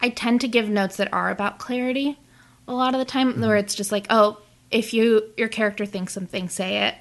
I 0.00 0.10
tend 0.10 0.40
to 0.42 0.48
give 0.48 0.68
notes 0.68 0.96
that 0.96 1.12
are 1.12 1.30
about 1.30 1.58
clarity 1.58 2.18
a 2.68 2.74
lot 2.74 2.94
of 2.94 2.98
the 2.98 3.04
time, 3.04 3.40
where 3.40 3.56
it's 3.56 3.74
just 3.74 3.90
like, 3.90 4.06
oh, 4.10 4.38
if 4.70 4.92
you 4.92 5.22
your 5.36 5.48
character 5.48 5.86
thinks 5.86 6.12
something, 6.12 6.48
say 6.48 6.88
it. 6.88 6.94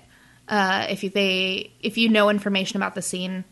Uh, 0.47 0.87
if 0.89 1.03
you 1.03 1.09
they 1.09 1.73
if 1.81 1.97
you 1.97 2.09
know 2.09 2.29
information 2.29 2.77
about 2.77 2.95
the 2.95 3.01
scene, 3.01 3.43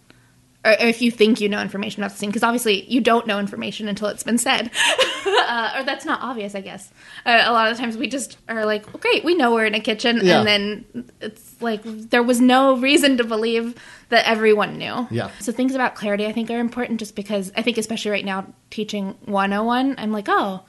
or 0.66 0.72
if 0.88 1.02
you 1.02 1.12
think 1.12 1.40
you 1.40 1.48
know 1.48 1.62
information 1.62 2.02
about 2.04 2.12
the 2.12 2.18
scene, 2.18 2.30
because 2.30 2.44
obviously 2.44 2.84
you 2.92 3.00
don't 3.02 3.28
know 3.28 3.40
information 3.40 3.88
until 3.88 4.08
it's 4.08 4.24
been 4.24 4.38
said, 4.38 4.72
uh, 5.26 5.74
or 5.78 5.84
that's 5.84 6.06
not 6.06 6.22
obvious, 6.22 6.56
I 6.56 6.62
guess. 6.62 6.92
Uh, 7.26 7.44
a 7.46 7.54
lot 7.54 7.72
of 7.72 7.78
times 7.78 7.98
we 7.98 8.08
just 8.08 8.38
are 8.50 8.66
like, 8.66 8.86
well, 8.88 9.00
great, 9.00 9.24
we 9.24 9.36
know 9.36 9.54
we're 9.54 9.66
in 9.66 9.76
a 9.76 9.80
kitchen, 9.80 10.20
Yeah. 10.24 10.40
and 10.40 10.48
then 10.48 11.12
it's 11.22 11.62
like 11.62 11.82
there 11.84 12.24
was 12.24 12.42
no 12.42 12.78
reason 12.78 13.18
to 13.18 13.24
believe 13.24 13.76
that 14.10 14.28
everyone 14.28 14.78
knew. 14.78 15.08
Yeah. 15.12 15.30
So 15.40 15.52
things 15.52 15.76
about 15.76 15.96
clarity, 15.96 16.26
I 16.26 16.32
think, 16.32 16.50
are 16.50 16.60
important, 16.60 17.00
just 17.00 17.16
because 17.16 17.52
I 17.56 17.62
think, 17.62 17.78
especially 17.78 18.12
right 18.12 18.26
now, 18.26 18.48
teaching 18.70 19.16
101, 19.26 19.96
I'm 19.98 20.12
like, 20.12 20.26
oh, 20.28 20.62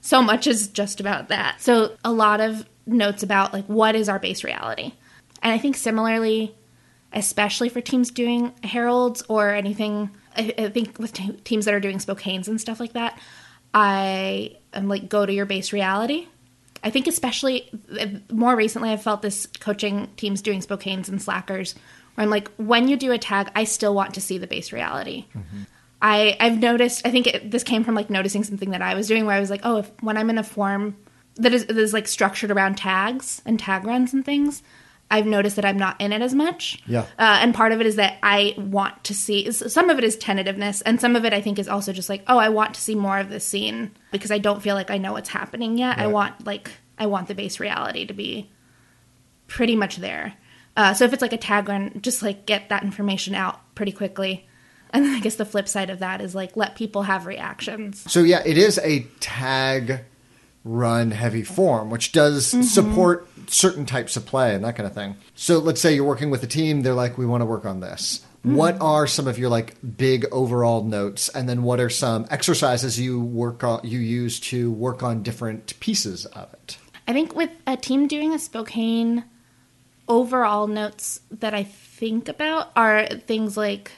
so 0.00 0.22
much 0.22 0.46
is 0.46 0.68
just 0.68 1.00
about 1.00 1.28
that. 1.28 1.60
So 1.60 1.96
a 2.04 2.12
lot 2.12 2.40
of 2.40 2.66
notes 2.86 3.22
about 3.22 3.52
like 3.52 3.66
what 3.66 3.94
is 3.94 4.08
our 4.08 4.18
base 4.18 4.44
reality, 4.44 4.92
and 5.42 5.52
I 5.52 5.58
think 5.58 5.76
similarly 5.76 6.54
especially 7.12 7.68
for 7.68 7.80
teams 7.80 8.10
doing 8.10 8.52
heralds 8.62 9.22
or 9.28 9.50
anything. 9.50 10.10
I, 10.36 10.54
I 10.58 10.68
think 10.68 10.98
with 10.98 11.12
te- 11.12 11.32
teams 11.44 11.64
that 11.64 11.74
are 11.74 11.80
doing 11.80 11.98
Spokanes 11.98 12.48
and 12.48 12.60
stuff 12.60 12.80
like 12.80 12.92
that, 12.92 13.18
I 13.74 14.56
am 14.72 14.88
like 14.88 15.08
go 15.08 15.26
to 15.26 15.32
your 15.32 15.46
base 15.46 15.72
reality. 15.72 16.26
I 16.82 16.90
think 16.90 17.06
especially 17.06 17.68
uh, 17.98 18.06
more 18.32 18.54
recently, 18.54 18.90
I've 18.90 19.02
felt 19.02 19.22
this 19.22 19.46
coaching 19.46 20.08
teams 20.16 20.42
doing 20.42 20.60
Spokanes 20.60 21.08
and 21.08 21.20
Slackers, 21.20 21.74
where 22.14 22.22
I'm 22.24 22.30
like, 22.30 22.48
when 22.56 22.88
you 22.88 22.96
do 22.96 23.12
a 23.12 23.18
tag, 23.18 23.50
I 23.54 23.64
still 23.64 23.94
want 23.94 24.14
to 24.14 24.20
see 24.20 24.38
the 24.38 24.46
base 24.46 24.72
reality. 24.72 25.26
I 26.00 26.36
I've 26.38 26.60
noticed. 26.60 27.04
I 27.04 27.10
think 27.10 27.26
it, 27.26 27.50
this 27.50 27.64
came 27.64 27.82
from 27.82 27.96
like 27.96 28.10
noticing 28.10 28.44
something 28.44 28.70
that 28.70 28.82
I 28.82 28.94
was 28.94 29.08
doing, 29.08 29.26
where 29.26 29.34
I 29.34 29.40
was 29.40 29.50
like, 29.50 29.62
oh, 29.64 29.78
if 29.78 29.90
when 30.00 30.16
I'm 30.16 30.30
in 30.30 30.38
a 30.38 30.44
form 30.44 30.96
that 31.36 31.52
is, 31.52 31.66
that 31.66 31.76
is 31.76 31.92
like 31.92 32.06
structured 32.06 32.50
around 32.50 32.76
tags 32.76 33.42
and 33.44 33.58
tag 33.58 33.84
runs 33.84 34.12
and 34.12 34.24
things, 34.24 34.62
I've 35.10 35.26
noticed 35.26 35.56
that 35.56 35.64
I'm 35.64 35.78
not 35.78 36.00
in 36.00 36.12
it 36.12 36.20
as 36.20 36.34
much. 36.34 36.82
Yeah. 36.86 37.02
Uh, 37.18 37.38
and 37.40 37.54
part 37.54 37.72
of 37.72 37.80
it 37.80 37.86
is 37.86 37.96
that 37.96 38.18
I 38.22 38.54
want 38.58 39.04
to 39.04 39.14
see. 39.14 39.50
Some 39.50 39.88
of 39.88 39.98
it 39.98 40.04
is 40.04 40.16
tentativeness, 40.16 40.82
and 40.82 41.00
some 41.00 41.16
of 41.16 41.24
it 41.24 41.32
I 41.32 41.40
think 41.40 41.58
is 41.58 41.68
also 41.68 41.92
just 41.92 42.08
like, 42.08 42.22
oh, 42.26 42.38
I 42.38 42.50
want 42.50 42.74
to 42.74 42.80
see 42.80 42.94
more 42.94 43.18
of 43.18 43.30
this 43.30 43.44
scene 43.44 43.92
because 44.12 44.30
I 44.30 44.38
don't 44.38 44.62
feel 44.62 44.74
like 44.74 44.90
I 44.90 44.98
know 44.98 45.14
what's 45.14 45.30
happening 45.30 45.78
yet. 45.78 45.98
I 45.98 46.08
want 46.08 46.46
like 46.46 46.70
I 46.98 47.06
want 47.06 47.28
the 47.28 47.34
base 47.34 47.58
reality 47.58 48.04
to 48.06 48.12
be 48.12 48.50
pretty 49.46 49.76
much 49.76 49.96
there. 49.96 50.34
Uh, 50.76 50.94
so 50.94 51.04
if 51.04 51.12
it's 51.12 51.22
like 51.22 51.32
a 51.32 51.38
tag 51.38 51.68
run, 51.68 52.00
just 52.02 52.22
like 52.22 52.44
get 52.46 52.68
that 52.68 52.84
information 52.84 53.34
out 53.34 53.74
pretty 53.74 53.92
quickly. 53.92 54.44
And 54.90 55.04
then 55.04 55.14
I 55.14 55.20
guess 55.20 55.34
the 55.34 55.44
flip 55.44 55.68
side 55.68 55.90
of 55.90 55.98
that 55.98 56.22
is 56.22 56.34
like 56.34 56.56
let 56.56 56.74
people 56.74 57.02
have 57.02 57.26
reactions. 57.26 58.10
So 58.10 58.20
yeah, 58.20 58.42
it 58.46 58.56
is 58.56 58.78
a 58.78 59.00
tag 59.20 60.06
run 60.64 61.10
heavy 61.10 61.42
form, 61.42 61.90
which 61.90 62.12
does 62.12 62.46
support 62.72 63.28
certain 63.48 63.86
types 63.86 64.16
of 64.16 64.26
play 64.26 64.54
and 64.54 64.64
that 64.64 64.76
kind 64.76 64.86
of 64.86 64.94
thing. 64.94 65.16
So 65.34 65.58
let's 65.58 65.80
say 65.80 65.94
you're 65.94 66.04
working 66.04 66.30
with 66.30 66.42
a 66.42 66.46
team, 66.46 66.82
they're 66.82 66.94
like, 66.94 67.18
we 67.18 67.26
want 67.26 67.40
to 67.40 67.46
work 67.46 67.64
on 67.64 67.80
this. 67.80 68.24
Hmm. 68.42 68.54
What 68.54 68.80
are 68.80 69.06
some 69.06 69.26
of 69.26 69.38
your 69.38 69.50
like 69.50 69.76
big 69.96 70.26
overall 70.30 70.84
notes, 70.84 71.28
and 71.28 71.48
then 71.48 71.62
what 71.62 71.80
are 71.80 71.90
some 71.90 72.26
exercises 72.30 72.98
you 73.00 73.20
work 73.20 73.64
on, 73.64 73.80
you 73.84 73.98
use 73.98 74.38
to 74.40 74.70
work 74.70 75.02
on 75.02 75.22
different 75.22 75.78
pieces 75.80 76.26
of 76.26 76.52
it? 76.52 76.78
I 77.06 77.12
think 77.12 77.34
with 77.34 77.50
a 77.66 77.76
team 77.76 78.06
doing 78.06 78.34
a 78.34 78.38
Spokane, 78.38 79.24
overall 80.08 80.66
notes 80.66 81.20
that 81.30 81.54
I 81.54 81.64
think 81.64 82.28
about 82.28 82.70
are 82.76 83.06
things 83.06 83.56
like, 83.56 83.92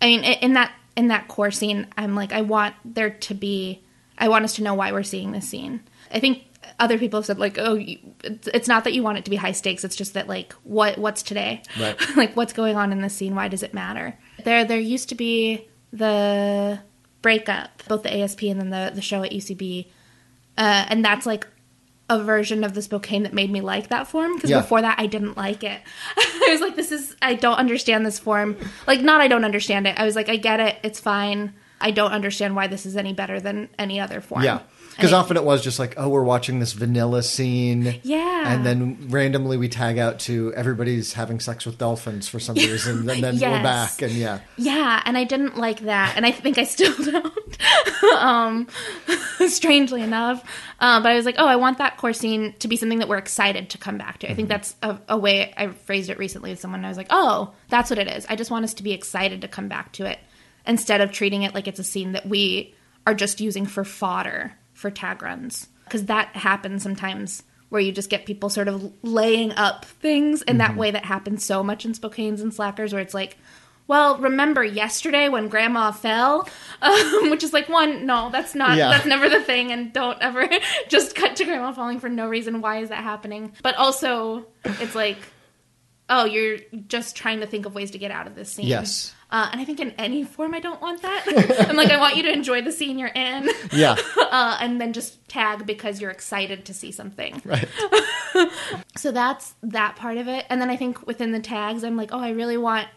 I 0.00 0.06
mean, 0.06 0.24
in 0.24 0.54
that 0.54 0.72
in 0.96 1.08
that 1.08 1.28
core 1.28 1.50
scene, 1.50 1.86
I'm 1.96 2.14
like, 2.14 2.32
I 2.32 2.40
want 2.42 2.74
there 2.84 3.10
to 3.10 3.34
be, 3.34 3.82
I 4.16 4.28
want 4.28 4.44
us 4.44 4.56
to 4.56 4.62
know 4.62 4.74
why 4.74 4.90
we're 4.90 5.04
seeing 5.04 5.30
this 5.30 5.48
scene. 5.48 5.80
I 6.10 6.18
think 6.18 6.42
other 6.80 6.98
people 6.98 7.18
have 7.18 7.26
said 7.26 7.38
like, 7.38 7.58
oh, 7.58 7.74
you, 7.74 7.98
it's 8.24 8.68
not 8.68 8.84
that 8.84 8.92
you 8.92 9.02
want 9.02 9.18
it 9.18 9.24
to 9.24 9.30
be 9.30 9.36
high 9.36 9.52
stakes. 9.52 9.82
It's 9.84 9.96
just 9.96 10.14
that 10.14 10.28
like, 10.28 10.52
what 10.64 10.98
what's 10.98 11.22
today? 11.22 11.62
Right. 11.80 11.96
like, 12.16 12.36
what's 12.36 12.52
going 12.52 12.76
on 12.76 12.92
in 12.92 13.00
this 13.00 13.14
scene? 13.14 13.34
Why 13.34 13.48
does 13.48 13.62
it 13.62 13.74
matter? 13.74 14.16
There 14.44 14.64
there 14.64 14.78
used 14.78 15.08
to 15.08 15.14
be 15.14 15.68
the 15.92 16.80
breakup, 17.22 17.82
both 17.88 18.02
the 18.02 18.16
ASP 18.22 18.42
and 18.44 18.60
then 18.60 18.70
the 18.70 18.92
the 18.94 19.02
show 19.02 19.22
at 19.22 19.32
UCB, 19.32 19.86
uh, 20.56 20.86
and 20.88 21.04
that's 21.04 21.26
like 21.26 21.46
a 22.10 22.22
version 22.22 22.64
of 22.64 22.72
the 22.72 22.80
Spokane 22.80 23.24
that 23.24 23.34
made 23.34 23.50
me 23.50 23.60
like 23.60 23.88
that 23.88 24.06
form 24.08 24.34
because 24.34 24.48
Yeah. 24.50 24.60
before 24.62 24.80
that 24.80 24.98
I 24.98 25.06
didn't 25.06 25.36
like 25.36 25.62
it. 25.62 25.80
I 26.16 26.48
was 26.50 26.60
like, 26.60 26.74
this 26.76 26.90
is 26.90 27.14
I 27.20 27.34
don't 27.34 27.56
understand 27.56 28.06
this 28.06 28.18
form. 28.18 28.56
Like, 28.86 29.02
not 29.02 29.20
I 29.20 29.28
don't 29.28 29.44
understand 29.44 29.86
it. 29.86 29.98
I 29.98 30.04
was 30.04 30.16
like, 30.16 30.28
I 30.30 30.36
get 30.36 30.58
it. 30.60 30.76
It's 30.82 31.00
fine. 31.00 31.52
I 31.80 31.90
don't 31.90 32.12
understand 32.12 32.56
why 32.56 32.66
this 32.66 32.86
is 32.86 32.96
any 32.96 33.12
better 33.12 33.40
than 33.40 33.68
any 33.78 34.00
other 34.00 34.20
form. 34.20 34.42
Yeah. 34.42 34.60
Because 34.98 35.12
often 35.12 35.36
it 35.36 35.44
was 35.44 35.62
just 35.62 35.78
like, 35.78 35.94
oh, 35.96 36.08
we're 36.08 36.24
watching 36.24 36.58
this 36.58 36.72
vanilla 36.72 37.22
scene. 37.22 38.00
Yeah. 38.02 38.52
And 38.52 38.66
then 38.66 39.06
randomly 39.10 39.56
we 39.56 39.68
tag 39.68 39.96
out 39.96 40.18
to 40.20 40.52
everybody's 40.54 41.12
having 41.12 41.38
sex 41.38 41.64
with 41.64 41.78
dolphins 41.78 42.26
for 42.26 42.40
some 42.40 42.56
reason. 42.56 43.08
And 43.08 43.22
then 43.22 43.34
we're 43.34 43.62
back. 43.62 44.02
And 44.02 44.12
yeah. 44.12 44.40
Yeah, 44.56 45.00
and 45.04 45.16
I 45.16 45.22
didn't 45.22 45.56
like 45.56 45.80
that, 45.80 46.14
and 46.16 46.26
I 46.26 46.32
think 46.32 46.58
I 46.58 46.64
still 46.64 46.94
don't. 47.04 47.32
um, 48.18 48.66
strangely 49.48 50.02
enough, 50.02 50.42
uh, 50.80 51.00
but 51.02 51.10
I 51.10 51.14
was 51.14 51.24
like, 51.24 51.36
oh, 51.38 51.46
I 51.46 51.56
want 51.56 51.78
that 51.78 51.96
core 51.96 52.12
scene 52.12 52.54
to 52.58 52.68
be 52.68 52.76
something 52.76 52.98
that 52.98 53.08
we're 53.08 53.18
excited 53.18 53.70
to 53.70 53.78
come 53.78 53.98
back 53.98 54.18
to. 54.20 54.30
I 54.30 54.34
think 54.34 54.48
that's 54.48 54.76
a, 54.82 54.98
a 55.08 55.16
way 55.16 55.52
I 55.56 55.68
phrased 55.68 56.10
it 56.10 56.18
recently 56.18 56.50
with 56.50 56.60
someone. 56.60 56.84
I 56.84 56.88
was 56.88 56.96
like, 56.96 57.08
oh, 57.10 57.54
that's 57.68 57.90
what 57.90 57.98
it 57.98 58.08
is. 58.08 58.26
I 58.28 58.36
just 58.36 58.50
want 58.50 58.64
us 58.64 58.74
to 58.74 58.82
be 58.82 58.92
excited 58.92 59.40
to 59.42 59.48
come 59.48 59.68
back 59.68 59.92
to 59.94 60.06
it 60.06 60.18
instead 60.66 61.00
of 61.00 61.12
treating 61.12 61.42
it 61.42 61.54
like 61.54 61.66
it's 61.68 61.80
a 61.80 61.84
scene 61.84 62.12
that 62.12 62.26
we 62.26 62.74
are 63.06 63.14
just 63.14 63.40
using 63.40 63.66
for 63.66 63.84
fodder 63.84 64.54
for 64.78 64.90
tag 64.90 65.22
runs 65.22 65.68
because 65.84 66.04
that 66.06 66.28
happens 66.36 66.82
sometimes 66.82 67.42
where 67.68 67.80
you 67.82 67.90
just 67.92 68.08
get 68.10 68.24
people 68.24 68.48
sort 68.48 68.68
of 68.68 68.92
laying 69.02 69.52
up 69.52 69.84
things 69.84 70.40
in 70.42 70.58
that 70.58 70.76
way 70.76 70.90
that 70.90 71.04
happens 71.04 71.44
so 71.44 71.62
much 71.62 71.84
in 71.84 71.92
Spokane's 71.94 72.40
and 72.40 72.54
Slackers 72.54 72.92
where 72.92 73.02
it's 73.02 73.12
like, 73.12 73.36
well, 73.88 74.18
remember 74.18 74.62
yesterday 74.62 75.28
when 75.28 75.48
Grandma 75.48 75.90
fell, 75.90 76.48
um, 76.82 77.30
which 77.30 77.42
is 77.42 77.52
like 77.52 77.68
one, 77.68 78.06
no, 78.06 78.30
that's 78.30 78.54
not, 78.54 78.76
Yeah. 78.76 78.90
that's 78.90 79.04
never 79.06 79.28
the 79.28 79.40
thing, 79.42 79.72
and 79.72 79.92
don't 79.92 80.20
ever 80.22 80.48
just 80.88 81.14
cut 81.14 81.36
to 81.36 81.44
Grandma 81.44 81.72
falling 81.72 81.98
for 81.98 82.08
no 82.08 82.28
reason. 82.28 82.60
Why 82.60 82.78
is 82.78 82.90
that 82.90 83.02
happening? 83.02 83.52
But 83.62 83.74
also, 83.76 84.46
it's 84.64 84.94
like 84.94 85.18
oh, 86.08 86.24
you're 86.24 86.58
just 86.86 87.16
trying 87.16 87.40
to 87.40 87.46
think 87.46 87.66
of 87.66 87.74
ways 87.74 87.90
to 87.92 87.98
get 87.98 88.10
out 88.10 88.26
of 88.26 88.34
this 88.34 88.50
scene. 88.52 88.66
Yes. 88.66 89.14
Uh, 89.30 89.48
and 89.52 89.60
I 89.60 89.64
think 89.64 89.78
in 89.78 89.90
any 89.98 90.24
form, 90.24 90.54
I 90.54 90.60
don't 90.60 90.80
want 90.80 91.02
that. 91.02 91.66
I'm 91.68 91.76
like, 91.76 91.90
I 91.90 91.98
want 91.98 92.16
you 92.16 92.22
to 92.22 92.32
enjoy 92.32 92.62
the 92.62 92.72
scene 92.72 92.98
you're 92.98 93.08
in, 93.08 93.50
Yeah. 93.72 93.96
uh, 94.18 94.56
and 94.60 94.80
then 94.80 94.94
just 94.94 95.28
tag 95.28 95.66
because 95.66 96.00
you're 96.00 96.10
excited 96.10 96.64
to 96.64 96.74
see 96.74 96.92
something. 96.92 97.42
Right. 97.44 97.68
So 98.96 99.12
that's 99.12 99.54
that 99.62 99.96
part 99.96 100.16
of 100.16 100.28
it. 100.28 100.44
And 100.50 100.60
then 100.60 100.70
I 100.70 100.76
think 100.76 101.06
within 101.06 101.32
the 101.32 101.40
tags, 101.40 101.84
I'm 101.84 101.96
like, 101.96 102.10
oh, 102.12 102.18
I 102.18 102.30
really 102.30 102.56
want. 102.56 102.88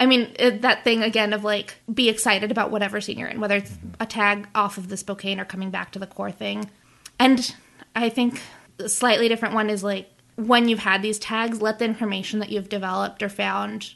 I 0.00 0.06
mean, 0.06 0.34
it, 0.38 0.62
that 0.62 0.82
thing 0.84 1.02
again 1.02 1.32
of 1.32 1.42
like, 1.44 1.74
be 1.92 2.08
excited 2.08 2.50
about 2.50 2.70
whatever 2.70 3.00
scene 3.00 3.18
you're 3.18 3.28
in, 3.28 3.40
whether 3.40 3.56
it's 3.56 3.72
a 4.00 4.06
tag 4.06 4.48
off 4.54 4.78
of 4.78 4.88
the 4.88 4.96
Spokane 4.96 5.40
or 5.40 5.44
coming 5.44 5.70
back 5.70 5.92
to 5.92 5.98
the 5.98 6.06
core 6.06 6.30
thing. 6.32 6.70
And 7.18 7.54
I 7.94 8.08
think 8.08 8.40
a 8.78 8.88
slightly 8.88 9.28
different 9.28 9.54
one 9.54 9.68
is 9.68 9.82
like, 9.84 10.10
when 10.36 10.68
you've 10.68 10.78
had 10.78 11.02
these 11.02 11.18
tags, 11.18 11.60
let 11.60 11.78
the 11.78 11.84
information 11.84 12.38
that 12.40 12.50
you've 12.50 12.68
developed 12.68 13.22
or 13.22 13.28
found 13.28 13.94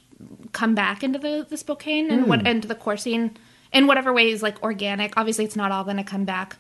come 0.52 0.74
back 0.74 1.02
into 1.02 1.18
the, 1.18 1.46
the 1.48 1.56
Spokane 1.56 2.10
and 2.10 2.26
what 2.26 2.40
hmm. 2.40 2.46
into 2.46 2.68
the 2.68 2.74
core 2.74 2.96
scene 2.96 3.36
in 3.72 3.86
whatever 3.86 4.12
way 4.12 4.30
is 4.30 4.42
like 4.42 4.62
organic. 4.62 5.16
Obviously, 5.16 5.44
it's 5.44 5.56
not 5.56 5.72
all 5.72 5.84
going 5.84 5.96
to 5.98 6.04
come 6.04 6.24
back, 6.24 6.56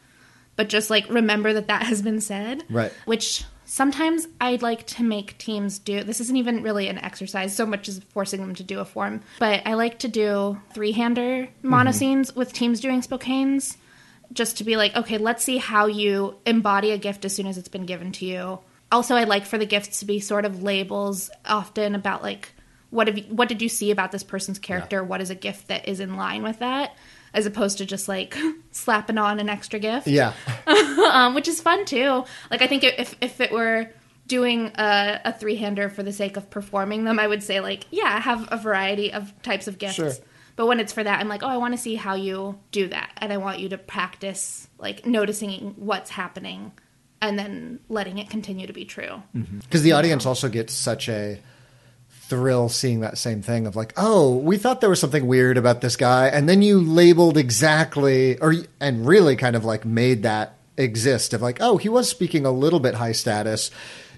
but 0.56 0.68
just 0.68 0.90
like 0.90 1.08
remember 1.08 1.52
that 1.52 1.68
that 1.68 1.82
has 1.84 2.02
been 2.02 2.20
said. 2.20 2.64
Right. 2.68 2.92
Which 3.04 3.44
sometimes 3.64 4.26
I'd 4.40 4.62
like 4.62 4.86
to 4.88 5.02
make 5.02 5.38
teams 5.38 5.78
do. 5.78 6.02
This 6.02 6.20
isn't 6.20 6.36
even 6.36 6.62
really 6.62 6.88
an 6.88 6.98
exercise 6.98 7.54
so 7.54 7.66
much 7.66 7.88
as 7.88 8.00
forcing 8.10 8.40
them 8.40 8.54
to 8.56 8.62
do 8.62 8.80
a 8.80 8.84
form, 8.84 9.22
but 9.38 9.66
I 9.66 9.74
like 9.74 9.98
to 10.00 10.08
do 10.08 10.60
three 10.74 10.92
hander 10.92 11.48
monoscenes 11.62 12.28
mm-hmm. 12.28 12.38
with 12.38 12.52
teams 12.52 12.80
doing 12.80 13.00
Spokanes 13.00 13.76
just 14.32 14.58
to 14.58 14.64
be 14.64 14.76
like, 14.76 14.94
okay, 14.96 15.18
let's 15.18 15.44
see 15.44 15.58
how 15.58 15.86
you 15.86 16.36
embody 16.44 16.90
a 16.90 16.98
gift 16.98 17.24
as 17.24 17.34
soon 17.34 17.46
as 17.46 17.58
it's 17.58 17.68
been 17.68 17.86
given 17.86 18.12
to 18.12 18.26
you. 18.26 18.58
Also, 18.92 19.14
I 19.16 19.24
like 19.24 19.44
for 19.44 19.58
the 19.58 19.66
gifts 19.66 20.00
to 20.00 20.04
be 20.04 20.20
sort 20.20 20.44
of 20.44 20.62
labels 20.62 21.30
often 21.44 21.94
about 21.94 22.22
like 22.22 22.52
what 22.90 23.08
have 23.08 23.18
you, 23.18 23.24
what 23.24 23.48
did 23.48 23.60
you 23.60 23.68
see 23.68 23.90
about 23.90 24.12
this 24.12 24.22
person's 24.22 24.58
character? 24.58 25.02
What 25.02 25.20
is 25.20 25.30
a 25.30 25.34
gift 25.34 25.68
that 25.68 25.88
is 25.88 26.00
in 26.00 26.16
line 26.16 26.42
with 26.42 26.60
that, 26.60 26.94
as 27.34 27.46
opposed 27.46 27.78
to 27.78 27.86
just 27.86 28.08
like 28.08 28.36
slapping 28.70 29.18
on 29.18 29.40
an 29.40 29.48
extra 29.48 29.78
gift 29.78 30.06
Yeah. 30.06 30.32
um, 30.66 31.34
which 31.34 31.48
is 31.48 31.60
fun 31.60 31.84
too. 31.84 32.24
Like 32.50 32.62
I 32.62 32.66
think 32.66 32.84
if 32.84 33.16
if 33.20 33.40
it 33.40 33.52
were 33.52 33.90
doing 34.26 34.72
a, 34.76 35.20
a 35.24 35.32
three 35.32 35.56
hander 35.56 35.88
for 35.88 36.02
the 36.02 36.12
sake 36.12 36.36
of 36.36 36.48
performing 36.50 37.04
them, 37.04 37.18
I 37.18 37.26
would 37.26 37.42
say 37.42 37.60
like 37.60 37.86
yeah, 37.90 38.14
I 38.16 38.20
have 38.20 38.48
a 38.50 38.56
variety 38.56 39.12
of 39.12 39.32
types 39.42 39.68
of 39.68 39.78
gifts. 39.78 39.94
Sure. 39.94 40.12
But 40.54 40.66
when 40.66 40.80
it's 40.80 40.92
for 40.92 41.04
that, 41.04 41.20
I'm 41.20 41.28
like, 41.28 41.42
oh, 41.42 41.48
I 41.48 41.58
want 41.58 41.74
to 41.74 41.78
see 41.78 41.96
how 41.96 42.14
you 42.14 42.58
do 42.70 42.88
that, 42.88 43.10
and 43.18 43.30
I 43.30 43.36
want 43.36 43.58
you 43.58 43.68
to 43.70 43.78
practice 43.78 44.68
like 44.78 45.04
noticing 45.04 45.74
what's 45.76 46.08
happening, 46.08 46.72
and 47.20 47.38
then 47.38 47.80
letting 47.88 48.18
it 48.18 48.30
continue 48.30 48.66
to 48.66 48.72
be 48.72 48.84
true. 48.84 49.22
Because 49.62 49.82
the 49.82 49.92
audience 49.92 50.26
also 50.26 50.48
gets 50.48 50.72
such 50.72 51.08
a 51.08 51.40
thrill 52.08 52.68
seeing 52.68 53.00
that 53.00 53.18
same 53.18 53.40
thing 53.40 53.66
of 53.66 53.76
like, 53.76 53.92
oh, 53.96 54.36
we 54.36 54.56
thought 54.56 54.80
there 54.80 54.90
was 54.90 55.00
something 55.00 55.26
weird 55.26 55.56
about 55.56 55.80
this 55.80 55.96
guy, 55.96 56.26
and 56.28 56.48
then 56.48 56.62
you 56.62 56.80
labeled 56.80 57.36
exactly, 57.36 58.38
or 58.38 58.54
and 58.80 59.06
really 59.06 59.36
kind 59.36 59.56
of 59.56 59.64
like 59.64 59.84
made 59.84 60.22
that 60.24 60.56
exist 60.76 61.32
of 61.32 61.40
like, 61.40 61.58
oh, 61.60 61.76
he 61.76 61.88
was 61.88 62.08
speaking 62.08 62.44
a 62.44 62.50
little 62.50 62.80
bit 62.80 62.94
high 62.94 63.12
status. 63.12 63.70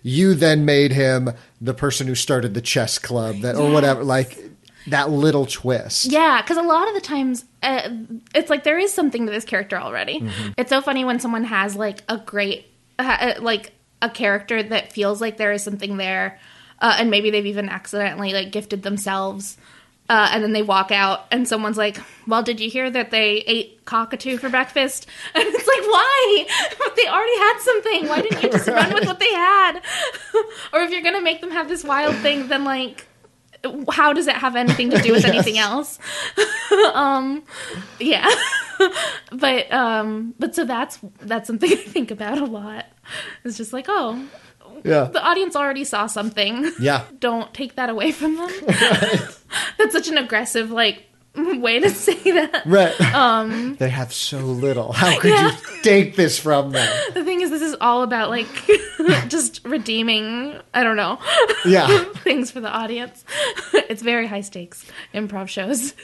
You 0.02 0.34
then 0.34 0.64
made 0.64 0.92
him 0.92 1.30
the 1.60 1.74
person 1.74 2.06
who 2.06 2.14
started 2.14 2.54
the 2.54 2.60
chess 2.60 2.98
club 2.98 3.40
that 3.40 3.56
or 3.56 3.70
whatever, 3.72 4.04
like 4.04 4.38
that 4.86 5.10
little 5.10 5.44
twist. 5.44 6.06
Yeah, 6.06 6.40
because 6.40 6.56
a 6.56 6.62
lot 6.62 6.88
of 6.88 6.94
the 6.94 7.00
times 7.00 7.44
uh, 7.62 7.90
it's 8.34 8.48
like 8.48 8.64
there 8.64 8.78
is 8.78 8.92
something 8.92 9.26
to 9.26 9.32
this 9.32 9.44
character 9.44 9.76
already. 9.76 10.26
It's 10.56 10.70
so 10.70 10.80
funny 10.80 11.04
when 11.04 11.20
someone 11.20 11.44
has 11.44 11.76
like 11.76 12.02
a 12.08 12.16
great, 12.16 12.66
uh, 12.98 13.34
like 13.40 13.72
a 14.02 14.10
character 14.10 14.62
that 14.62 14.92
feels 14.92 15.20
like 15.20 15.36
there 15.36 15.52
is 15.52 15.62
something 15.62 15.96
there, 15.96 16.38
uh, 16.80 16.96
and 16.98 17.10
maybe 17.10 17.30
they've 17.30 17.46
even 17.46 17.68
accidentally 17.68 18.32
like 18.32 18.52
gifted 18.52 18.82
themselves. 18.82 19.56
Uh, 20.10 20.30
and 20.32 20.42
then 20.42 20.54
they 20.54 20.62
walk 20.62 20.90
out, 20.90 21.26
and 21.30 21.46
someone's 21.46 21.76
like, 21.76 21.98
"Well, 22.26 22.42
did 22.42 22.60
you 22.60 22.70
hear 22.70 22.88
that 22.88 23.10
they 23.10 23.44
ate 23.46 23.84
cockatoo 23.84 24.38
for 24.38 24.48
breakfast?" 24.48 25.06
And 25.34 25.44
it's 25.46 25.66
like, 25.66 25.82
"Why? 25.82 26.46
they 26.96 27.06
already 27.08 27.36
had 27.36 27.58
something. 27.60 28.08
Why 28.08 28.22
didn't 28.22 28.42
you 28.42 28.50
just 28.50 28.68
run 28.78 28.94
with 28.94 29.04
what 29.04 29.20
they 29.20 29.32
had?" 29.32 29.82
or 30.72 30.80
if 30.80 30.90
you're 30.90 31.02
gonna 31.02 31.20
make 31.20 31.42
them 31.42 31.50
have 31.50 31.68
this 31.68 31.84
wild 31.84 32.16
thing, 32.16 32.48
then 32.48 32.64
like, 32.64 33.07
how 33.90 34.12
does 34.12 34.26
it 34.26 34.36
have 34.36 34.56
anything 34.56 34.90
to 34.90 34.98
do 34.98 35.12
with 35.12 35.24
anything 35.32 35.58
else? 35.58 35.98
um, 36.94 37.42
yeah, 38.00 38.28
but 39.32 39.72
um, 39.72 40.34
but 40.38 40.54
so 40.54 40.64
that's 40.64 40.98
that's 41.20 41.46
something 41.46 41.70
I 41.72 41.76
think 41.76 42.10
about 42.10 42.38
a 42.38 42.44
lot. 42.44 42.86
It's 43.44 43.56
just 43.56 43.72
like, 43.72 43.86
oh, 43.88 44.24
Yeah. 44.84 45.04
the 45.04 45.22
audience 45.22 45.56
already 45.56 45.84
saw 45.84 46.06
something. 46.06 46.70
Yeah. 46.78 47.04
Don't 47.18 47.52
take 47.54 47.74
that 47.76 47.88
away 47.90 48.12
from 48.12 48.36
them. 48.36 48.50
that's 49.78 49.92
such 49.92 50.08
an 50.08 50.18
aggressive 50.18 50.70
like 50.70 51.04
way 51.60 51.80
to 51.80 51.90
say 51.90 52.14
that. 52.32 52.62
Right. 52.66 53.00
Um, 53.14 53.74
they 53.78 53.88
have 53.88 54.12
so 54.12 54.38
little. 54.38 54.92
How 54.92 55.18
could 55.20 55.30
Yeah. 55.34 55.50
you 55.52 55.82
take 55.82 56.16
this 56.16 56.38
from 56.38 56.70
them? 56.70 56.88
The 57.14 57.24
thing 57.24 57.40
is, 57.40 57.50
this 57.50 57.62
is 57.62 57.76
all 57.80 58.02
about 58.02 58.30
like 58.30 58.48
just 59.28 59.64
redeeming. 59.64 60.58
I 60.74 60.82
don't 60.84 60.96
know. 60.96 61.18
Yeah. 61.64 62.04
things 62.24 62.50
for 62.50 62.60
the 62.60 62.70
audience. 62.70 63.24
it's 63.72 64.02
very 64.02 64.26
high 64.26 64.40
stakes 64.42 64.84
improv 65.14 65.48
shows. 65.48 65.94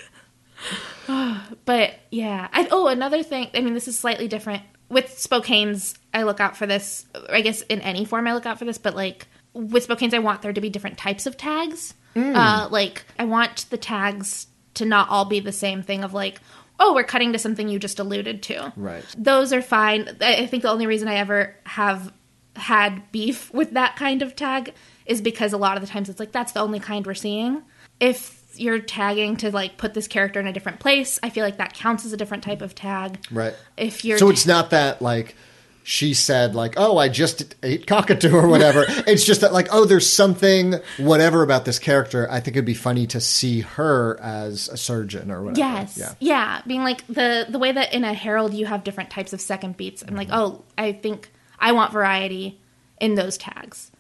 but 1.64 1.94
yeah, 2.10 2.48
I, 2.52 2.68
oh, 2.70 2.86
another 2.88 3.22
thing. 3.22 3.48
I 3.54 3.60
mean, 3.60 3.74
this 3.74 3.88
is 3.88 3.98
slightly 3.98 4.28
different 4.28 4.62
with 4.88 5.18
Spokane's. 5.18 5.94
I 6.12 6.22
look 6.22 6.40
out 6.40 6.56
for 6.56 6.66
this. 6.66 7.06
I 7.28 7.40
guess 7.40 7.62
in 7.62 7.80
any 7.80 8.04
form, 8.04 8.26
I 8.26 8.34
look 8.34 8.46
out 8.46 8.58
for 8.58 8.64
this. 8.64 8.78
But 8.78 8.94
like 8.94 9.26
with 9.52 9.84
Spokane's, 9.84 10.14
I 10.14 10.18
want 10.20 10.42
there 10.42 10.52
to 10.52 10.60
be 10.60 10.70
different 10.70 10.98
types 10.98 11.26
of 11.26 11.36
tags. 11.36 11.94
Uh, 12.16 12.68
like 12.70 13.04
I 13.18 13.24
want 13.24 13.66
the 13.70 13.76
tags 13.76 14.46
to 14.74 14.84
not 14.84 15.08
all 15.08 15.24
be 15.24 15.40
the 15.40 15.52
same 15.52 15.82
thing 15.82 16.04
of 16.04 16.14
like. 16.14 16.40
Oh, 16.80 16.92
we're 16.92 17.04
cutting 17.04 17.32
to 17.32 17.38
something 17.38 17.68
you 17.68 17.78
just 17.78 18.00
alluded 18.00 18.42
to. 18.42 18.72
Right. 18.74 19.04
Those 19.16 19.52
are 19.52 19.62
fine. 19.62 20.08
I 20.20 20.46
think 20.46 20.64
the 20.64 20.70
only 20.70 20.88
reason 20.88 21.06
I 21.06 21.14
ever 21.14 21.54
have 21.66 22.12
had 22.56 23.12
beef 23.12 23.54
with 23.54 23.74
that 23.74 23.94
kind 23.94 24.22
of 24.22 24.34
tag 24.34 24.74
is 25.06 25.20
because 25.20 25.52
a 25.52 25.56
lot 25.56 25.76
of 25.76 25.82
the 25.82 25.86
times 25.86 26.08
it's 26.08 26.18
like 26.18 26.32
that's 26.32 26.50
the 26.50 26.60
only 26.60 26.80
kind 26.80 27.06
we're 27.06 27.14
seeing. 27.14 27.62
If 28.00 28.42
you're 28.56 28.80
tagging 28.80 29.36
to 29.38 29.50
like 29.50 29.76
put 29.76 29.94
this 29.94 30.08
character 30.08 30.40
in 30.40 30.46
a 30.46 30.52
different 30.52 30.80
place, 30.80 31.18
I 31.22 31.30
feel 31.30 31.44
like 31.44 31.58
that 31.58 31.74
counts 31.74 32.04
as 32.04 32.12
a 32.12 32.16
different 32.16 32.42
type 32.42 32.62
of 32.62 32.74
tag. 32.74 33.24
Right. 33.30 33.54
If 33.76 34.04
you're 34.04 34.18
So 34.18 34.30
it's 34.30 34.46
not 34.46 34.70
that 34.70 35.00
like 35.02 35.36
she 35.86 36.14
said 36.14 36.54
like, 36.54 36.74
"Oh, 36.78 36.96
I 36.96 37.08
just 37.10 37.54
ate 37.62 37.86
cockatoo" 37.86 38.34
or 38.34 38.48
whatever. 38.48 38.86
it's 39.06 39.24
just 39.24 39.42
that 39.42 39.52
like, 39.52 39.68
"Oh, 39.70 39.84
there's 39.84 40.10
something 40.10 40.76
whatever 40.96 41.42
about 41.42 41.66
this 41.66 41.78
character. 41.78 42.26
I 42.30 42.40
think 42.40 42.56
it'd 42.56 42.64
be 42.64 42.72
funny 42.74 43.06
to 43.08 43.20
see 43.20 43.60
her 43.60 44.18
as 44.20 44.68
a 44.68 44.78
surgeon 44.78 45.30
or 45.30 45.42
whatever." 45.42 45.60
Yes. 45.60 45.98
Yeah. 45.98 46.14
Yeah. 46.20 46.62
Being 46.66 46.82
like 46.82 47.06
the 47.06 47.46
the 47.48 47.58
way 47.58 47.70
that 47.70 47.92
in 47.92 48.02
a 48.02 48.14
harold 48.14 48.54
you 48.54 48.64
have 48.64 48.82
different 48.82 49.10
types 49.10 49.34
of 49.34 49.42
second 49.42 49.76
beats. 49.76 50.02
I'm 50.02 50.16
like, 50.16 50.28
oh, 50.32 50.64
I 50.76 50.92
think 50.92 51.30
I 51.58 51.72
want 51.72 51.92
variety 51.92 52.58
in 52.98 53.14
those 53.14 53.36
tags. 53.36 53.92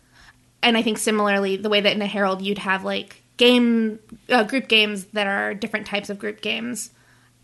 And 0.62 0.78
I 0.78 0.82
think 0.82 0.96
similarly, 0.96 1.58
the 1.58 1.68
way 1.68 1.82
that 1.82 1.94
in 1.94 2.00
a 2.00 2.06
harold 2.06 2.40
you'd 2.40 2.58
have 2.58 2.82
like 2.82 3.22
game 3.36 3.98
uh, 4.30 4.44
group 4.44 4.68
games 4.68 5.04
that 5.12 5.26
are 5.26 5.52
different 5.52 5.86
types 5.86 6.08
of 6.08 6.18
group 6.18 6.40
games. 6.40 6.92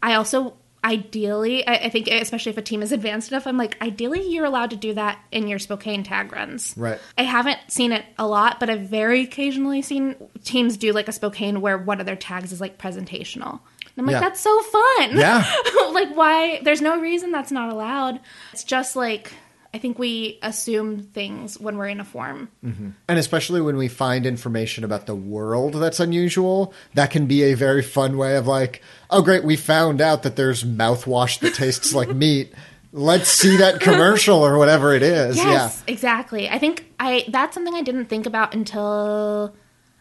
I 0.02 0.14
also 0.14 0.54
ideally, 0.84 1.66
I, 1.66 1.74
I 1.74 1.88
think 1.90 2.08
especially 2.08 2.50
if 2.50 2.58
a 2.58 2.62
team 2.62 2.82
is 2.82 2.92
advanced 2.92 3.30
enough, 3.30 3.46
I'm 3.46 3.56
like, 3.56 3.80
ideally 3.82 4.28
you're 4.28 4.44
allowed 4.44 4.70
to 4.70 4.76
do 4.76 4.94
that 4.94 5.18
in 5.30 5.46
your 5.48 5.58
Spokane 5.58 6.02
tag 6.02 6.32
runs. 6.32 6.74
Right. 6.76 6.98
I 7.18 7.22
haven't 7.22 7.58
seen 7.68 7.92
it 7.92 8.04
a 8.18 8.26
lot, 8.26 8.60
but 8.60 8.70
I've 8.70 8.82
very 8.88 9.22
occasionally 9.22 9.82
seen 9.82 10.16
teams 10.44 10.76
do 10.76 10.92
like 10.92 11.08
a 11.08 11.12
Spokane 11.12 11.60
where 11.60 11.78
one 11.78 12.00
of 12.00 12.06
their 12.06 12.16
tags 12.16 12.52
is 12.52 12.60
like 12.60 12.78
presentational. 12.78 13.60
And 13.96 13.98
I'm 13.98 14.06
like, 14.06 14.14
Yeah. 14.14 14.20
that's 14.20 14.40
so 14.40 14.60
fun. 14.62 15.16
Yeah. 15.16 15.44
like, 15.92 16.14
why? 16.16 16.60
There's 16.62 16.80
no 16.80 16.98
reason 17.00 17.32
that's 17.32 17.52
not 17.52 17.70
allowed. 17.72 18.20
It's 18.52 18.64
just 18.64 18.96
like, 18.96 19.32
I 19.72 19.78
think 19.78 19.98
we 20.00 20.38
assume 20.42 21.00
things 21.02 21.58
when 21.60 21.76
we're 21.76 21.88
in 21.88 22.00
a 22.00 22.04
form. 22.04 22.48
And 22.62 22.94
especially 23.08 23.60
when 23.60 23.76
we 23.76 23.86
find 23.86 24.26
information 24.26 24.82
about 24.82 25.06
the 25.06 25.14
world 25.14 25.74
that's 25.74 26.00
unusual, 26.00 26.74
that 26.94 27.10
can 27.10 27.26
be 27.26 27.44
a 27.44 27.54
very 27.54 27.82
fun 27.82 28.16
way 28.18 28.36
of 28.36 28.46
like, 28.48 28.82
"Oh, 29.10 29.22
great, 29.22 29.44
we 29.44 29.56
found 29.56 30.00
out 30.00 30.24
that 30.24 30.34
there's 30.36 30.64
mouthwash 30.64 31.38
that 31.40 31.54
tastes 31.54 31.94
like 31.94 32.08
meat. 32.14 32.52
Let's 32.92 33.28
see 33.28 33.56
that 33.58 33.80
commercial 33.80 34.38
or 34.44 34.58
whatever 34.58 34.92
it 34.92 35.02
is." 35.02 35.36
Yes, 35.36 35.84
exactly. 35.86 36.48
I 36.48 36.58
think 36.58 36.86
I 36.98 37.24
that's 37.28 37.54
something 37.54 37.74
I 37.74 37.82
didn't 37.82 38.06
think 38.06 38.26
about 38.26 38.52
until 38.52 39.54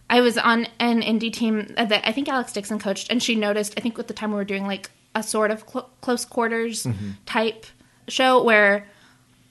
I 0.10 0.22
was 0.22 0.40
on 0.40 0.66
an 0.80 1.04
indie 1.04 1.32
team 1.32 1.72
uh, 1.78 1.86
that 1.86 2.08
I 2.08 2.12
think 2.12 2.28
Alex 2.28 2.54
Dixon 2.54 2.80
coached, 2.80 3.12
and 3.12 3.22
she 3.22 3.36
noticed. 3.36 3.76
I 3.78 3.82
think 3.82 4.00
at 4.00 4.08
the 4.08 4.16
time 4.16 4.32
we 4.32 4.38
were 4.38 4.44
doing 4.46 4.66
like 4.66 4.90
a 5.14 5.22
sort 5.22 5.52
of 5.52 5.64
cl- 5.70 5.90
close 6.02 6.26
quarters 6.26 6.88
type 7.28 7.68
show 8.08 8.44
where 8.44 8.88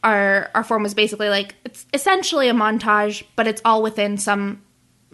our 0.05 0.51
our 0.55 0.65
form 0.65 0.83
was 0.83 0.95
basically 0.95 1.29
like 1.29 1.55
it's 1.65 1.87
essentially 1.93 2.49
a 2.49 2.55
montage, 2.55 3.25
but 3.37 3.47
it's 3.47 3.63
all 3.65 3.83
within 3.83 4.17
some 4.19 4.63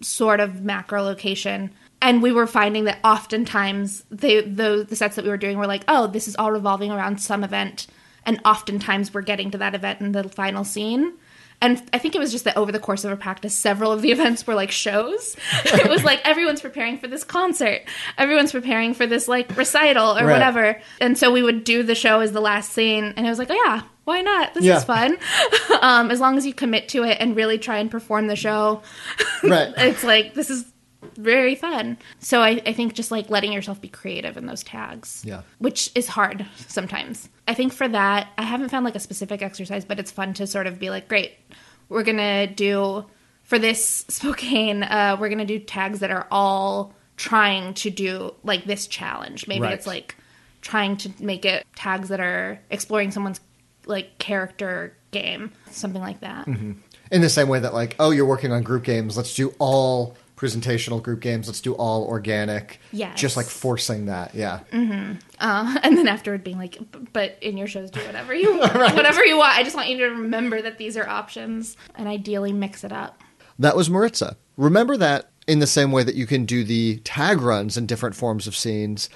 sort 0.01 0.41
of 0.41 0.63
macro 0.63 1.03
location. 1.03 1.71
And 2.03 2.23
we 2.23 2.33
were 2.33 2.47
finding 2.47 2.85
that 2.85 2.99
oftentimes 3.03 4.05
the, 4.11 4.43
the 4.43 4.87
the 4.87 4.97
sets 4.97 5.17
that 5.17 5.25
we 5.25 5.31
were 5.31 5.39
doing 5.39 5.57
were 5.57 5.67
like, 5.67 5.85
oh, 5.89 6.07
this 6.07 6.29
is 6.29 6.37
all 6.37 6.53
revolving 6.53 6.91
around 6.91 7.21
some 7.21 7.45
event, 7.45 7.87
and 8.27 8.41
oftentimes 8.45 9.15
we're 9.15 9.23
getting 9.23 9.51
to 9.53 9.59
that 9.59 9.75
event 9.75 10.01
in 10.01 10.13
the 10.13 10.29
final 10.29 10.65
scene. 10.65 11.15
And 11.61 11.83
I 11.95 11.99
think 11.99 12.15
it 12.15 12.19
was 12.19 12.31
just 12.31 12.45
that 12.45 12.57
over 12.59 12.71
the 12.73 12.79
course 12.79 13.05
of 13.05 13.13
a 13.13 13.17
practice, 13.17 13.55
several 13.55 13.91
of 13.93 14.03
the 14.03 14.11
events 14.13 14.47
were 14.47 14.55
like 14.55 14.71
shows. 14.71 15.37
it 15.65 15.89
was 15.89 16.05
like 16.05 16.21
everyone's 16.27 16.61
preparing 16.61 16.99
for 16.99 17.09
this 17.09 17.25
concert, 17.25 17.83
everyone's 18.19 18.53
preparing 18.53 18.93
for 18.95 19.07
this 19.07 19.29
like 19.29 19.57
recital 19.57 20.13
or 20.19 20.27
Right. 20.27 20.33
whatever. 20.33 20.81
And 21.01 21.17
so 21.17 21.33
we 21.33 21.43
would 21.43 21.65
do 21.65 21.83
the 21.83 21.95
show 21.95 22.21
as 22.21 22.33
the 22.33 22.41
last 22.41 22.73
scene, 22.73 23.15
and 23.17 23.27
it 23.27 23.31
was 23.31 23.39
like, 23.39 23.49
oh 23.51 23.63
yeah, 23.67 23.83
why 24.05 24.21
not? 24.21 24.53
This 24.55 24.65
Yeah. 24.65 24.77
is 24.77 24.85
fun. 24.85 25.17
um, 25.81 26.11
as 26.11 26.21
long 26.21 26.37
as 26.37 26.45
you 26.47 26.53
commit 26.53 26.89
to 26.91 27.05
it 27.05 27.17
and 27.21 27.35
really 27.35 27.59
try 27.59 27.79
and 27.79 27.91
perform 27.91 28.27
the 28.27 28.37
show, 28.37 28.83
Right. 29.43 29.73
it's 29.79 30.05
like 30.05 30.35
this 30.35 30.51
is 30.51 30.65
very 31.17 31.55
fun. 31.55 31.97
So 32.19 32.41
I, 32.41 32.61
I 32.67 32.73
think 32.73 32.95
just 32.95 33.11
like 33.11 33.31
letting 33.31 33.53
yourself 33.53 33.81
be 33.81 33.89
creative 33.89 34.37
in 34.37 34.47
those 34.47 34.63
tags. 34.63 35.23
Yeah. 35.27 35.43
Which 35.59 35.91
is 35.95 36.09
hard 36.09 36.47
sometimes. 36.69 37.29
I 37.49 37.55
think 37.55 37.73
for 37.73 37.89
that, 37.89 38.29
I 38.39 38.43
haven't 38.43 38.69
found 38.71 38.85
like 38.85 38.95
a 38.97 39.01
specific 39.01 39.43
exercise, 39.43 39.85
but 39.85 39.99
it's 39.99 40.11
fun 40.11 40.35
to 40.35 40.47
sort 40.47 40.67
of 40.67 40.79
be 40.79 40.91
like, 40.91 41.09
great, 41.09 41.33
we're 41.89 42.03
gonna 42.03 42.47
do 42.47 43.05
for 43.43 43.59
this 43.59 44.07
Spokane, 44.09 44.83
uh, 44.83 45.17
we're 45.21 45.29
gonna 45.29 45.45
do 45.45 45.59
tags 45.59 46.01
that 46.01 46.11
are 46.11 46.27
all 46.31 46.95
trying 47.17 47.75
to 47.75 47.91
do 47.91 48.35
like 48.43 48.65
this 48.65 48.87
challenge. 48.87 49.47
Maybe 49.47 49.63
Right. 49.63 49.73
it's 49.75 49.87
like 49.87 50.17
trying 50.63 50.97
to 50.97 51.11
make 51.21 51.45
it 51.45 51.67
tags 51.77 52.09
that 52.09 52.21
are 52.21 52.59
exploring 52.71 53.11
someone's 53.11 53.41
like 53.87 54.19
character 54.19 54.97
game, 55.11 55.53
something 55.71 56.01
like 56.01 56.21
that. 56.21 56.47
In 56.49 57.21
the 57.21 57.29
same 57.29 57.49
way 57.49 57.61
that, 57.61 57.75
like, 57.75 57.95
oh, 58.01 58.11
you're 58.11 58.25
working 58.25 58.51
on 58.51 58.63
group 58.63 58.83
games, 58.83 59.17
let's 59.17 59.35
do 59.35 59.55
all 59.59 60.17
presentational 60.37 61.03
group 61.03 61.21
games, 61.21 61.47
let's 61.47 61.61
do 61.61 61.75
all 61.75 62.05
organic. 62.05 62.81
Yeah, 62.93 63.15
Just 63.15 63.37
like 63.37 63.47
forcing 63.47 64.07
that. 64.07 64.35
Yeah. 64.35 64.61
Uh, 65.39 65.79
and 65.83 65.97
then 65.97 66.09
afterward 66.09 66.45
being 66.45 66.59
like, 66.59 66.79
but 67.13 67.39
in 67.41 67.57
your 67.57 67.67
shows, 67.67 67.91
do 67.91 68.01
whatever 68.01 68.35
you 68.35 68.59
want 68.59 68.75
whatever 68.75 69.25
you 69.25 69.37
want. 69.37 69.57
I 69.57 69.63
just 69.63 69.77
want 69.77 69.89
you 69.89 69.99
to 69.99 70.07
remember 70.07 70.61
that 70.63 70.79
these 70.79 70.97
are 70.97 71.09
options 71.09 71.77
and 71.95 72.09
ideally 72.09 72.53
mix 72.53 72.85
it 72.85 72.93
up. 72.93 73.21
That 73.59 73.77
was 73.77 73.89
Maritza. 73.89 74.37
Remember 74.57 74.97
that 74.97 75.31
in 75.47 75.59
the 75.59 75.67
same 75.67 75.93
way 75.93 76.03
that 76.03 76.15
you 76.15 76.27
can 76.27 76.45
do 76.45 76.65
the 76.65 76.99
tag 76.99 77.41
runs 77.41 77.77
in 77.77 77.87
different 77.87 78.17
forms 78.17 78.47
of 78.47 78.57
scenes. 78.57 79.09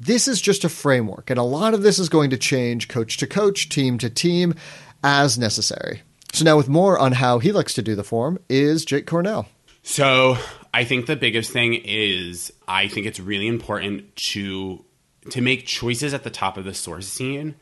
This 0.00 0.26
is 0.26 0.40
just 0.40 0.64
a 0.64 0.68
framework, 0.68 1.30
and 1.30 1.38
a 1.38 1.44
lot 1.44 1.72
of 1.72 1.82
this 1.82 1.98
is 1.98 2.08
going 2.08 2.30
to 2.30 2.36
change 2.36 2.88
coach 2.88 3.16
to 3.18 3.26
coach, 3.26 3.68
team 3.68 3.96
to 3.98 4.10
team, 4.10 4.54
as 5.04 5.38
necessary. 5.38 6.02
So 6.32 6.44
now, 6.44 6.56
with 6.56 6.68
more 6.68 6.98
on 6.98 7.12
how 7.12 7.38
he 7.38 7.52
likes 7.52 7.74
to 7.74 7.82
do 7.82 7.94
the 7.94 8.02
form, 8.02 8.40
is 8.48 8.84
Jake 8.84 9.06
Cornell. 9.06 9.46
So 9.86 10.38
I 10.72 10.84
think 10.84 11.04
the 11.04 11.14
biggest 11.14 11.52
thing 11.52 11.74
is 11.74 12.52
I 12.66 12.88
think 12.88 13.06
it's 13.06 13.20
really 13.20 13.46
important 13.46 14.16
to 14.16 14.82
to 15.30 15.40
make 15.42 15.66
choices 15.66 16.14
at 16.14 16.24
the 16.24 16.30
top 16.30 16.56
of 16.56 16.64
the 16.64 16.74
source 16.74 17.06
scene. 17.06 17.54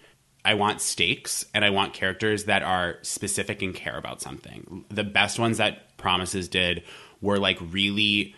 I 0.45 0.55
want 0.55 0.81
stakes 0.81 1.45
and 1.53 1.65
I 1.65 1.71
want 1.71 1.95
characters 1.95 2.45
that 2.45 2.63
are 2.63 2.99
specific 3.03 3.61
and 3.61 3.75
care 3.75 3.99
about 3.99 4.23
something. 4.23 4.85
The 4.89 5.05
best 5.05 5.39
ones 5.39 5.59
that 5.59 5.97
Promises 5.97 6.49
did 6.49 6.85
were 7.21 7.39
like 7.39 7.59
really 7.61 8.35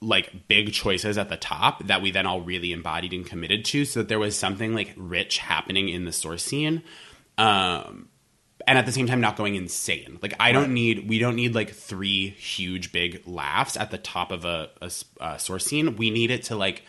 like 0.00 0.48
big 0.48 0.72
choices 0.72 1.18
at 1.18 1.28
the 1.28 1.36
top 1.36 1.84
that 1.86 2.00
we 2.00 2.12
then 2.12 2.26
all 2.26 2.42
really 2.42 2.72
embodied 2.72 3.12
and 3.12 3.26
committed 3.26 3.64
to 3.66 3.84
so 3.84 4.00
that 4.00 4.08
there 4.08 4.18
was 4.20 4.36
something 4.38 4.72
like 4.72 4.94
rich 4.96 5.38
happening 5.38 5.88
in 5.88 6.04
the 6.04 6.12
source 6.12 6.44
scene. 6.44 6.82
Um 7.38 8.08
and 8.66 8.78
at 8.78 8.86
the 8.86 8.92
same 8.92 9.06
time 9.06 9.20
not 9.20 9.36
going 9.36 9.54
insane. 9.54 10.18
Like 10.22 10.34
I 10.40 10.52
don't 10.52 10.72
need 10.72 11.08
we 11.08 11.18
don't 11.18 11.36
need 11.36 11.54
like 11.54 11.70
three 11.70 12.30
huge 12.30 12.92
big 12.92 13.22
laughs 13.26 13.76
at 13.76 13.90
the 13.90 13.98
top 13.98 14.30
of 14.32 14.44
a 14.44 14.70
source 15.38 15.66
scene. 15.66 15.96
We 15.96 16.10
need 16.10 16.30
it 16.30 16.44
to 16.44 16.56
like 16.56 16.82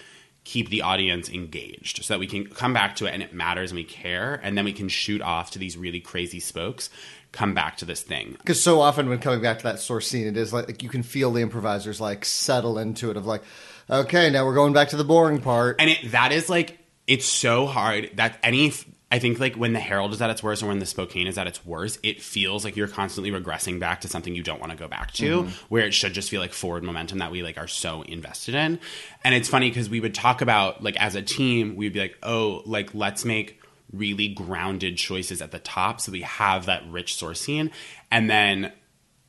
keep 0.45 0.69
the 0.69 0.83
audience 0.83 1.27
engaged 1.29 2.03
so 2.05 2.13
that 2.13 2.19
we 2.19 2.27
can 2.27 2.45
come 2.45 2.71
back 2.71 2.95
to 2.95 3.07
it 3.07 3.13
and 3.13 3.23
it 3.23 3.33
matters 3.33 3.71
and 3.71 3.77
we 3.77 3.83
care 3.83 4.39
and 4.43 4.55
then 4.55 4.63
we 4.63 4.73
can 4.73 4.87
shoot 4.87 5.19
off 5.21 5.49
to 5.49 5.59
these 5.59 5.75
really 5.75 5.99
crazy 5.99 6.39
spokes 6.39 6.91
come 7.31 7.55
back 7.55 7.77
to 7.77 7.83
this 7.83 8.03
thing 8.03 8.33
Because 8.37 8.61
so 8.63 8.79
often 8.79 9.09
when 9.09 9.17
coming 9.19 9.41
back 9.41 9.57
to 9.57 9.63
that 9.63 9.79
source 9.79 10.07
scene, 10.07 10.27
it 10.27 10.37
is 10.37 10.53
like, 10.53 10.67
like 10.67 10.83
you 10.83 10.89
can 10.89 11.03
feel 11.03 11.31
the 11.31 11.41
improvisers 11.41 11.99
like 11.99 12.23
settle 12.23 12.77
into 12.77 13.09
it 13.09 13.17
of 13.17 13.25
like, 13.25 13.41
okay, 13.89 14.29
now 14.29 14.45
we're 14.45 14.53
going 14.53 14.71
back 14.71 14.89
to 14.89 14.97
the 14.97 15.03
boring 15.03 15.41
part. 15.41 15.77
and 15.79 15.89
it 15.89 16.11
that 16.11 16.31
is 16.31 16.47
like 16.47 16.77
it's 17.07 17.25
so 17.25 17.65
hard 17.65 18.11
that 18.15 18.37
any 18.41 18.71
I 19.15 19.19
think 19.19 19.39
like 19.39 19.55
when 19.55 19.71
the 19.71 19.79
Harold 19.79 20.11
is 20.11 20.21
at 20.21 20.29
its 20.29 20.43
worst 20.43 20.61
or 20.61 20.65
when 20.65 20.79
the 20.79 20.85
Spokane 20.85 21.25
is 21.25 21.37
at 21.37 21.47
its 21.47 21.65
worst, 21.65 21.99
it 22.03 22.21
feels 22.21 22.65
like 22.65 22.75
you're 22.75 22.89
constantly 22.89 23.31
regressing 23.31 23.79
back 23.79 24.01
to 24.01 24.09
something 24.09 24.35
you 24.35 24.43
don't 24.43 24.59
want 24.59 24.73
to 24.73 24.77
go 24.77 24.89
back 24.89 25.13
to, 25.13 25.43
mm-hmm. 25.43 25.65
where 25.69 25.85
it 25.85 25.93
should 25.93 26.11
just 26.11 26.29
feel 26.29 26.41
like 26.41 26.51
forward 26.51 26.83
momentum 26.83 27.19
that 27.19 27.31
we 27.31 27.41
like 27.41 27.57
are 27.57 27.65
so 27.65 28.01
invested 28.01 28.55
in. 28.55 28.77
And 29.23 29.33
it's 29.33 29.47
funny 29.47 29.69
because 29.69 29.89
we 29.89 30.01
would 30.01 30.13
talk 30.13 30.41
about 30.41 30.83
like 30.83 30.97
as 30.97 31.15
a 31.15 31.21
team, 31.21 31.77
we'd 31.77 31.93
be 31.93 32.01
like, 32.01 32.17
oh, 32.23 32.61
like 32.65 32.93
let's 32.93 33.23
make 33.23 33.61
really 33.93 34.27
grounded 34.27 34.97
choices 34.97 35.41
at 35.41 35.51
the 35.51 35.59
top 35.59 36.01
so 36.01 36.11
we 36.11 36.23
have 36.23 36.65
that 36.65 36.83
rich 36.89 37.15
source 37.15 37.39
scene. 37.39 37.71
And 38.11 38.29
then 38.29 38.73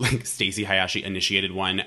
like 0.00 0.26
Stacey 0.26 0.64
Hayashi 0.64 1.04
initiated 1.04 1.52
one 1.52 1.84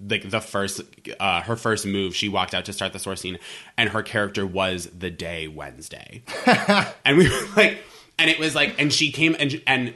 like 0.00 0.28
the 0.28 0.40
first 0.40 0.82
uh 1.18 1.40
her 1.42 1.56
first 1.56 1.86
move 1.86 2.14
she 2.14 2.28
walked 2.28 2.54
out 2.54 2.66
to 2.66 2.72
start 2.72 2.92
the 2.92 2.98
source 2.98 3.20
scene 3.20 3.38
and 3.78 3.90
her 3.90 4.02
character 4.02 4.46
was 4.46 4.86
the 4.96 5.10
day 5.10 5.48
wednesday. 5.48 6.22
And 7.04 7.18
we 7.18 7.28
were 7.28 7.46
like 7.56 7.78
and 8.18 8.30
it 8.30 8.38
was 8.38 8.54
like 8.54 8.78
and 8.78 8.92
she 8.92 9.12
came 9.12 9.36
and 9.38 9.62
and 9.66 9.94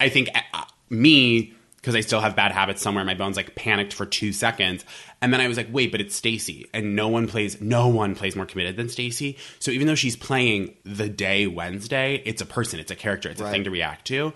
i 0.00 0.08
think 0.08 0.28
uh, 0.54 0.64
me 0.88 1.52
because 1.76 1.94
i 1.94 2.00
still 2.00 2.20
have 2.20 2.34
bad 2.34 2.52
habits 2.52 2.80
somewhere 2.80 3.02
in 3.02 3.06
my 3.06 3.14
bones 3.14 3.36
like 3.36 3.54
panicked 3.54 3.92
for 3.92 4.06
two 4.06 4.32
seconds. 4.32 4.84
And 5.20 5.32
then 5.32 5.40
i 5.40 5.48
was 5.48 5.56
like 5.56 5.68
wait 5.70 5.92
but 5.92 6.00
it's 6.00 6.14
stacey. 6.14 6.66
And 6.72 6.96
no 6.96 7.08
one 7.08 7.26
plays 7.26 7.60
no 7.60 7.88
one 7.88 8.14
plays 8.14 8.36
more 8.36 8.46
committed 8.46 8.76
than 8.76 8.88
stacey. 8.88 9.36
So 9.58 9.70
even 9.70 9.86
though 9.86 9.94
she's 9.94 10.16
playing 10.16 10.76
the 10.84 11.08
day 11.10 11.46
wednesday 11.46 12.22
it's 12.24 12.40
a 12.40 12.46
person 12.46 12.80
it's 12.80 12.90
a 12.90 12.96
character 12.96 13.28
it's 13.28 13.40
a 13.40 13.50
thing 13.50 13.64
to 13.64 13.70
react 13.70 14.06
to. 14.06 14.32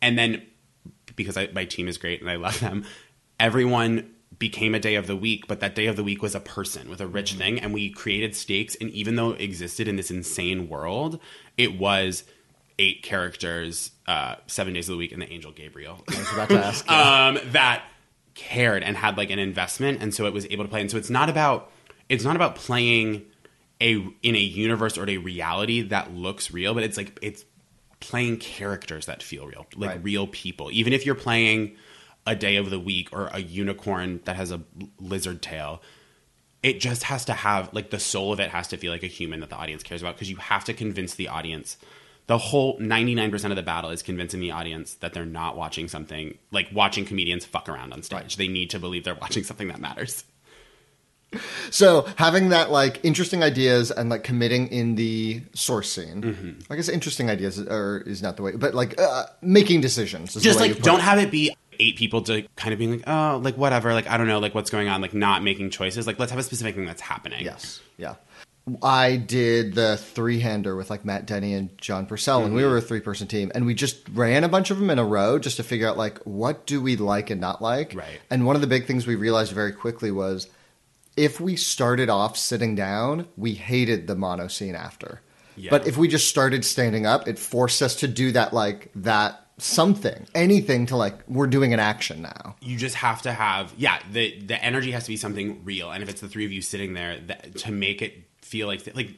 And 0.00 0.16
then 0.18 0.42
because 1.16 1.36
I, 1.36 1.48
my 1.52 1.66
team 1.66 1.88
is 1.88 1.98
great 1.98 2.22
and 2.22 2.30
I 2.30 2.36
love 2.36 2.60
them, 2.60 2.84
everyone 3.38 4.14
became 4.38 4.74
a 4.74 4.78
day 4.80 4.94
of 4.94 5.06
the 5.06 5.16
week, 5.16 5.46
but 5.48 5.60
that 5.60 5.74
day 5.74 5.86
of 5.86 5.96
the 5.96 6.04
week 6.04 6.22
was 6.22 6.34
a 6.34 6.40
person 6.40 6.88
with 6.88 7.00
a 7.00 7.06
rich 7.06 7.30
Mm-hmm. 7.30 7.38
thing, 7.38 7.58
and 7.60 7.74
we 7.74 7.90
created 7.90 8.34
stakes. 8.36 8.76
And 8.80 8.90
even 8.90 9.16
though 9.16 9.32
it 9.32 9.40
existed 9.40 9.88
in 9.88 9.96
this 9.96 10.10
insane 10.10 10.68
world, 10.68 11.18
it 11.56 11.78
was 11.78 12.24
eight 12.78 13.02
characters, 13.02 13.90
uh, 14.06 14.36
seven 14.46 14.74
days 14.74 14.88
of 14.88 14.92
the 14.94 14.98
week, 14.98 15.10
and 15.12 15.20
the 15.20 15.32
angel 15.32 15.50
Gabriel 15.50 16.04
I 16.08 16.18
was 16.18 16.32
about 16.32 16.48
to 16.50 16.64
ask. 16.64 16.90
um, 16.90 17.38
that 17.52 17.82
cared 18.34 18.84
and 18.84 18.96
had 18.96 19.16
like 19.16 19.30
an 19.30 19.38
investment, 19.40 20.00
and 20.00 20.14
so 20.14 20.26
it 20.26 20.32
was 20.32 20.46
able 20.46 20.64
to 20.64 20.70
play. 20.70 20.80
And 20.80 20.90
so 20.90 20.96
it's 20.96 21.10
not 21.10 21.28
about 21.28 21.70
it's 22.08 22.22
not 22.24 22.36
about 22.36 22.54
playing 22.54 23.22
a 23.80 23.94
in 24.22 24.36
a 24.36 24.40
universe 24.40 24.96
or 24.96 25.08
a 25.10 25.16
reality 25.18 25.82
that 25.82 26.12
looks 26.14 26.52
real, 26.52 26.74
but 26.74 26.84
it's 26.84 26.96
like 26.96 27.18
it's 27.20 27.44
playing 28.00 28.36
characters 28.36 29.06
that 29.06 29.24
feel 29.24 29.44
real, 29.46 29.66
like 29.76 29.90
Right. 29.90 30.04
real 30.04 30.28
people. 30.28 30.70
Even 30.70 30.92
if 30.92 31.04
you're 31.04 31.16
playing 31.16 31.74
a 32.28 32.36
day 32.36 32.56
of 32.56 32.68
the 32.68 32.78
week 32.78 33.08
or 33.10 33.28
a 33.32 33.40
unicorn 33.40 34.20
that 34.26 34.36
has 34.36 34.52
a 34.52 34.60
lizard 35.00 35.40
tail, 35.40 35.82
it 36.62 36.78
just 36.78 37.04
has 37.04 37.24
to 37.24 37.32
have 37.32 37.72
like 37.72 37.88
the 37.88 37.98
soul 37.98 38.32
of 38.32 38.38
it 38.38 38.50
has 38.50 38.68
to 38.68 38.76
feel 38.76 38.92
like 38.92 39.02
a 39.02 39.08
human 39.08 39.40
that 39.40 39.48
the 39.48 39.56
audience 39.56 39.82
cares 39.82 40.02
about 40.02 40.14
because 40.14 40.30
you 40.30 40.36
have 40.36 40.64
to 40.64 40.74
convince 40.74 41.14
the 41.14 41.28
audience. 41.28 41.78
The 42.26 42.36
whole 42.36 42.78
99% 42.78 43.44
of 43.48 43.56
the 43.56 43.62
battle 43.62 43.88
is 43.88 44.02
convincing 44.02 44.40
the 44.40 44.50
audience 44.50 44.94
that 44.96 45.14
they're 45.14 45.24
not 45.24 45.56
watching 45.56 45.88
something 45.88 46.36
like 46.50 46.68
watching 46.70 47.06
comedians 47.06 47.46
fuck 47.46 47.66
around 47.66 47.94
on 47.94 48.02
stage. 48.02 48.36
They 48.36 48.48
need 48.48 48.68
to 48.70 48.78
believe 48.78 49.04
they're 49.04 49.14
watching 49.14 49.42
something 49.44 49.68
that 49.68 49.80
matters. 49.80 50.24
So 51.70 52.06
having 52.16 52.50
that 52.50 52.70
like 52.70 53.00
interesting 53.02 53.42
ideas 53.42 53.90
and 53.90 54.10
like 54.10 54.24
committing 54.24 54.68
in 54.68 54.94
the 54.94 55.42
source 55.54 55.92
scene. 55.92 56.22
Mm-hmm. 56.22 56.72
I 56.72 56.76
guess 56.76 56.88
interesting 56.88 57.30
ideas 57.30 57.58
are 57.58 57.98
is 58.06 58.22
not 58.22 58.36
the 58.36 58.42
way, 58.42 58.52
but 58.52 58.74
like 58.74 58.98
uh, 59.00 59.26
making 59.42 59.80
decisions. 59.80 60.36
Is 60.36 60.42
just 60.42 60.58
like 60.58 60.80
don't 60.82 61.00
it. 61.00 61.02
have 61.02 61.18
it 61.18 61.30
be 61.30 61.54
eight 61.80 61.96
people 61.96 62.22
to 62.22 62.46
kind 62.56 62.72
of 62.72 62.78
being 62.78 62.92
like 62.92 63.04
oh 63.06 63.40
like 63.42 63.56
whatever 63.56 63.92
like 63.94 64.08
i 64.08 64.16
don't 64.16 64.26
know 64.26 64.38
like 64.38 64.54
what's 64.54 64.70
going 64.70 64.88
on 64.88 65.00
like 65.00 65.14
not 65.14 65.42
making 65.42 65.70
choices 65.70 66.06
like 66.06 66.18
let's 66.18 66.30
have 66.32 66.38
a 66.38 66.42
specific 66.42 66.74
thing 66.74 66.84
that's 66.86 67.00
happening 67.00 67.44
Yes, 67.44 67.80
yeah. 67.96 68.14
I 68.82 69.16
did 69.16 69.74
the 69.74 69.96
three 69.96 70.40
hander 70.40 70.76
with 70.76 70.90
like 70.90 71.02
Matt 71.02 71.24
Denny 71.24 71.54
and 71.54 71.76
John 71.78 72.04
Purcell, 72.04 72.44
and 72.44 72.54
we 72.54 72.60
Mm-hmm. 72.60 72.70
were 72.70 72.76
a 72.76 72.82
three 72.82 73.00
person 73.00 73.26
team, 73.26 73.50
and 73.54 73.64
we 73.64 73.72
just 73.72 74.06
ran 74.10 74.44
a 74.44 74.48
bunch 74.48 74.70
of 74.70 74.78
them 74.78 74.90
in 74.90 74.98
a 74.98 75.04
row 75.06 75.38
just 75.38 75.56
to 75.56 75.62
figure 75.62 75.88
out 75.88 75.96
like 75.96 76.18
what 76.24 76.66
do 76.66 76.82
we 76.82 76.96
like 76.96 77.30
and 77.30 77.40
not 77.40 77.62
like. 77.62 77.94
Right. 77.94 78.20
And 78.28 78.44
one 78.44 78.56
of 78.56 78.60
the 78.60 78.66
big 78.66 78.84
things 78.84 79.06
we 79.06 79.14
realized 79.14 79.52
very 79.52 79.72
quickly 79.72 80.10
was 80.10 80.48
if 81.16 81.40
we 81.40 81.56
started 81.56 82.10
off 82.10 82.36
sitting 82.36 82.74
down, 82.74 83.26
we 83.38 83.54
hated 83.54 84.06
the 84.06 84.14
mono 84.14 84.48
scene 84.48 84.74
after. 84.74 85.22
Yeah. 85.56 85.70
But 85.70 85.86
if 85.86 85.96
we 85.96 86.06
just 86.06 86.28
started 86.28 86.62
standing 86.62 87.06
up, 87.06 87.26
it 87.26 87.38
forced 87.38 87.80
us 87.80 87.96
to 87.96 88.06
do 88.06 88.32
that 88.32 88.52
like 88.52 88.90
that 88.96 89.46
something, 89.58 90.26
anything 90.34 90.86
to 90.86 90.96
like 90.96 91.14
we're 91.28 91.46
doing 91.46 91.72
an 91.74 91.80
action 91.80 92.22
now. 92.22 92.56
you 92.60 92.76
just 92.76 92.94
have 92.96 93.22
to 93.22 93.32
have 93.32 93.72
yeah 93.76 93.98
the 94.12 94.38
the 94.40 94.62
energy 94.64 94.90
has 94.92 95.04
to 95.04 95.10
be 95.10 95.16
something 95.16 95.62
real 95.64 95.90
and 95.90 96.02
if 96.02 96.08
it's 96.08 96.20
the 96.20 96.28
three 96.28 96.44
of 96.44 96.52
you 96.52 96.62
sitting 96.62 96.94
there 96.94 97.18
that, 97.26 97.56
to 97.56 97.72
make 97.72 98.00
it 98.02 98.14
feel 98.42 98.66
like 98.68 98.88
like 98.94 99.10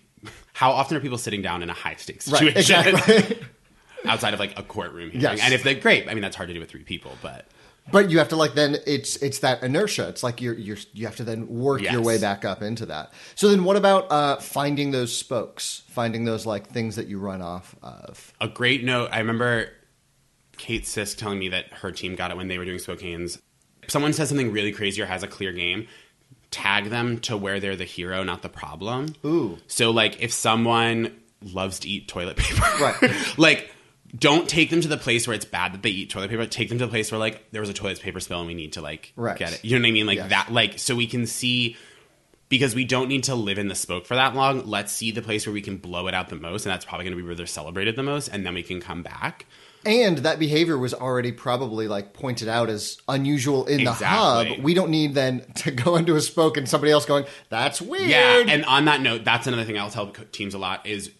how 0.52 0.70
often 0.72 0.96
are 0.96 1.00
people 1.00 1.18
sitting 1.18 1.42
down 1.42 1.62
in 1.62 1.70
a 1.70 1.74
high 1.74 1.94
stakes 1.96 2.26
Right, 2.28 2.40
situation 2.54 2.96
exactly. 2.96 3.38
outside 4.06 4.32
of 4.34 4.40
like 4.40 4.58
a 4.58 4.62
courtroom 4.62 5.10
hearing? 5.10 5.20
Yes. 5.22 5.40
and 5.42 5.52
if 5.54 5.62
they're 5.62 5.74
great 5.74 6.08
i 6.08 6.14
mean 6.14 6.22
that's 6.22 6.36
hard 6.36 6.48
to 6.48 6.54
do 6.54 6.60
with 6.60 6.70
three 6.70 6.84
people 6.84 7.12
but 7.22 7.46
But 7.92 8.10
you 8.10 8.18
have 8.18 8.28
to 8.28 8.36
like 8.36 8.54
then 8.54 8.76
it's 8.86 9.16
it's 9.16 9.40
that 9.40 9.62
inertia. 9.62 10.08
It's 10.08 10.22
like 10.22 10.40
you're 10.40 10.54
you're 10.54 10.76
you 10.92 11.06
have 11.06 11.16
to 11.16 11.24
then 11.24 11.48
work 11.48 11.80
your 11.82 12.02
way 12.02 12.18
back 12.20 12.44
up 12.44 12.62
into 12.62 12.86
that. 12.86 13.10
So 13.34 13.48
then 13.48 13.64
what 13.64 13.76
about 13.76 14.12
uh, 14.12 14.36
finding 14.36 14.92
those 14.92 15.16
spokes, 15.16 15.82
finding 15.88 16.24
those 16.24 16.46
like 16.46 16.68
things 16.68 16.94
that 16.96 17.08
you 17.08 17.18
run 17.18 17.42
off 17.42 17.74
of? 17.82 18.32
a 18.40 18.46
great 18.48 18.84
note 18.84 19.08
i 19.12 19.18
remember 19.18 19.70
Kate 20.60 20.84
Sisk 20.84 21.16
telling 21.16 21.38
me 21.38 21.48
that 21.48 21.72
her 21.72 21.90
team 21.90 22.14
got 22.14 22.30
it 22.30 22.36
when 22.36 22.48
they 22.48 22.58
were 22.58 22.64
doing 22.66 22.78
Spokane's. 22.78 23.40
If 23.82 23.90
someone 23.90 24.12
says 24.12 24.28
something 24.28 24.52
really 24.52 24.72
crazy 24.72 25.00
or 25.00 25.06
has 25.06 25.22
a 25.22 25.26
clear 25.26 25.52
game, 25.52 25.88
tag 26.50 26.90
them 26.90 27.18
to 27.20 27.36
where 27.36 27.58
they're 27.60 27.76
the 27.76 27.84
hero, 27.84 28.22
not 28.22 28.42
the 28.42 28.48
problem. 28.50 29.14
Ooh. 29.24 29.58
So 29.68 29.90
like 29.90 30.20
if 30.22 30.32
someone 30.32 31.16
loves 31.42 31.78
to 31.80 31.88
eat 31.88 32.06
toilet 32.08 32.36
paper, 32.38 32.62
Right. 32.80 33.14
like 33.38 33.72
don't 34.16 34.48
take 34.48 34.70
them 34.70 34.80
to 34.82 34.88
the 34.88 34.96
place 34.98 35.26
where 35.26 35.34
it's 35.34 35.44
bad 35.44 35.72
that 35.72 35.82
they 35.82 35.90
eat 35.90 36.10
toilet 36.10 36.28
paper. 36.30 36.44
Take 36.44 36.68
them 36.68 36.78
to 36.78 36.84
the 36.86 36.90
place 36.90 37.10
where 37.10 37.18
like 37.18 37.50
there 37.52 37.60
was 37.62 37.70
a 37.70 37.74
toilet 37.74 38.00
paper 38.00 38.20
spill 38.20 38.40
and 38.40 38.48
we 38.48 38.54
need 38.54 38.74
to 38.74 38.82
like 38.82 39.12
Right. 39.16 39.38
get 39.38 39.52
it. 39.54 39.64
You 39.64 39.78
know 39.78 39.82
what 39.82 39.88
I 39.88 39.92
mean? 39.92 40.06
Like 40.06 40.16
Yes. 40.18 40.30
that. 40.30 40.52
Like 40.52 40.78
so 40.78 40.94
we 40.94 41.06
can 41.06 41.26
see 41.26 41.76
because 42.50 42.74
we 42.74 42.84
don't 42.84 43.08
need 43.08 43.24
to 43.24 43.34
live 43.36 43.58
in 43.58 43.68
the 43.68 43.74
smoke 43.76 44.04
for 44.06 44.16
that 44.16 44.34
long. 44.34 44.66
Let's 44.66 44.92
see 44.92 45.12
the 45.12 45.22
place 45.22 45.46
where 45.46 45.52
we 45.54 45.62
can 45.62 45.76
blow 45.78 46.08
it 46.08 46.14
out 46.14 46.28
the 46.28 46.36
most, 46.36 46.66
and 46.66 46.72
that's 46.72 46.84
probably 46.84 47.04
going 47.04 47.16
to 47.16 47.22
be 47.22 47.26
where 47.26 47.36
they're 47.36 47.46
celebrated 47.46 47.94
the 47.94 48.02
most, 48.02 48.26
and 48.26 48.44
then 48.44 48.54
we 48.54 48.64
can 48.64 48.80
come 48.80 49.02
back. 49.04 49.46
And 49.84 50.18
that 50.18 50.38
behavior 50.38 50.76
was 50.76 50.92
already 50.92 51.32
probably 51.32 51.88
like 51.88 52.12
pointed 52.12 52.48
out 52.48 52.68
as 52.68 52.98
unusual 53.08 53.66
in 53.66 53.84
the 53.84 53.92
hub. 53.92 54.46
We 54.62 54.74
don't 54.74 54.90
need 54.90 55.14
then 55.14 55.46
to 55.56 55.70
go 55.70 55.96
into 55.96 56.16
a 56.16 56.20
spoke 56.20 56.56
and 56.56 56.68
somebody 56.68 56.92
else 56.92 57.06
going, 57.06 57.24
"That's 57.48 57.80
weird." 57.80 58.08
Yeah, 58.08 58.44
and 58.46 58.64
on 58.64 58.84
that 58.86 59.00
note, 59.00 59.24
that's 59.24 59.46
another 59.46 59.64
thing 59.64 59.78
I'll 59.78 59.90
tell 59.90 60.12
teams 60.32 60.54
a 60.54 60.58
lot 60.58 60.86
is 60.86 61.10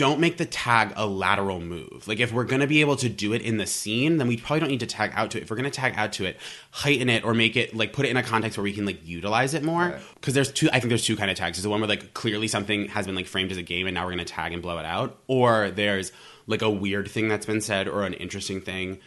don't 0.00 0.18
make 0.18 0.38
the 0.38 0.46
tag 0.46 0.94
a 0.96 1.06
lateral 1.06 1.60
move. 1.60 2.08
Like 2.08 2.20
if 2.20 2.32
we're 2.32 2.44
going 2.44 2.62
to 2.62 2.66
be 2.66 2.80
able 2.80 2.96
to 2.96 3.08
do 3.10 3.34
it 3.34 3.42
in 3.42 3.58
the 3.58 3.66
scene, 3.66 4.16
then 4.16 4.28
we 4.28 4.38
probably 4.38 4.60
don't 4.60 4.70
need 4.70 4.80
to 4.80 4.86
tag 4.86 5.12
out 5.14 5.30
to 5.32 5.38
it. 5.38 5.42
If 5.42 5.50
we're 5.50 5.56
going 5.56 5.70
to 5.70 5.78
tag 5.78 5.92
out 5.96 6.14
to 6.14 6.24
it, 6.24 6.38
heighten 6.70 7.10
it 7.10 7.22
or 7.22 7.34
make 7.34 7.54
it 7.54 7.76
like 7.76 7.92
put 7.92 8.06
it 8.06 8.08
in 8.08 8.16
a 8.16 8.22
context 8.22 8.56
where 8.56 8.64
we 8.64 8.72
can 8.72 8.86
like 8.86 9.06
utilize 9.06 9.52
it 9.52 9.62
more. 9.62 10.00
Because 10.14 10.32
there's 10.32 10.50
two. 10.50 10.70
I 10.72 10.80
think 10.80 10.88
there's 10.88 11.04
two 11.04 11.16
kind 11.16 11.30
of 11.30 11.36
tags. 11.36 11.58
There's 11.58 11.64
the 11.64 11.68
one 11.68 11.80
where 11.80 11.88
like 11.88 12.14
clearly 12.14 12.48
something 12.48 12.88
has 12.88 13.04
been 13.04 13.14
like 13.14 13.26
framed 13.26 13.50
as 13.52 13.58
a 13.58 13.62
game 13.62 13.86
and 13.86 13.94
now 13.94 14.04
we're 14.04 14.12
going 14.14 14.24
to 14.24 14.32
tag 14.32 14.54
and 14.54 14.62
blow 14.62 14.78
it 14.78 14.86
out, 14.86 15.18
or 15.26 15.70
there's 15.70 16.12
like 16.50 16.62
a 16.62 16.70
weird 16.70 17.10
thing 17.10 17.28
that's 17.28 17.46
been 17.46 17.60
said 17.60 17.88
or 17.88 18.02
an 18.02 18.14
interesting 18.14 18.60
thing 18.60 18.98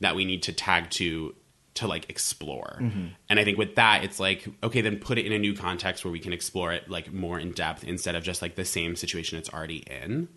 that 0.00 0.16
we 0.16 0.24
need 0.24 0.42
to 0.42 0.52
tag 0.52 0.90
to 0.90 1.34
to 1.74 1.86
like 1.86 2.10
explore. 2.10 2.78
Mm-hmm. 2.80 3.06
And 3.28 3.38
I 3.38 3.44
think 3.44 3.56
with 3.56 3.76
that, 3.76 4.02
it's 4.02 4.18
like, 4.18 4.46
okay, 4.62 4.80
then 4.80 4.98
put 4.98 5.18
it 5.18 5.26
in 5.26 5.32
a 5.32 5.38
new 5.38 5.54
context 5.54 6.04
where 6.04 6.10
we 6.10 6.18
can 6.18 6.32
explore 6.32 6.72
it 6.72 6.90
like 6.90 7.12
more 7.12 7.38
in 7.38 7.52
depth 7.52 7.84
instead 7.84 8.16
of 8.16 8.24
just 8.24 8.42
like 8.42 8.56
the 8.56 8.64
same 8.64 8.96
situation 8.96 9.38
it's 9.38 9.48
already 9.48 9.78
in. 9.78 10.28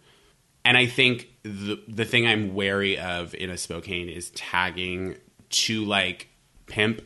And 0.64 0.78
I 0.78 0.86
think 0.86 1.30
the 1.42 1.82
the 1.88 2.06
thing 2.06 2.26
I'm 2.28 2.54
wary 2.54 2.98
of 2.98 3.34
in 3.36 3.50
a 3.50 3.58
Spokane 3.58 4.10
is 4.10 4.30
tagging 4.32 5.18
to 5.50 5.84
like 5.84 6.30
pimp. 6.68 7.02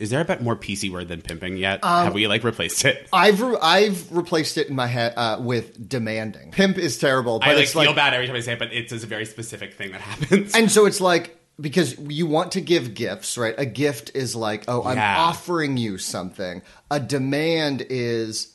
Is 0.00 0.10
there 0.10 0.20
a 0.20 0.24
bit 0.24 0.42
more 0.42 0.56
PC 0.56 0.90
word 0.90 1.08
than 1.08 1.22
pimping 1.22 1.56
yet? 1.56 1.84
Have 1.84 2.14
we 2.14 2.26
like 2.26 2.44
replaced 2.44 2.84
it? 2.84 3.08
I've 3.12 3.40
re- 3.40 3.58
I've 3.60 4.10
replaced 4.10 4.58
it 4.58 4.68
in 4.68 4.76
my 4.76 4.86
head 4.86 5.14
uh, 5.16 5.38
with 5.40 5.88
demanding. 5.88 6.50
Pimp 6.50 6.78
is 6.78 6.98
terrible, 6.98 7.38
but 7.38 7.48
I 7.48 7.54
like 7.54 7.62
it's 7.64 7.72
feel 7.72 7.84
like 7.86 7.96
bad 7.96 8.14
every 8.14 8.26
time 8.26 8.36
I 8.36 8.40
say 8.40 8.54
it, 8.54 8.58
but 8.58 8.72
it's 8.72 8.92
a 8.92 8.98
very 9.06 9.24
specific 9.24 9.74
thing 9.74 9.92
that 9.92 10.00
happens. 10.00 10.54
And 10.54 10.70
so 10.70 10.86
it's 10.86 11.00
like 11.00 11.36
because 11.60 11.98
you 11.98 12.26
want 12.26 12.52
to 12.52 12.60
give 12.60 12.94
gifts, 12.94 13.36
right? 13.36 13.54
A 13.58 13.66
gift 13.66 14.12
is 14.14 14.36
like, 14.36 14.64
oh, 14.68 14.84
I'm 14.84 14.96
Yeah. 14.96 15.18
offering 15.18 15.76
you 15.76 15.98
something. 15.98 16.62
A 16.90 17.00
demand 17.00 17.84
is 17.90 18.54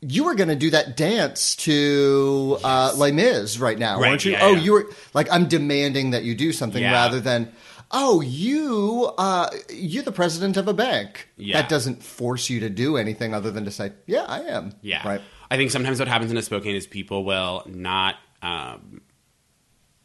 you 0.00 0.24
were 0.24 0.34
going 0.34 0.48
to 0.48 0.56
do 0.56 0.70
that 0.70 0.96
dance 0.96 1.54
to 1.54 2.58
uh, 2.64 2.92
Les 2.96 3.12
Mis 3.12 3.58
right 3.60 3.78
now, 3.78 4.00
Right, 4.00 4.10
weren't 4.10 4.24
you? 4.24 4.32
yeah, 4.32 4.38
oh, 4.42 4.52
yeah. 4.54 4.58
you 4.60 4.72
were 4.72 4.90
like, 5.14 5.28
I'm 5.30 5.46
demanding 5.46 6.10
that 6.10 6.24
you 6.24 6.34
do 6.34 6.52
something 6.52 6.82
rather 6.82 7.20
than. 7.20 7.52
Oh, 7.92 8.22
you 8.22 9.12
uh, 9.18 9.50
you're 9.68 10.02
the 10.02 10.12
president 10.12 10.56
of 10.56 10.66
a 10.66 10.72
bank. 10.72 11.28
Yeah. 11.36 11.60
That 11.60 11.68
doesn't 11.68 12.02
force 12.02 12.48
you 12.48 12.60
to 12.60 12.70
do 12.70 12.96
anything 12.96 13.34
other 13.34 13.50
than 13.50 13.66
to 13.66 13.70
say, 13.70 13.92
"Yeah, 14.06 14.24
I 14.26 14.40
am." 14.40 14.72
Yeah. 14.80 15.06
right. 15.06 15.20
I 15.50 15.56
think 15.56 15.70
sometimes 15.70 15.98
what 15.98 16.08
happens 16.08 16.30
in 16.30 16.36
a 16.38 16.42
Spokane 16.42 16.74
is 16.74 16.86
people 16.86 17.24
will 17.24 17.62
not. 17.66 18.16
Um, 18.40 19.02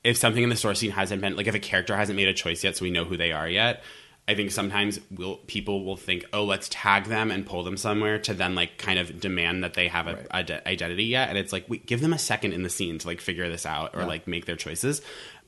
if 0.03 0.17
something 0.17 0.43
in 0.43 0.49
the 0.49 0.55
source 0.55 0.79
scene 0.79 0.91
hasn't 0.91 1.21
been 1.21 1.35
like 1.35 1.47
if 1.47 1.55
a 1.55 1.59
character 1.59 1.95
hasn't 1.95 2.17
made 2.17 2.27
a 2.27 2.33
choice 2.33 2.63
yet, 2.63 2.77
so 2.77 2.83
we 2.83 2.91
know 2.91 3.05
who 3.05 3.17
they 3.17 3.31
are 3.31 3.47
yet. 3.47 3.83
I 4.29 4.35
think 4.35 4.51
sometimes 4.51 4.99
will 5.09 5.37
people 5.47 5.85
will 5.85 5.95
think, 5.95 6.25
oh, 6.33 6.43
let's 6.43 6.67
tag 6.69 7.05
them 7.05 7.31
and 7.31 7.45
pull 7.45 7.63
them 7.63 7.77
somewhere 7.77 8.19
to 8.19 8.33
then 8.33 8.55
like 8.55 8.77
kind 8.77 8.99
of 8.99 9.21
demand 9.21 9.63
that 9.63 9.73
they 9.73 9.87
have 9.87 10.07
an 10.07 10.17
a 10.31 10.43
de- 10.43 10.67
identity 10.67 11.05
yet, 11.05 11.29
and 11.29 11.37
it's 11.37 11.53
like 11.53 11.63
we 11.69 11.77
give 11.77 12.01
them 12.01 12.11
a 12.11 12.19
second 12.19 12.51
in 12.51 12.63
the 12.63 12.69
scene 12.69 12.97
to 12.99 13.07
like 13.07 13.21
figure 13.21 13.47
this 13.47 13.65
out 13.65 13.95
or 13.95 14.05
like 14.05 14.27
make 14.27 14.45
their 14.45 14.57
choices. 14.57 15.01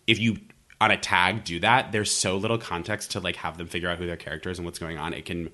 If 0.08 0.20
you 0.20 0.38
on 0.82 0.92
a 0.92 0.98
tag 0.98 1.44
do 1.44 1.60
that, 1.60 1.92
there's 1.92 2.12
so 2.12 2.38
little 2.38 2.58
context 2.58 3.12
to 3.12 3.20
like 3.20 3.36
have 3.38 3.58
them 3.58 3.68
figure 3.68 3.90
out 3.90 3.98
who 3.98 4.08
their 4.08 4.16
character 4.18 4.50
is 4.50 4.58
and 4.60 4.66
what's 4.66 4.80
going 4.80 4.98
on. 4.98 5.14
It 5.14 5.26
can 5.26 5.50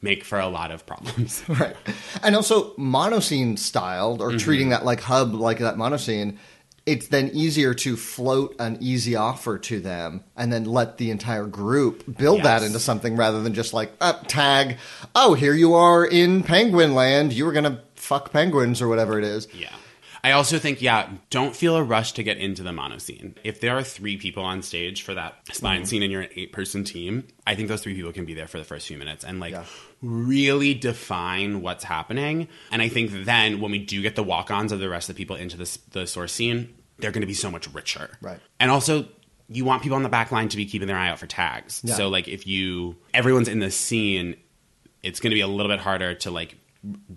make 0.00 0.22
for 0.24 0.38
a 0.38 0.46
lot 0.48 0.70
of 0.70 0.86
problems. 0.86 1.42
Right. 1.48 1.74
And 2.22 2.36
also 2.36 2.74
monoscene 2.76 3.58
styled 3.58 4.20
Mm-hmm. 4.20 4.36
or 4.36 4.38
treating 4.38 4.68
that 4.68 4.84
like 4.84 5.00
hub 5.00 5.34
like 5.34 5.58
that 5.58 5.74
monoscene, 5.76 6.36
it's 6.86 7.08
then 7.08 7.30
easier 7.34 7.74
to 7.74 7.96
float 7.96 8.54
an 8.60 8.78
easy 8.80 9.14
offer 9.16 9.58
to 9.58 9.80
them 9.80 10.22
and 10.36 10.50
then 10.52 10.64
let 10.64 10.96
the 10.98 11.10
entire 11.10 11.44
group 11.46 12.16
build 12.16 12.44
that 12.44 12.62
into 12.62 12.78
something 12.78 13.14
rather 13.16 13.42
than 13.42 13.52
just 13.54 13.74
like 13.74 13.92
uh, 14.00 14.14
tag, 14.28 14.78
oh, 15.14 15.34
here 15.34 15.52
you 15.52 15.74
are 15.74 16.06
in 16.06 16.42
penguin 16.42 16.94
land. 16.94 17.32
You 17.34 17.44
were 17.44 17.52
going 17.52 17.64
to 17.64 17.80
fuck 17.96 18.32
penguins 18.32 18.80
or 18.80 18.88
whatever 18.88 19.18
it 19.18 19.24
is. 19.24 19.48
Yeah. 19.52 19.68
I 20.22 20.32
also 20.32 20.58
think, 20.58 20.82
yeah, 20.82 21.08
don't 21.30 21.54
feel 21.54 21.76
a 21.76 21.82
rush 21.82 22.12
to 22.12 22.22
get 22.22 22.38
into 22.38 22.62
the 22.62 22.72
mono 22.72 22.98
scene. 22.98 23.36
If 23.44 23.60
there 23.60 23.76
are 23.76 23.82
three 23.82 24.16
people 24.16 24.42
on 24.42 24.62
stage 24.62 25.02
for 25.02 25.14
that 25.14 25.34
spine 25.52 25.78
mm-hmm. 25.78 25.84
scene 25.86 26.02
and 26.02 26.12
you're 26.12 26.22
an 26.22 26.30
eight 26.36 26.52
person 26.52 26.84
team, 26.84 27.26
I 27.46 27.54
think 27.54 27.68
those 27.68 27.82
three 27.82 27.94
people 27.94 28.12
can 28.12 28.24
be 28.24 28.34
there 28.34 28.46
for 28.46 28.58
the 28.58 28.64
first 28.64 28.86
few 28.86 28.98
minutes 28.98 29.24
and 29.24 29.40
like 29.40 29.52
Yeah. 29.52 29.64
really 30.02 30.74
define 30.74 31.62
what's 31.62 31.84
happening. 31.84 32.48
And 32.70 32.82
I 32.82 32.88
think 32.88 33.24
then 33.24 33.60
when 33.60 33.70
we 33.70 33.78
do 33.78 34.02
get 34.02 34.16
the 34.16 34.24
walk 34.24 34.50
ons 34.50 34.72
of 34.72 34.80
the 34.80 34.88
rest 34.88 35.08
of 35.08 35.16
the 35.16 35.20
people 35.22 35.36
into 35.36 35.56
the, 35.56 35.78
the 35.92 36.06
source 36.06 36.32
scene, 36.32 36.74
they're 36.98 37.12
going 37.12 37.22
to 37.22 37.26
be 37.26 37.34
so 37.34 37.50
much 37.50 37.72
richer. 37.72 38.10
Right. 38.20 38.40
And 38.58 38.70
also, 38.70 39.08
you 39.48 39.64
want 39.64 39.82
people 39.82 39.96
on 39.96 40.02
the 40.02 40.08
back 40.08 40.32
line 40.32 40.48
to 40.48 40.56
be 40.56 40.66
keeping 40.66 40.88
their 40.88 40.96
eye 40.96 41.08
out 41.08 41.18
for 41.18 41.26
tags. 41.26 41.80
Yeah. 41.84 41.94
So, 41.94 42.08
like, 42.08 42.28
if 42.28 42.46
you, 42.46 42.96
everyone's 43.14 43.48
in 43.48 43.60
the 43.60 43.70
scene, 43.70 44.36
it's 45.02 45.20
going 45.20 45.30
to 45.30 45.34
be 45.34 45.40
a 45.40 45.46
little 45.46 45.70
bit 45.70 45.80
harder 45.80 46.14
to 46.16 46.30
like 46.30 46.56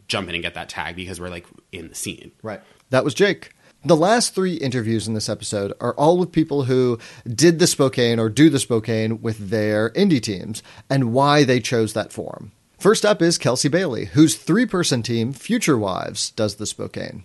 jump 0.08 0.30
in 0.30 0.36
and 0.36 0.44
get 0.44 0.54
that 0.54 0.70
tag 0.70 0.96
because 0.96 1.20
we're 1.20 1.30
like 1.30 1.46
in 1.72 1.90
the 1.90 1.96
scene. 1.96 2.32
Right. 2.42 2.62
That 2.92 3.06
was 3.06 3.14
Jake. 3.14 3.52
The 3.84 3.96
last 3.96 4.36
three 4.36 4.56
interviews 4.56 5.08
in 5.08 5.16
this 5.16 5.30
episode 5.30 5.74
are 5.80 5.96
all 5.96 6.18
with 6.18 6.32
people 6.32 6.66
who 6.66 7.00
did 7.26 7.58
the 7.58 7.66
Spokane 7.66 8.20
or 8.20 8.30
do 8.30 8.50
the 8.50 8.60
Spokane 8.60 9.22
with 9.22 9.50
their 9.50 9.90
indie 9.92 10.22
teams 10.22 10.62
and 10.90 11.14
why 11.14 11.44
they 11.46 11.60
chose 11.60 11.94
that 11.94 12.14
form. 12.14 12.52
First 12.78 13.06
up 13.06 13.22
is 13.22 13.38
Kelsey 13.38 13.70
Bailey, 13.70 14.06
whose 14.06 14.36
three 14.36 14.66
person 14.66 15.02
team, 15.02 15.32
Future 15.34 15.78
Wives, 15.78 16.32
does 16.32 16.56
the 16.56 16.66
Spokane. 16.66 17.24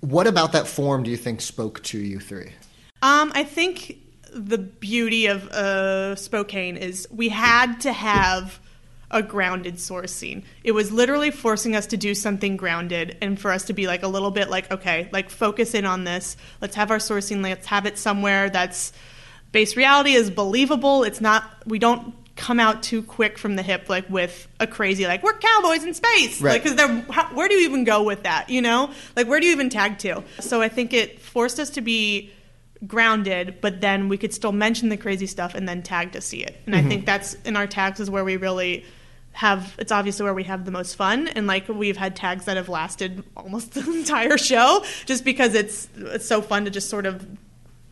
What 0.00 0.26
about 0.26 0.52
that 0.52 0.66
form 0.66 1.04
do 1.04 1.10
you 1.10 1.16
think 1.16 1.40
spoke 1.40 1.82
to 1.84 1.98
you 1.98 2.18
three? 2.18 2.52
Um, 3.00 3.30
I 3.34 3.44
think 3.44 3.98
the 4.34 4.58
beauty 4.58 5.26
of 5.26 5.48
uh, 5.48 6.16
Spokane 6.16 6.76
is 6.76 7.06
we 7.10 7.28
had 7.28 7.80
to 7.82 7.92
have 7.92 8.58
a 9.10 9.22
grounded 9.22 9.78
source 9.78 10.12
scene. 10.12 10.44
It 10.64 10.72
was 10.72 10.90
literally 10.90 11.30
forcing 11.30 11.76
us 11.76 11.86
to 11.88 11.96
do 11.96 12.14
something 12.14 12.56
grounded 12.56 13.16
and 13.20 13.38
for 13.38 13.52
us 13.52 13.64
to 13.66 13.72
be 13.72 13.86
like 13.86 14.02
a 14.02 14.08
little 14.08 14.30
bit 14.30 14.50
like, 14.50 14.70
okay, 14.70 15.08
like 15.12 15.30
focus 15.30 15.74
in 15.74 15.84
on 15.84 16.04
this. 16.04 16.36
Let's 16.60 16.74
have 16.74 16.90
our 16.90 16.98
sourcing. 16.98 17.42
Let's 17.42 17.66
have 17.66 17.86
it 17.86 17.98
somewhere 17.98 18.50
that's 18.50 18.92
base 19.52 19.76
reality 19.76 20.12
is 20.12 20.30
believable. 20.30 21.04
It's 21.04 21.20
not, 21.20 21.44
we 21.66 21.78
don't 21.78 22.14
come 22.36 22.60
out 22.60 22.82
too 22.82 23.02
quick 23.02 23.38
from 23.38 23.56
the 23.56 23.62
hip 23.62 23.88
like 23.88 24.08
with 24.10 24.46
a 24.60 24.66
crazy 24.66 25.06
like 25.06 25.22
we're 25.22 25.32
cowboys 25.38 25.82
in 25.84 25.94
space 25.94 26.40
Right. 26.42 26.52
like 26.52 26.62
because 26.62 26.76
they're 26.76 27.00
how, 27.10 27.34
where 27.34 27.48
do 27.48 27.54
you 27.54 27.66
even 27.66 27.84
go 27.84 28.02
with 28.02 28.24
that 28.24 28.50
you 28.50 28.60
know 28.60 28.90
like 29.16 29.26
where 29.26 29.40
do 29.40 29.46
you 29.46 29.52
even 29.52 29.70
tag 29.70 29.98
to 30.00 30.22
so 30.38 30.60
i 30.60 30.68
think 30.68 30.92
it 30.92 31.18
forced 31.18 31.58
us 31.58 31.70
to 31.70 31.80
be 31.80 32.30
grounded 32.86 33.62
but 33.62 33.80
then 33.80 34.10
we 34.10 34.18
could 34.18 34.34
still 34.34 34.52
mention 34.52 34.90
the 34.90 34.98
crazy 34.98 35.26
stuff 35.26 35.54
and 35.54 35.66
then 35.66 35.82
tag 35.82 36.12
to 36.12 36.20
see 36.20 36.42
it 36.42 36.60
and 36.66 36.76
i 36.76 36.80
mm-hmm. 36.80 36.88
think 36.88 37.06
that's 37.06 37.32
in 37.46 37.56
our 37.56 37.66
tags 37.66 38.00
is 38.00 38.10
where 38.10 38.22
we 38.22 38.36
really 38.36 38.84
have 39.36 39.74
it's 39.78 39.92
obviously 39.92 40.24
where 40.24 40.32
we 40.32 40.44
have 40.44 40.64
the 40.64 40.70
most 40.70 40.96
fun 40.96 41.28
and 41.28 41.46
like 41.46 41.68
we've 41.68 41.98
had 41.98 42.16
tags 42.16 42.46
that 42.46 42.56
have 42.56 42.70
lasted 42.70 43.22
almost 43.36 43.72
the 43.74 43.80
entire 43.92 44.38
show 44.38 44.82
just 45.04 45.26
because 45.26 45.54
it's 45.54 45.88
it's 45.96 46.26
so 46.26 46.40
fun 46.40 46.64
to 46.64 46.70
just 46.70 46.88
sort 46.88 47.04
of 47.04 47.26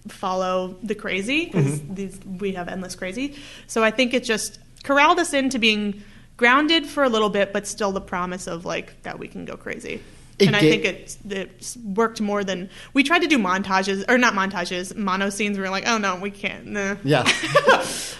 follow 0.08 0.74
the 0.82 0.94
crazy 0.94 1.44
because 1.44 1.80
mm-hmm. 1.80 1.94
these 1.94 2.18
we 2.24 2.52
have 2.52 2.68
endless 2.68 2.94
crazy. 2.94 3.36
So 3.66 3.84
I 3.84 3.90
think 3.90 4.14
it 4.14 4.24
just 4.24 4.58
corralled 4.84 5.18
us 5.18 5.34
into 5.34 5.58
being 5.58 6.02
grounded 6.36 6.86
for 6.86 7.04
a 7.04 7.08
little 7.08 7.30
bit, 7.30 7.52
but 7.52 7.66
still 7.66 7.92
the 7.92 8.00
promise 8.00 8.46
of 8.46 8.64
like 8.64 9.02
that 9.02 9.18
we 9.18 9.28
can 9.28 9.44
go 9.44 9.56
crazy. 9.56 10.02
It 10.38 10.46
and 10.48 10.56
I 10.56 10.60
think 10.60 10.84
it 10.84 11.16
it 11.28 11.76
worked 11.84 12.22
more 12.22 12.42
than 12.42 12.70
we 12.94 13.02
tried 13.02 13.20
to 13.20 13.28
do 13.28 13.38
montages 13.38 14.04
or 14.08 14.16
not 14.16 14.32
montages, 14.32 14.96
mono 14.96 15.28
scenes. 15.28 15.58
We 15.58 15.62
were 15.62 15.70
like, 15.70 15.86
oh 15.86 15.98
no, 15.98 16.16
we 16.16 16.30
can't. 16.30 16.66
Nah. 16.66 16.96
Yeah. 17.04 17.30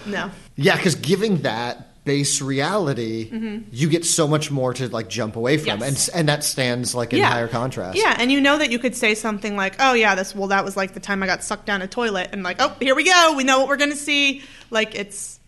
No. 0.06 0.30
yeah, 0.56 0.76
because 0.76 0.96
giving 0.96 1.38
that 1.38 1.93
base 2.04 2.42
reality, 2.42 3.62
you 3.70 3.88
get 3.88 4.04
so 4.04 4.28
much 4.28 4.50
more 4.50 4.74
to 4.74 4.88
like 4.88 5.08
jump 5.08 5.36
away 5.36 5.56
from. 5.58 5.80
Yes. 5.80 6.08
And, 6.08 6.18
and 6.20 6.28
that 6.28 6.44
stands 6.44 6.94
like 6.94 7.12
in 7.12 7.22
higher 7.22 7.48
contrast. 7.48 7.96
Yeah, 7.98 8.14
and 8.18 8.30
you 8.30 8.40
know 8.40 8.58
that 8.58 8.70
you 8.70 8.78
could 8.78 8.94
say 8.94 9.14
something 9.14 9.56
like, 9.56 9.76
"Oh 9.80 9.94
yeah, 9.94 10.14
this 10.14 10.34
well 10.34 10.48
that 10.48 10.64
was 10.64 10.76
like 10.76 10.94
the 10.94 11.00
time 11.00 11.22
I 11.22 11.26
got 11.26 11.42
sucked 11.42 11.66
down 11.66 11.82
a 11.82 11.88
toilet," 11.88 12.28
and 12.32 12.42
like, 12.42 12.56
"Oh, 12.60 12.74
here 12.80 12.94
we 12.94 13.04
go. 13.04 13.34
We 13.36 13.44
know 13.44 13.58
what 13.60 13.68
we're 13.68 13.76
gonna 13.78 13.96
see." 13.96 14.42
Like 14.70 14.94
it's 14.94 15.40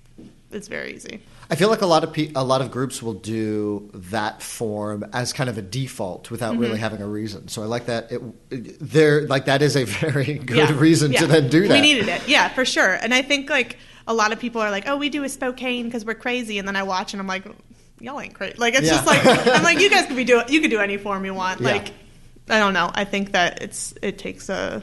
it's 0.51 0.69
very 0.69 0.95
easy. 0.95 1.21
I 1.49 1.55
feel 1.55 1.69
like 1.69 1.83
a 1.83 1.87
lot 1.87 2.03
of 2.03 2.13
pe- 2.13 2.33
a 2.35 2.43
lot 2.43 2.61
of 2.61 2.73
groups 2.73 3.01
will 3.01 3.15
do 3.15 3.89
that 3.95 4.43
form 4.43 5.05
as 5.13 5.33
kind 5.33 5.49
of 5.49 5.59
a 5.59 5.63
default 5.63 6.29
without 6.31 6.55
Mm-hmm. 6.55 6.61
really 6.63 6.79
having 6.79 7.01
a 7.03 7.07
reason. 7.07 7.47
So 7.49 7.63
I 7.63 7.67
like 7.67 7.87
that. 7.87 8.11
It, 8.11 8.21
it 8.51 8.77
there 8.81 9.27
like 9.29 9.45
that 9.45 9.63
is 9.63 9.77
a 9.77 9.85
very 9.85 10.35
good 10.45 10.57
Yeah. 10.71 10.79
reason 10.79 11.13
to 11.13 11.27
then 11.27 11.49
do 11.49 11.69
that. 11.69 11.75
We 11.75 11.81
needed 11.83 12.09
it, 12.09 12.27
yeah, 12.27 12.49
for 12.49 12.65
sure. 12.65 12.95
And 12.95 13.15
I 13.15 13.23
think 13.23 13.49
like 13.49 13.79
a 14.07 14.15
lot 14.15 14.33
of 14.33 14.39
people 14.41 14.61
are 14.61 14.71
like, 14.71 14.85
"Oh, 14.87 14.97
we 14.97 15.09
do 15.09 15.25
a 15.25 15.29
Spokane 15.29 15.85
because 15.87 16.05
we're 16.05 16.15
crazy," 16.15 16.59
and 16.59 16.67
then 16.67 16.77
I 16.77 16.83
watch 16.85 17.13
and 17.15 17.21
I'm 17.21 17.27
like, 17.27 17.45
"Y'all 18.01 18.21
ain't 18.21 18.35
crazy." 18.35 18.55
Like 18.59 18.75
it's 18.75 18.87
Yeah. 18.87 18.93
just 18.93 19.07
like 19.07 19.21
I'm 19.27 19.63
like, 19.63 19.81
you 19.81 19.91
guys 19.91 20.07
could 20.07 20.17
be 20.17 20.25
do 20.25 20.43
you 20.49 20.61
could 20.61 20.71
do 20.71 20.81
any 20.81 20.97
form 20.97 21.25
you 21.25 21.35
want. 21.35 21.61
Yeah. 21.61 21.73
Like 21.73 21.89
I 22.49 22.59
don't 22.59 22.75
know. 22.75 22.91
I 22.95 23.05
think 23.05 23.33
that 23.33 23.63
it's 23.63 23.95
it 24.03 24.19
takes 24.19 24.49
a 24.49 24.83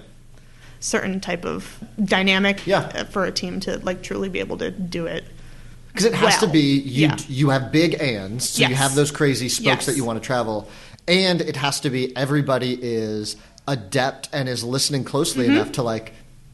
certain 0.80 1.20
type 1.22 1.46
of 1.46 1.78
dynamic 2.04 2.66
Yeah. 2.68 2.80
uh, 2.94 3.04
for 3.06 3.24
a 3.26 3.32
team 3.32 3.60
to 3.62 3.78
like 3.80 4.04
truly 4.04 4.28
be 4.30 4.40
able 4.40 4.58
to 4.58 4.70
do 4.72 5.06
it. 5.06 5.24
Because 5.88 6.06
it 6.06 6.14
has 6.16 6.40
to 6.40 6.48
be 6.48 6.80
you. 6.80 7.08
Yeah. 7.08 7.18
You 7.30 7.50
have 7.52 7.72
big 7.72 8.02
ands, 8.02 8.50
so 8.50 8.68
you 8.68 8.74
have 8.76 8.96
those 8.96 9.12
crazy 9.12 9.48
spokes 9.48 9.64
Yes. 9.66 9.86
that 9.86 9.96
you 9.96 10.04
want 10.04 10.22
to 10.22 10.26
travel, 10.26 10.68
and 11.08 11.40
it 11.40 11.56
has 11.56 11.80
to 11.82 11.90
be 11.92 12.16
everybody 12.18 12.74
is 12.82 13.36
adept 13.68 14.28
and 14.34 14.50
is 14.50 14.64
listening 14.64 15.04
closely 15.04 15.46
enough 15.46 15.72
to 15.74 15.84
like. 15.84 16.14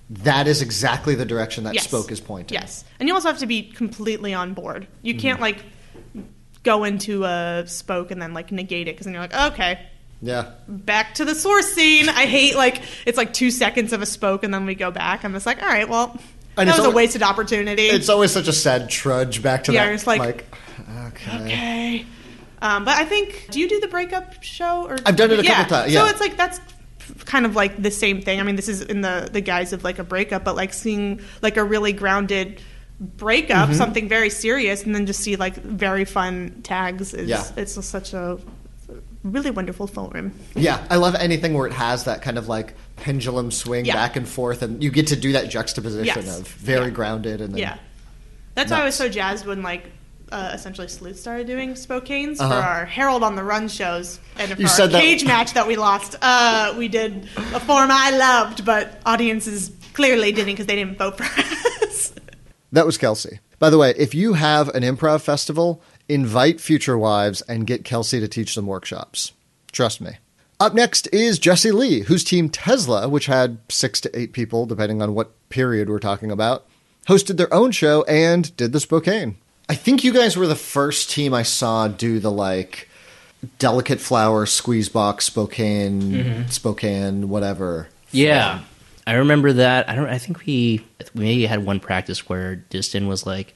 That 0.09 0.47
is 0.47 0.61
exactly 0.61 1.13
the 1.15 1.25
direction 1.25 1.65
that. 1.65 1.75
Yes. 1.75 1.83
spoke 1.83 2.11
is 2.11 2.19
pointing. 2.19 2.57
Yes, 2.57 2.83
and 2.99 3.07
you 3.07 3.13
also 3.15 3.27
have 3.27 3.37
to 3.39 3.45
be 3.47 3.63
completely 3.63 4.33
on 4.33 4.53
board. 4.53 4.87
You 5.01 5.13
Mm-hmm. 5.13 5.21
can't 5.21 5.39
like 5.41 5.63
go 6.63 6.83
into 6.83 7.23
a 7.25 7.63
spoke 7.67 8.11
and 8.11 8.21
then 8.21 8.33
like 8.33 8.51
negate 8.51 8.87
it 8.87 8.95
because 8.95 9.05
then 9.05 9.13
you're 9.13 9.21
like, 9.23 9.53
okay, 9.53 9.79
Yeah. 10.21 10.51
back 10.67 11.13
to 11.15 11.25
the 11.25 11.35
source 11.35 11.71
scene. 11.73 12.09
I 12.09 12.25
hate 12.25 12.55
like 12.55 12.81
it's 13.05 13.17
like 13.17 13.33
two 13.33 13.51
seconds 13.51 13.93
of 13.93 14.01
a 14.01 14.05
spoke 14.05 14.43
and 14.43 14.53
then 14.53 14.65
we 14.65 14.75
go 14.75 14.91
back. 14.91 15.23
I'm 15.23 15.31
just 15.33 15.45
like, 15.45 15.61
all 15.61 15.69
right, 15.69 15.87
well, 15.87 16.17
And 16.57 16.67
that 16.67 16.75
it's 16.75 16.79
was 16.85 16.87
a 16.87 16.95
wasted 16.95 17.23
opportunity. 17.23 17.83
It's 17.87 18.09
always 18.09 18.31
such 18.31 18.47
a 18.47 18.53
sad 18.53 18.89
trudge 18.89 19.41
back 19.43 19.63
to 19.65 19.73
Yeah, 19.73 19.85
that. 19.85 19.93
it's 19.93 20.07
like, 20.07 20.45
okay. 21.07 21.37
okay. 21.41 22.05
Um, 22.61 22.83
but 22.83 22.95
I 22.95 23.05
think, 23.05 23.47
do 23.51 23.59
you 23.59 23.69
do 23.69 23.79
the 23.79 23.87
breakup 23.87 24.43
show? 24.43 24.85
Or 24.85 24.97
I've 25.05 25.15
done 25.15 25.31
it 25.31 25.39
a 25.39 25.43
yeah. 25.43 25.63
couple 25.63 25.77
times, 25.77 25.93
yeah. 25.93 26.03
So 26.03 26.09
it's 26.09 26.19
like 26.19 26.35
that's 26.35 26.59
kind 27.25 27.45
of 27.45 27.55
like 27.55 27.81
the 27.81 27.91
same 27.91 28.21
thing. 28.21 28.39
I 28.39 28.43
mean, 28.43 28.55
this 28.55 28.67
is 28.67 28.81
in 28.81 29.01
the 29.01 29.29
the 29.31 29.41
guise 29.41 29.73
of 29.73 29.83
like 29.83 29.99
a 29.99 30.03
breakup, 30.03 30.43
but 30.43 30.55
like 30.55 30.73
seeing 30.73 31.21
like 31.41 31.57
a 31.57 31.63
really 31.63 31.93
grounded 31.93 32.61
breakup, 32.99 33.69
Mm-hmm. 33.69 33.77
something 33.77 34.09
very 34.09 34.29
serious, 34.29 34.83
and 34.83 34.93
then 34.93 35.05
just 35.05 35.21
see 35.21 35.35
like 35.37 35.55
very 35.55 36.05
fun 36.05 36.59
tags. 36.63 37.13
Is 37.13 37.29
Yeah. 37.29 37.43
it's 37.55 37.75
just 37.75 37.89
such 37.89 38.13
a 38.13 38.37
really 39.23 39.51
wonderful 39.51 39.85
forum. 39.87 40.33
Yeah, 40.55 40.83
I 40.89 40.95
love 40.95 41.15
anything 41.15 41.53
where 41.53 41.67
it 41.67 41.73
has 41.73 42.05
that 42.05 42.21
kind 42.21 42.37
of 42.37 42.47
like 42.47 42.73
pendulum 42.97 43.51
swing 43.51 43.85
Yeah. 43.85 43.93
back 43.93 44.15
and 44.15 44.27
forth, 44.27 44.61
and 44.61 44.83
you 44.83 44.91
get 44.91 45.07
to 45.07 45.15
do 45.15 45.31
that 45.33 45.49
juxtaposition 45.49 46.05
Yes. 46.25 46.39
of 46.39 46.47
very 46.47 46.85
Yeah. 46.85 46.89
grounded 46.91 47.41
and 47.41 47.53
then 47.53 47.59
Yeah, 47.59 47.77
that's 48.55 48.71
why 48.71 48.81
I 48.81 48.85
was 48.85 48.95
so 48.95 49.07
jazzed 49.09 49.45
when 49.45 49.61
like. 49.61 49.91
Uh, 50.31 50.51
essentially, 50.53 50.87
Sleuth 50.87 51.19
started 51.19 51.47
doing 51.47 51.73
Spokanes 51.73 52.39
Uh-huh. 52.39 52.49
for 52.49 52.67
our 52.67 52.85
Harold 52.85 53.23
on 53.23 53.35
the 53.35 53.43
Run 53.43 53.67
shows, 53.67 54.19
and 54.37 54.51
for 54.51 54.57
You 54.59 54.67
our 54.67 54.73
said 54.73 54.91
that- 54.91 55.01
cage 55.01 55.25
match 55.25 55.53
that 55.53 55.67
we 55.67 55.75
lost. 55.75 56.15
Uh, 56.21 56.73
we 56.77 56.87
did 56.87 57.27
a 57.53 57.59
form 57.59 57.89
I 57.91 58.11
loved, 58.11 58.63
but 58.65 59.01
audiences 59.05 59.71
clearly 59.93 60.31
didn't 60.31 60.53
because 60.53 60.65
they 60.67 60.75
didn't 60.75 60.97
vote 60.97 61.17
for 61.17 61.23
us. 61.87 62.13
That 62.71 62.85
was 62.85 62.97
Kelsey. 62.97 63.39
By 63.57 63.69
the 63.69 63.77
way, 63.77 63.93
if 63.97 64.13
you 64.13 64.33
have 64.33 64.69
an 64.69 64.83
improv 64.83 65.21
festival, 65.21 65.81
invite 66.07 66.61
future 66.61 66.97
wives 66.97 67.41
and 67.41 67.65
get 67.67 67.83
Kelsey 67.83 68.19
to 68.19 68.27
teach 68.27 68.55
them 68.55 68.67
workshops. 68.67 69.33
Trust 69.71 69.99
me. 69.99 70.11
Up 70.59 70.73
next 70.73 71.07
is 71.11 71.39
Jesse 71.39 71.71
Lee, 71.71 72.01
whose 72.01 72.23
team 72.23 72.49
Tesla, 72.49 73.07
which 73.09 73.25
had 73.25 73.57
six 73.69 73.99
to 74.01 74.19
eight 74.19 74.33
people, 74.33 74.65
depending 74.65 75.01
on 75.01 75.13
what 75.15 75.31
period 75.49 75.89
we're 75.89 75.99
talking 75.99 76.31
about, 76.31 76.65
hosted 77.07 77.37
their 77.37 77.53
own 77.53 77.71
show 77.71 78.03
and 78.03 78.55
did 78.57 78.71
the 78.73 78.79
Spokane. 78.79 79.35
I 79.69 79.75
think 79.75 80.03
you 80.03 80.11
guys 80.11 80.35
were 80.35 80.47
the 80.47 80.55
first 80.55 81.11
team 81.11 81.33
I 81.33 81.43
saw 81.43 81.87
do 81.87 82.19
the 82.19 82.31
like 82.31 82.89
delicate 83.59 83.99
flower 83.99 84.47
squeeze 84.47 84.89
box 84.89 85.25
Spokane, 85.25 86.01
mm-hmm. 86.01 86.47
Spokane, 86.49 87.29
whatever. 87.29 87.87
Yeah, 88.11 88.61
I 89.05 89.13
remember 89.13 89.53
that. 89.53 89.87
I 89.87 89.95
don't. 89.95 90.09
I 90.09 90.17
think 90.17 90.39
we 90.45 90.83
we 91.13 91.23
maybe 91.23 91.45
had 91.45 91.63
one 91.63 91.79
practice 91.79 92.27
where 92.27 92.65
Distin 92.71 93.07
was 93.07 93.27
like, 93.27 93.53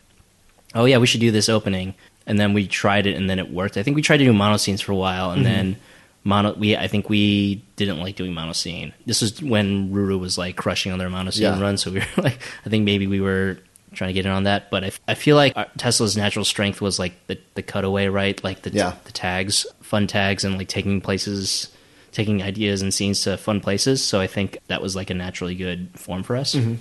"Oh 0.76 0.86
yeah, 0.86 1.00
we 1.00 1.08
should 1.08 1.20
do 1.20 1.32
this 1.32 1.50
opening," 1.50 1.96
and 2.28 2.40
then 2.40 2.54
we 2.54 2.68
tried 2.68 3.08
it, 3.08 3.16
and 3.16 3.28
then 3.28 3.40
it 3.40 3.52
worked. 3.52 3.76
I 3.76 3.84
think 3.84 3.96
we 3.96 4.04
tried 4.04 4.18
to 4.18 4.26
do 4.26 4.34
mono 4.34 4.58
scenes 4.58 4.82
for 4.82 4.92
a 4.92 4.96
while, 4.96 5.32
and 5.32 5.44
mm-hmm. 5.44 5.54
then 5.54 5.76
mono. 6.24 6.54
We 6.54 6.78
I 6.78 6.88
think 6.88 7.10
we 7.10 7.64
didn't 7.76 8.00
like 8.00 8.16
doing 8.16 8.36
mono 8.36 8.54
scene. 8.54 8.94
This 9.08 9.22
was 9.22 9.42
when 9.42 9.92
Ruru 9.92 10.20
was 10.20 10.38
like 10.38 10.56
crushing 10.56 10.92
on 10.92 11.00
their 11.00 11.10
mono 11.10 11.32
scene 11.32 11.44
Yeah. 11.44 11.60
run, 11.60 11.78
so 11.78 11.92
we 11.92 12.00
were 12.00 12.06
like, 12.24 12.40
I 12.66 12.70
think 12.70 12.86
maybe 12.86 13.08
we 13.08 13.20
were 13.20 13.58
trying 13.94 14.10
to 14.10 14.14
get 14.14 14.26
in 14.26 14.32
on 14.32 14.44
that. 14.44 14.70
But 14.72 14.84
I, 14.84 14.92
I 15.08 15.14
feel 15.16 15.36
like 15.36 15.56
Tesla's 15.78 16.16
natural 16.18 16.46
strength 16.46 16.82
was 16.82 17.00
like 17.00 17.14
the 17.28 17.38
the 17.56 17.62
cutaway, 17.62 18.08
right? 18.08 18.42
Like 18.44 18.62
the 18.64 18.70
Yeah. 18.72 18.94
the 19.06 19.12
tags, 19.12 19.66
fun 19.82 20.08
tags, 20.08 20.44
and 20.44 20.58
like 20.58 20.68
taking 20.68 21.02
places, 21.02 21.70
taking 22.12 22.42
ideas 22.44 22.82
and 22.82 22.94
scenes 22.94 23.22
to 23.24 23.38
fun 23.38 23.60
places. 23.62 24.04
So 24.04 24.20
I 24.20 24.28
think 24.28 24.58
that 24.68 24.82
was 24.82 24.96
like 24.96 25.10
a 25.10 25.14
naturally 25.14 25.56
good 25.56 25.90
form 25.96 26.24
for 26.24 26.36
us. 26.36 26.56
Mm-hmm. 26.56 26.76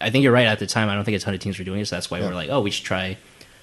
I 0.00 0.10
think 0.10 0.22
you're 0.24 0.32
right. 0.32 0.46
At 0.46 0.58
the 0.58 0.66
time, 0.66 0.88
I 0.88 0.94
don't 0.94 1.04
think 1.04 1.16
a 1.16 1.20
ton 1.20 1.34
of 1.34 1.40
teams 1.40 1.58
were 1.58 1.64
doing 1.64 1.80
it, 1.80 1.86
so 1.86 1.96
that's 1.96 2.10
why 2.10 2.18
Yeah. 2.18 2.24
we 2.24 2.28
were 2.30 2.34
like, 2.34 2.48
oh, 2.50 2.60
we 2.60 2.70
should 2.70 2.84
try 2.84 3.16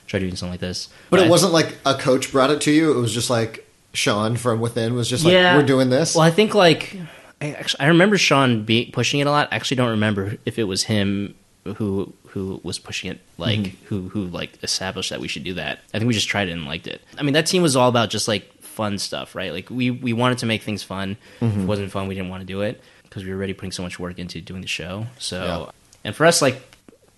try 0.08 0.20
doing 0.20 0.36
something 0.36 0.52
like 0.54 0.60
this. 0.60 0.90
But 1.10 1.22
I- 1.22 1.26
it 1.26 1.30
wasn't 1.30 1.54
like 1.54 1.78
a 1.86 1.96
coach 1.96 2.32
brought 2.32 2.52
it 2.52 2.62
to 2.62 2.72
you. 2.72 2.92
It 2.98 3.00
was 3.02 3.14
just 3.14 3.30
like 3.30 3.66
Sean 3.94 4.36
from 4.38 4.60
within 4.60 4.94
was 4.96 5.08
just 5.10 5.24
like, 5.24 5.34
yeah, 5.34 5.56
we're 5.56 5.64
doing 5.66 5.90
this. 5.90 6.16
Well, 6.16 6.24
I 6.26 6.32
think 6.32 6.54
like 6.56 6.98
I 7.42 7.52
actually 7.52 7.80
I 7.82 7.88
remember 7.88 8.18
Sean 8.18 8.64
be, 8.64 8.86
pushing 8.92 9.20
it 9.20 9.28
a 9.28 9.32
lot. 9.32 9.48
I 9.52 9.56
actually 9.56 9.78
don't 9.78 9.90
remember 9.92 10.38
if 10.46 10.58
it 10.60 10.64
was 10.66 10.84
him 10.84 11.36
who 11.76 12.14
who 12.34 12.60
was 12.64 12.80
pushing 12.80 13.12
it 13.12 13.20
like 13.38 13.60
Mm-hmm. 13.60 13.86
who 13.86 14.10
who 14.10 14.26
like 14.28 14.62
established 14.64 15.10
that 15.12 15.20
we 15.22 15.28
should 15.28 15.44
do 15.44 15.54
that. 15.56 15.80
I 15.94 16.00
think 16.00 16.08
we 16.08 16.14
just 16.14 16.28
tried 16.28 16.50
it 16.50 16.52
and 16.52 16.66
liked 16.66 16.88
it. 16.88 17.02
I 17.18 17.24
mean, 17.24 17.34
that 17.34 17.46
team 17.46 17.62
was 17.62 17.76
all 17.76 17.90
about 17.90 18.10
just 18.10 18.28
like 18.28 18.52
fun 18.62 18.98
stuff, 18.98 19.36
right? 19.36 19.52
Like 19.54 19.70
we 19.70 19.92
we 19.92 20.14
wanted 20.14 20.40
to 20.40 20.46
make 20.46 20.64
things 20.64 20.84
fun. 20.84 21.18
Mm-hmm. 21.40 21.46
If 21.58 21.64
it 21.64 21.68
wasn't 21.68 21.92
fun, 21.92 22.08
we 22.08 22.16
didn't 22.16 22.30
want 22.30 22.42
to 22.42 22.48
do 22.48 22.62
it 22.62 22.82
because 23.04 23.24
we 23.24 23.30
were 23.32 23.38
already 23.38 23.54
putting 23.54 23.72
so 23.72 23.84
much 23.84 24.00
work 24.00 24.18
into 24.20 24.42
doing 24.42 24.62
the 24.62 24.68
show. 24.68 25.06
So, 25.20 25.44
Yeah. 25.46 25.72
and 26.04 26.16
for 26.16 26.26
us, 26.26 26.42
like 26.42 26.60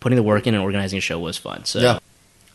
putting 0.01 0.17
the 0.17 0.23
work 0.23 0.45
in 0.47 0.53
and 0.53 0.61
organizing 0.63 0.97
a 0.97 1.01
show 1.01 1.17
was 1.19 1.37
fun. 1.37 1.63
So, 1.65 1.79
Yeah. 1.79 1.99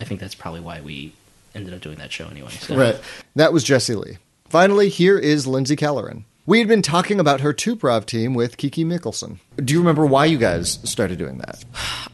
I 0.00 0.04
think 0.04 0.20
that's 0.20 0.34
probably 0.34 0.61
why 0.61 0.80
we 0.82 1.12
ended 1.54 1.72
up 1.74 1.80
doing 1.80 1.96
that 1.96 2.12
show 2.12 2.28
anyway. 2.28 2.50
So. 2.61 2.76
Right. 2.76 3.00
That 3.36 3.52
was 3.54 3.64
Jesse 3.64 3.94
Lee. 3.94 4.18
Finally, 4.50 4.88
here 4.90 5.18
is 5.18 5.46
Lindsay 5.46 5.76
Kelleran. 5.76 6.24
We 6.46 6.58
had 6.58 6.68
been 6.68 6.82
talking 6.82 7.18
about 7.20 7.40
her 7.40 7.52
Tuprov 7.54 8.04
team 8.06 8.34
with 8.34 8.56
Kiki 8.56 8.84
Mickelson. 8.84 9.38
Do 9.57 9.74
you 9.74 9.80
remember 9.80 10.07
why 10.07 10.26
you 10.26 10.38
guys 10.38 10.78
started 10.84 11.18
doing 11.18 11.38
that? 11.38 11.64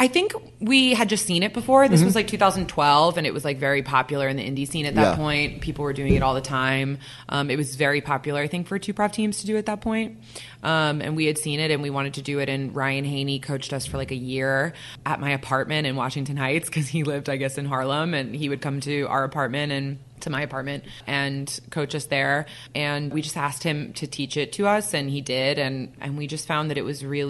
I 0.00 0.08
think 0.08 0.32
we 0.58 0.94
had 0.94 1.08
just 1.08 1.26
seen 1.26 1.42
it 1.42 1.52
before. 1.52 1.86
This 1.86 2.02
was 2.02 2.14
like 2.14 2.26
2012, 2.26 3.18
and 3.18 3.26
it 3.26 3.32
was 3.34 3.44
like 3.44 3.58
very 3.58 3.82
popular 3.82 4.26
in 4.26 4.36
the 4.36 4.42
indie 4.42 4.66
scene 4.66 4.84
at 4.86 4.94
that 4.96 5.10
Yeah. 5.12 5.16
point. 5.16 5.60
People 5.60 5.84
were 5.84 5.92
doing 5.92 6.14
it 6.14 6.22
all 6.22 6.34
the 6.34 6.40
time. 6.40 6.98
Um, 7.28 7.50
it 7.50 7.56
was 7.56 7.76
very 7.76 8.00
popular, 8.00 8.40
I 8.40 8.46
think, 8.48 8.66
for 8.66 8.78
two 8.78 8.92
prov 8.94 9.12
teams 9.12 9.40
to 9.40 9.46
do 9.46 9.56
at 9.58 9.66
that 9.66 9.80
point. 9.80 10.16
Um, 10.62 11.00
and 11.02 11.14
we 11.14 11.26
had 11.26 11.38
seen 11.38 11.60
it, 11.60 11.70
and 11.70 11.82
we 11.82 11.90
wanted 11.90 12.14
to 12.14 12.22
do 12.22 12.40
it. 12.40 12.48
And 12.48 12.74
Ryan 12.74 13.04
Haney 13.04 13.38
coached 13.38 13.72
us 13.72 13.86
for 13.86 13.96
like 13.98 14.10
a 14.10 14.16
year 14.16 14.72
at 15.04 15.20
my 15.20 15.30
apartment 15.30 15.86
in 15.86 15.94
Washington 15.94 16.36
Heights 16.38 16.68
because 16.68 16.88
he 16.88 17.04
lived, 17.04 17.28
I 17.28 17.36
guess, 17.36 17.58
in 17.58 17.66
Harlem, 17.66 18.12
and 18.14 18.34
he 18.34 18.48
would 18.48 18.62
come 18.62 18.80
to 18.80 19.02
our 19.04 19.24
apartment 19.24 19.72
and 19.72 19.98
to 20.18 20.30
my 20.30 20.40
apartment 20.40 20.82
and 21.06 21.60
coach 21.70 21.94
us 21.94 22.06
there 22.06 22.46
and 22.74 23.12
we 23.12 23.20
just 23.20 23.36
asked 23.36 23.62
him 23.62 23.92
to 23.92 24.06
teach 24.06 24.38
it 24.38 24.50
to 24.54 24.66
us 24.66 24.94
and 24.94 25.10
he 25.10 25.20
did 25.20 25.58
and 25.58 25.92
and 26.00 26.16
we 26.16 26.26
just 26.26 26.48
found 26.48 26.70
that 26.70 26.78
it 26.78 26.84
was 26.86 27.04
really 27.04 27.25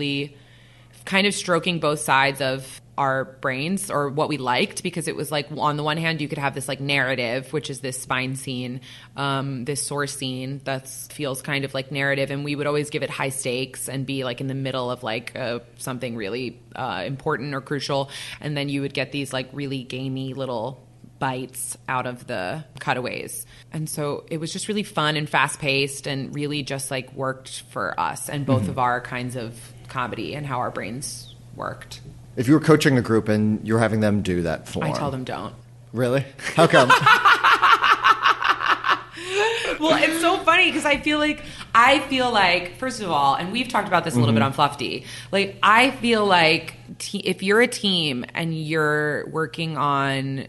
kind 1.04 1.26
of 1.26 1.34
stroking 1.34 1.78
both 1.78 2.00
sides 2.00 2.40
of 2.40 2.80
our 2.98 3.24
brains 3.24 3.90
or 3.90 4.08
what 4.08 4.28
we 4.28 4.38
liked 4.38 4.82
because 4.82 5.06
it 5.06 5.14
was 5.14 5.30
like 5.30 5.46
on 5.58 5.76
the 5.76 5.82
one 5.82 5.96
hand 5.96 6.20
you 6.20 6.28
could 6.28 6.38
have 6.38 6.54
this 6.54 6.66
like 6.66 6.80
narrative 6.80 7.52
which 7.52 7.68
is 7.68 7.80
this 7.80 8.00
spine 8.00 8.34
scene 8.36 8.80
um, 9.16 9.64
this 9.64 9.86
sore 9.86 10.06
scene 10.06 10.60
that 10.64 10.88
feels 10.88 11.42
kind 11.42 11.64
of 11.64 11.74
like 11.74 11.92
narrative 11.92 12.30
and 12.30 12.44
we 12.44 12.56
would 12.56 12.66
always 12.66 12.90
give 12.90 13.02
it 13.02 13.10
high 13.10 13.28
stakes 13.28 13.88
and 13.88 14.06
be 14.06 14.24
like 14.24 14.40
in 14.40 14.46
the 14.46 14.54
middle 14.54 14.90
of 14.90 15.02
like 15.02 15.36
uh, 15.36 15.58
something 15.76 16.16
really 16.16 16.58
uh, 16.74 17.04
important 17.06 17.54
or 17.54 17.60
crucial 17.60 18.10
and 18.40 18.56
then 18.56 18.68
you 18.68 18.80
would 18.80 18.94
get 18.94 19.12
these 19.12 19.32
like 19.32 19.48
really 19.52 19.82
gamey 19.82 20.32
little 20.32 20.82
bites 21.18 21.78
out 21.88 22.06
of 22.06 22.26
the 22.26 22.64
cutaways. 22.78 23.46
And 23.72 23.88
so 23.88 24.24
it 24.30 24.38
was 24.38 24.52
just 24.52 24.68
really 24.68 24.82
fun 24.82 25.16
and 25.16 25.28
fast 25.28 25.58
paced 25.60 26.06
and 26.06 26.34
really 26.34 26.62
just 26.62 26.90
like 26.90 27.12
worked 27.14 27.62
for 27.70 27.98
us 27.98 28.28
and 28.28 28.44
both 28.44 28.68
of 28.68 28.78
our 28.78 29.00
kinds 29.00 29.36
of 29.36 29.58
comedy 29.88 30.34
and 30.34 30.46
how 30.46 30.58
our 30.58 30.70
brains 30.70 31.34
worked. 31.54 32.00
If 32.36 32.48
you 32.48 32.54
were 32.54 32.60
coaching 32.60 32.98
a 32.98 33.02
group 33.02 33.28
and 33.28 33.66
you're 33.66 33.78
having 33.78 34.00
them 34.00 34.22
do 34.22 34.42
that 34.42 34.68
form, 34.68 34.86
I 34.86 34.92
tell 34.92 35.10
them 35.10 35.24
don't. 35.24 35.54
Really? 35.92 36.24
How 36.54 36.66
come? 36.66 36.88
well, 39.80 40.02
it's 40.02 40.20
so 40.20 40.38
funny 40.38 40.66
because 40.66 40.84
I 40.84 40.98
feel 40.98 41.18
like 41.18 41.42
I 41.74 42.00
feel 42.00 42.30
like 42.30 42.76
first 42.76 43.00
of 43.00 43.10
all, 43.10 43.34
and 43.34 43.52
we've 43.52 43.68
talked 43.68 43.88
about 43.88 44.04
this 44.04 44.14
a 44.14 44.18
little 44.18 44.34
bit 44.34 44.40
mm-hmm. 44.40 44.46
on 44.46 44.52
Fluffy. 44.52 45.04
Like 45.32 45.56
I 45.62 45.92
feel 45.92 46.26
like 46.26 46.74
te- 46.98 47.20
if 47.20 47.42
you're 47.42 47.60
a 47.60 47.68
team 47.68 48.24
and 48.34 48.54
you're 48.54 49.28
working 49.30 49.76
on. 49.76 50.46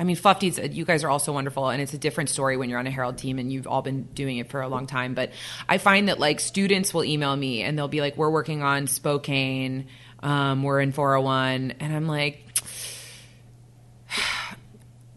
I 0.00 0.04
mean, 0.04 0.16
Fluffy's, 0.16 0.58
you 0.58 0.86
guys 0.86 1.04
are 1.04 1.10
also 1.10 1.30
wonderful, 1.32 1.68
and 1.68 1.82
it's 1.82 1.92
a 1.92 1.98
different 1.98 2.30
story 2.30 2.56
when 2.56 2.70
you're 2.70 2.78
on 2.78 2.86
a 2.86 2.90
Harold 2.90 3.18
team 3.18 3.38
and 3.38 3.52
you've 3.52 3.66
all 3.66 3.82
been 3.82 4.04
doing 4.14 4.38
it 4.38 4.48
for 4.48 4.62
a 4.62 4.68
long 4.68 4.86
time. 4.86 5.12
But 5.12 5.30
I 5.68 5.76
find 5.76 6.08
that 6.08 6.18
like 6.18 6.40
students 6.40 6.94
will 6.94 7.04
email 7.04 7.36
me 7.36 7.60
and 7.62 7.76
they'll 7.76 7.86
be 7.86 8.00
like, 8.00 8.16
"We're 8.16 8.30
working 8.30 8.62
on 8.62 8.86
Spokane, 8.86 9.88
um, 10.22 10.62
we're 10.62 10.80
in 10.80 10.92
401," 10.92 11.74
and 11.80 11.94
I'm 11.94 12.06
like, 12.08 12.42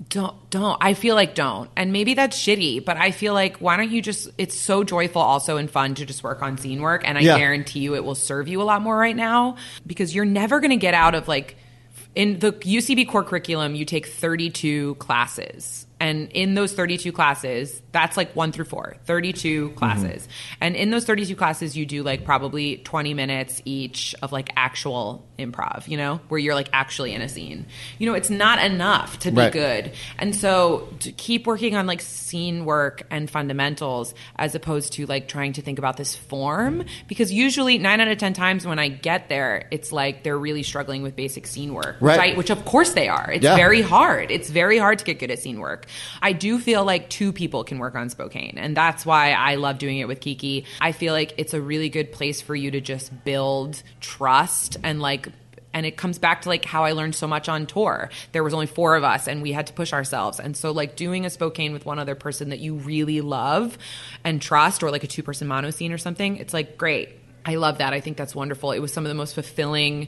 don't 0.09 0.49
don't 0.51 0.77
i 0.81 0.93
feel 0.93 1.15
like 1.15 1.33
don't 1.33 1.71
and 1.75 1.91
maybe 1.91 2.13
that's 2.13 2.37
shitty 2.37 2.83
but 2.83 2.97
i 2.97 3.09
feel 3.09 3.33
like 3.33 3.57
why 3.57 3.77
don't 3.77 3.89
you 3.89 3.99
just 4.01 4.29
it's 4.37 4.53
so 4.55 4.83
joyful 4.83 5.21
also 5.21 5.57
and 5.57 5.71
fun 5.71 5.95
to 5.95 6.05
just 6.05 6.23
work 6.23 6.41
on 6.43 6.55
scene 6.57 6.81
work 6.81 7.01
and 7.07 7.17
i 7.17 7.21
Yeah. 7.21 7.37
guarantee 7.37 7.79
you 7.79 7.95
it 7.95 8.03
will 8.03 8.13
serve 8.13 8.47
you 8.47 8.61
a 8.61 8.63
lot 8.63 8.81
more 8.83 8.95
right 8.95 9.15
now 9.15 9.55
because 9.87 10.13
you're 10.13 10.25
never 10.25 10.59
going 10.59 10.69
to 10.71 10.75
get 10.77 10.93
out 10.93 11.15
of 11.15 11.27
like 11.27 11.55
in 12.15 12.39
the 12.39 12.51
ucb 12.51 13.07
core 13.07 13.23
curriculum 13.23 13.75
you 13.75 13.85
take 13.85 14.07
32 14.07 14.95
classes 14.95 15.87
and 16.03 16.29
in 16.33 16.53
those 16.53 16.73
32 16.73 17.11
classes 17.13 17.81
that's 17.93 18.17
like 18.17 18.35
1 18.35 18.51
through 18.51 18.65
4 18.65 18.97
32 19.05 19.67
mm-hmm. 19.69 19.75
classes. 19.77 20.27
And 20.59 20.75
in 20.75 20.89
those 20.89 21.05
32 21.05 21.35
classes 21.35 21.77
you 21.77 21.85
do 21.85 22.03
like 22.03 22.25
probably 22.25 22.77
20 22.77 23.13
minutes 23.13 23.61
each 23.65 24.13
of 24.21 24.31
like 24.31 24.49
actual 24.57 25.25
improv 25.39 25.87
you 25.87 25.97
know 25.97 26.19
where 26.27 26.39
you're 26.39 26.55
like 26.55 26.69
actually 26.73 27.13
in 27.13 27.21
a 27.21 27.29
scene. 27.29 27.65
You 27.99 28.07
know 28.07 28.13
it's 28.15 28.29
not 28.29 28.63
enough 28.63 29.19
to 29.19 29.31
be 29.31 29.37
Right. 29.37 29.53
good. 29.53 29.91
And 30.17 30.35
so 30.35 30.89
to 30.99 31.11
keep 31.11 31.47
working 31.47 31.75
on 31.75 31.87
like 31.87 32.01
scene 32.01 32.65
work 32.65 33.03
and 33.09 33.29
fundamentals 33.29 34.13
as 34.35 34.55
opposed 34.55 34.93
to 34.93 35.05
like 35.05 35.27
trying 35.27 35.53
to 35.53 35.61
think 35.61 35.79
about 35.79 35.97
this 35.97 36.15
form 36.15 36.83
because 37.07 37.31
usually 37.31 37.77
9 37.77 38.01
out 38.01 38.07
of 38.09 38.17
10 38.17 38.33
times 38.33 38.65
when 38.67 38.79
i 38.79 38.87
get 38.87 39.29
there 39.29 39.67
it's 39.71 39.91
like 39.91 40.23
they're 40.23 40.37
really 40.37 40.63
struggling 40.63 41.01
with 41.03 41.15
basic 41.15 41.47
scene 41.47 41.73
work 41.73 41.95
which, 41.99 42.17
Right. 42.17 42.33
I, 42.33 42.37
which 42.37 42.49
of 42.49 42.65
course 42.65 42.93
they 42.93 43.07
are. 43.07 43.31
It's 43.31 43.43
Yeah. 43.43 43.55
very 43.55 43.81
hard. 43.81 44.31
It's 44.31 44.49
very 44.49 44.77
hard 44.77 44.99
to 44.99 45.05
get 45.05 45.19
good 45.19 45.31
at 45.31 45.39
scene 45.39 45.59
work 45.59 45.85
i 46.21 46.31
do 46.31 46.59
feel 46.59 46.83
like 46.83 47.09
two 47.09 47.31
people 47.31 47.63
can 47.63 47.79
work 47.79 47.95
on 47.95 48.09
spokane 48.09 48.55
and 48.57 48.75
that's 48.75 49.05
why 49.05 49.31
i 49.31 49.55
love 49.55 49.77
doing 49.77 49.97
it 49.97 50.07
with 50.07 50.19
kiki 50.19 50.65
i 50.81 50.91
feel 50.91 51.13
like 51.13 51.33
it's 51.37 51.53
a 51.53 51.61
really 51.61 51.89
good 51.89 52.11
place 52.11 52.41
for 52.41 52.55
you 52.55 52.71
to 52.71 52.81
just 52.81 53.23
build 53.23 53.81
trust 53.99 54.77
and 54.83 55.01
like 55.01 55.27
and 55.73 55.85
it 55.85 55.97
comes 55.97 56.19
back 56.19 56.43
to 56.43 56.49
like 56.49 56.65
how 56.65 56.83
I 56.83 56.91
learned 56.91 57.15
so 57.15 57.27
much 57.27 57.49
on 57.49 57.65
tour. 57.65 58.09
There 58.31 58.43
was 58.43 58.53
only 58.53 58.67
four 58.67 58.95
of 58.95 59.03
us 59.03 59.27
and 59.27 59.41
we 59.41 59.51
had 59.51 59.67
to 59.67 59.73
push 59.73 59.91
ourselves. 59.91 60.39
And 60.39 60.55
so 60.55 60.71
like 60.71 60.95
doing 60.95 61.25
a 61.25 61.29
Spokane 61.29 61.73
with 61.73 61.85
one 61.85 61.99
other 61.99 62.15
person 62.15 62.49
that 62.49 62.59
you 62.59 62.75
really 62.75 63.21
love 63.21 63.77
and 64.23 64.41
trust 64.41 64.83
or 64.83 64.91
like 64.91 65.03
a 65.03 65.07
two 65.07 65.23
person 65.23 65.47
mono 65.47 65.71
scene 65.71 65.91
or 65.91 65.97
something, 65.97 66.37
it's 66.37 66.53
like 66.53 66.77
great. 66.77 67.09
I 67.45 67.55
love 67.55 67.79
that. 67.79 67.93
I 67.93 67.99
think 67.99 68.17
that's 68.17 68.35
wonderful. 68.35 68.71
It 68.71 68.79
was 68.79 68.93
some 68.93 69.03
of 69.03 69.09
the 69.09 69.15
most 69.15 69.33
fulfilling 69.33 70.07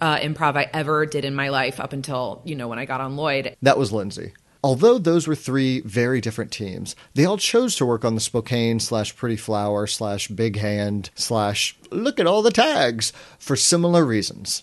uh, 0.00 0.18
improv 0.18 0.56
I 0.56 0.68
ever 0.72 1.06
did 1.06 1.24
in 1.24 1.34
my 1.34 1.48
life 1.48 1.80
up 1.80 1.92
until, 1.92 2.42
you 2.44 2.54
know, 2.54 2.68
when 2.68 2.78
I 2.78 2.84
got 2.84 3.00
on 3.00 3.16
Lloyd. 3.16 3.56
That 3.62 3.78
was 3.78 3.90
Lindsay. 3.90 4.32
Although 4.64 4.96
those 4.96 5.28
were 5.28 5.34
three 5.34 5.80
very 5.80 6.22
different 6.22 6.50
teams, 6.50 6.96
they 7.12 7.26
all 7.26 7.36
chose 7.36 7.76
to 7.76 7.84
work 7.84 8.02
on 8.02 8.14
the 8.14 8.20
Spokane 8.20 8.80
slash 8.80 9.14
Pretty 9.14 9.36
Flower 9.36 9.86
slash 9.86 10.28
Big 10.28 10.56
Hand 10.56 11.10
slash 11.14 11.76
look 11.90 12.18
at 12.18 12.26
all 12.26 12.40
the 12.40 12.50
tags 12.50 13.12
for 13.38 13.56
similar 13.56 14.06
reasons. 14.06 14.62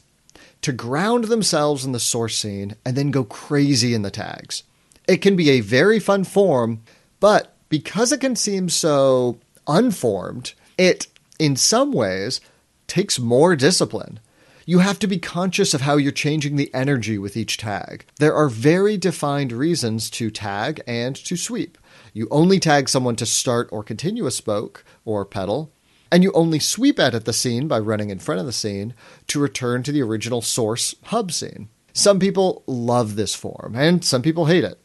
To 0.63 0.71
ground 0.71 1.25
themselves 1.25 1.85
in 1.85 1.91
the 1.91 1.99
source 1.99 2.35
scene 2.35 2.77
and 2.83 2.95
then 2.97 3.11
go 3.11 3.23
crazy 3.23 3.93
in 3.93 4.01
the 4.01 4.09
tags. 4.09 4.63
It 5.07 5.17
can 5.17 5.35
be 5.35 5.51
a 5.51 5.61
very 5.61 5.99
fun 5.99 6.23
form, 6.23 6.81
but 7.19 7.53
because 7.69 8.11
it 8.11 8.21
can 8.21 8.35
seem 8.35 8.69
so 8.69 9.37
unformed, 9.67 10.55
it, 10.79 11.05
in 11.37 11.55
some 11.55 11.91
ways, 11.91 12.41
takes 12.87 13.19
more 13.19 13.55
discipline. 13.55 14.19
You 14.65 14.79
have 14.79 14.99
to 14.99 15.07
be 15.07 15.17
conscious 15.17 15.73
of 15.73 15.81
how 15.81 15.97
you're 15.97 16.11
changing 16.11 16.55
the 16.55 16.73
energy 16.73 17.17
with 17.17 17.35
each 17.35 17.57
tag. 17.57 18.05
There 18.19 18.35
are 18.35 18.49
very 18.49 18.97
defined 18.97 19.51
reasons 19.51 20.09
to 20.11 20.29
tag 20.29 20.81
and 20.85 21.15
to 21.15 21.35
sweep. 21.35 21.77
You 22.13 22.27
only 22.29 22.59
tag 22.59 22.87
someone 22.87 23.15
to 23.17 23.25
start 23.25 23.69
or 23.71 23.83
continue 23.83 24.25
a 24.25 24.31
spoke 24.31 24.83
or 25.05 25.25
pedal, 25.25 25.71
and 26.11 26.23
you 26.23 26.31
only 26.33 26.59
sweep 26.59 26.99
edit 26.99 27.25
the 27.25 27.33
scene 27.33 27.67
by 27.67 27.79
running 27.79 28.09
in 28.09 28.19
front 28.19 28.39
of 28.39 28.45
the 28.45 28.51
scene 28.51 28.93
to 29.27 29.39
return 29.39 29.81
to 29.83 29.91
the 29.91 30.01
original 30.01 30.41
source 30.41 30.93
hub 31.05 31.31
scene. 31.31 31.69
Some 31.93 32.19
people 32.19 32.63
love 32.67 33.15
this 33.15 33.33
form, 33.33 33.75
and 33.75 34.03
some 34.03 34.21
people 34.21 34.45
hate 34.45 34.63
it. 34.63 34.79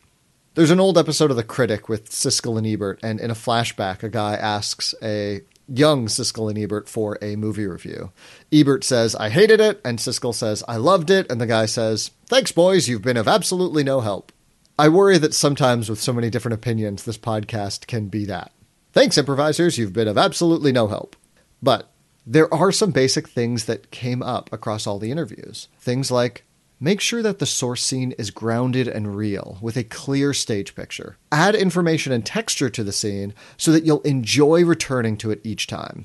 There's 0.55 0.71
an 0.71 0.81
old 0.81 0.97
episode 0.97 1.31
of 1.31 1.37
The 1.37 1.43
Critic 1.43 1.89
with 1.89 2.11
Siskel 2.11 2.57
and 2.57 2.67
Ebert, 2.67 2.99
and 3.03 3.21
in 3.21 3.31
a 3.31 3.35
flashback, 3.35 4.03
a 4.03 4.09
guy 4.09 4.35
asks 4.37 4.95
a 5.03 5.43
young 5.69 6.07
Siskel 6.07 6.49
and 6.49 6.59
Ebert 6.59 6.89
for 6.89 7.19
a 7.21 7.37
movie 7.37 7.67
review. 7.67 8.13
Ebert 8.53 8.85
says, 8.85 9.15
I 9.15 9.31
hated 9.31 9.61
it, 9.61 9.81
and 9.85 9.99
Siskel 9.99 10.35
says, 10.35 10.63
I 10.69 10.77
loved 10.77 11.11
it, 11.11 11.31
and 11.31 11.41
the 11.41 11.47
guy 11.47 11.67
says, 11.67 12.11
Thanks, 12.27 12.53
boys, 12.53 12.89
you've 12.89 13.03
been 13.03 13.17
of 13.17 13.29
absolutely 13.29 13.85
no 13.85 14.01
help. 14.01 14.33
I 14.79 14.89
worry 14.89 15.19
that 15.19 15.35
sometimes 15.35 15.89
with 15.89 16.01
so 16.01 16.13
many 16.13 16.29
different 16.29 16.55
opinions, 16.55 17.05
this 17.05 17.19
podcast 17.19 17.87
can 17.87 18.09
be 18.09 18.25
that. 18.27 18.53
Thanks, 18.93 19.19
improvisers, 19.19 19.79
you've 19.79 19.93
been 19.93 20.09
of 20.09 20.19
absolutely 20.19 20.73
no 20.73 20.89
help. 20.89 21.17
But 21.63 21.91
there 22.27 22.53
are 22.53 22.73
some 22.73 22.91
basic 22.91 23.29
things 23.29 23.65
that 23.67 23.91
came 23.91 24.23
up 24.23 24.53
across 24.53 24.87
all 24.87 24.99
the 24.99 25.11
interviews. 25.11 25.69
Things 25.79 26.11
like 26.11 26.45
Make 26.79 27.01
sure 27.01 27.23
that 27.23 27.39
the 27.39 27.47
source 27.47 27.83
scene 27.83 28.13
is 28.19 28.31
grounded 28.31 28.87
and 28.87 29.17
real, 29.17 29.57
with 29.63 29.79
a 29.79 29.85
clear 29.85 30.35
stage 30.35 30.75
picture. 30.75 31.17
Add 31.33 31.55
information 31.55 32.13
and 32.13 32.25
texture 32.25 32.69
to 32.69 32.85
the 32.85 32.93
scene 32.93 33.33
so 33.57 33.73
that 33.73 33.85
you'll 33.85 34.03
enjoy 34.03 34.63
returning 34.63 35.17
to 35.19 35.31
it 35.31 35.41
each 35.43 35.67
time. 35.67 36.05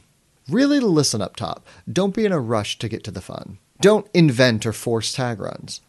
Really 0.49 0.79
listen 0.79 1.21
up 1.21 1.35
top. 1.35 1.67
Don't 1.91 2.15
be 2.15 2.25
in 2.25 2.31
a 2.31 2.39
rush 2.39 2.79
to 2.79 2.87
get 2.87 3.03
to 3.03 3.11
the 3.11 3.19
fun. 3.19 3.57
Don't 3.81 4.07
invent 4.13 4.65
or 4.65 4.71
force 4.71 5.11
tag 5.11 5.41
runs. 5.41 5.81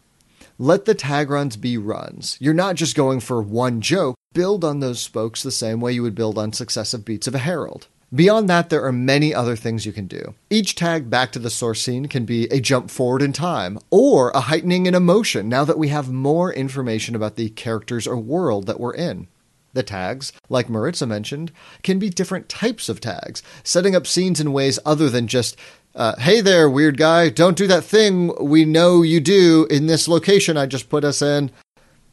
Let 0.59 0.83
the 0.83 0.95
tag 0.95 1.29
runs 1.29 1.55
be 1.55 1.77
runs. 1.77 2.37
You're 2.41 2.53
not 2.53 2.75
just 2.75 2.95
going 2.95 3.21
for 3.21 3.41
one 3.41 3.79
joke. 3.79 4.17
Build 4.33 4.65
on 4.65 4.81
those 4.81 4.99
spokes 4.99 5.41
the 5.41 5.51
same 5.51 5.79
way 5.79 5.93
you 5.93 6.03
would 6.03 6.15
build 6.15 6.37
on 6.37 6.51
successive 6.51 7.05
beats 7.05 7.27
of 7.27 7.35
a 7.35 7.39
harold. 7.39 7.87
Beyond 8.13 8.47
that, 8.47 8.69
there 8.69 8.85
are 8.85 8.91
many 8.91 9.33
other 9.33 9.55
things 9.55 9.87
you 9.87 9.91
can 9.91 10.05
do. 10.05 10.35
Each 10.51 10.75
tag 10.75 11.09
back 11.09 11.31
to 11.31 11.39
the 11.39 11.49
source 11.49 11.81
scene 11.81 12.07
can 12.07 12.25
be 12.25 12.45
a 12.51 12.59
jump 12.59 12.91
forward 12.91 13.23
in 13.23 13.33
time, 13.33 13.79
or 13.89 14.29
a 14.31 14.41
heightening 14.41 14.85
in 14.85 14.93
emotion 14.93 15.49
now 15.49 15.65
that 15.65 15.79
we 15.79 15.87
have 15.87 16.11
more 16.11 16.53
information 16.53 17.15
about 17.15 17.37
the 17.37 17.49
characters 17.49 18.05
or 18.05 18.17
world 18.17 18.67
that 18.67 18.79
we're 18.79 18.93
in. 18.93 19.27
The 19.73 19.81
tags, 19.81 20.31
like 20.47 20.69
Maritza 20.69 21.07
mentioned, 21.07 21.51
can 21.81 21.97
be 21.97 22.11
different 22.11 22.49
types 22.49 22.87
of 22.87 23.01
tags, 23.01 23.41
setting 23.63 23.95
up 23.95 24.05
scenes 24.05 24.39
in 24.39 24.53
ways 24.53 24.77
other 24.85 25.09
than 25.09 25.25
just, 25.25 25.57
uh, 25.95 26.15
hey 26.19 26.39
there, 26.39 26.69
weird 26.69 26.97
guy, 26.97 27.29
don't 27.29 27.57
do 27.57 27.65
that 27.65 27.83
thing 27.83 28.31
we 28.39 28.63
know 28.63 29.01
you 29.01 29.21
do 29.21 29.65
in 29.71 29.87
this 29.87 30.07
location 30.07 30.55
I 30.55 30.67
just 30.67 30.87
put 30.87 31.03
us 31.03 31.23
in. 31.23 31.49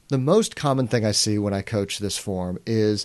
The 0.09 0.17
most 0.17 0.57
common 0.57 0.89
thing 0.89 1.05
I 1.05 1.13
see 1.13 1.39
when 1.39 1.53
I 1.53 1.61
coach 1.61 1.99
this 1.99 2.17
form 2.17 2.59
is 2.65 3.05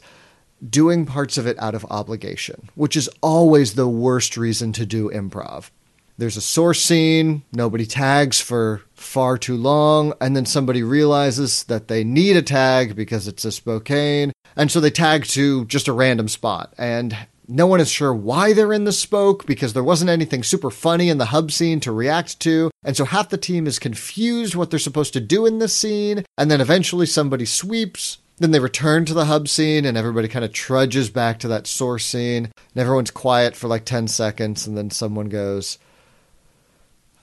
doing 0.69 1.05
parts 1.05 1.37
of 1.37 1.47
it 1.47 1.57
out 1.59 1.75
of 1.75 1.85
obligation, 1.89 2.69
which 2.75 2.95
is 2.95 3.09
always 3.21 3.73
the 3.73 3.87
worst 3.87 4.37
reason 4.37 4.71
to 4.73 4.85
do 4.85 5.09
improv. 5.09 5.69
There's 6.17 6.37
a 6.37 6.41
source 6.41 6.81
scene, 6.81 7.43
nobody 7.51 7.85
tags 7.85 8.39
for 8.39 8.81
far 8.93 9.37
too 9.37 9.57
long, 9.57 10.13
and 10.21 10.35
then 10.35 10.45
somebody 10.45 10.81
realizes 10.81 11.65
that 11.65 11.89
they 11.89 12.05
need 12.05 12.37
a 12.37 12.41
tag 12.41 12.95
because 12.95 13.27
it's 13.27 13.43
a 13.43 13.51
Spokane, 13.51 14.31
and 14.55 14.71
so 14.71 14.79
they 14.79 14.91
tag 14.91 15.25
to 15.25 15.65
just 15.65 15.89
a 15.89 15.93
random 15.93 16.29
spot. 16.29 16.73
And 16.77 17.17
no 17.47 17.67
one 17.67 17.79
is 17.79 17.89
sure 17.89 18.13
why 18.13 18.53
they're 18.53 18.73
in 18.73 18.85
the 18.85 18.91
spoke 18.91 19.45
because 19.45 19.73
there 19.73 19.83
wasn't 19.83 20.09
anything 20.09 20.41
super 20.41 20.71
funny 20.71 21.09
in 21.09 21.17
the 21.17 21.25
hub 21.25 21.51
scene 21.51 21.79
to 21.81 21.91
react 21.91 22.39
to. 22.41 22.71
And 22.83 22.97
so 22.97 23.05
half 23.05 23.29
the 23.29 23.37
team 23.37 23.67
is 23.67 23.77
confused 23.77 24.55
what 24.55 24.71
they're 24.71 24.79
supposed 24.79 25.13
to 25.13 25.19
do 25.19 25.45
in 25.45 25.59
this 25.59 25.75
scene. 25.75 26.25
And 26.37 26.49
then 26.49 26.61
eventually 26.61 27.05
somebody 27.05 27.45
sweeps. 27.45 28.17
Then 28.37 28.51
they 28.51 28.59
return 28.59 29.05
to 29.05 29.13
the 29.13 29.25
hub 29.25 29.47
scene 29.47 29.85
and 29.85 29.97
everybody 29.97 30.27
kind 30.27 30.43
of 30.43 30.51
trudges 30.51 31.09
back 31.09 31.39
to 31.39 31.47
that 31.47 31.67
source 31.67 32.05
scene. 32.05 32.45
And 32.45 32.81
everyone's 32.81 33.11
quiet 33.11 33.55
for 33.55 33.67
like 33.67 33.85
10 33.85 34.07
seconds. 34.07 34.67
And 34.67 34.77
then 34.77 34.89
someone 34.89 35.29
goes, 35.29 35.77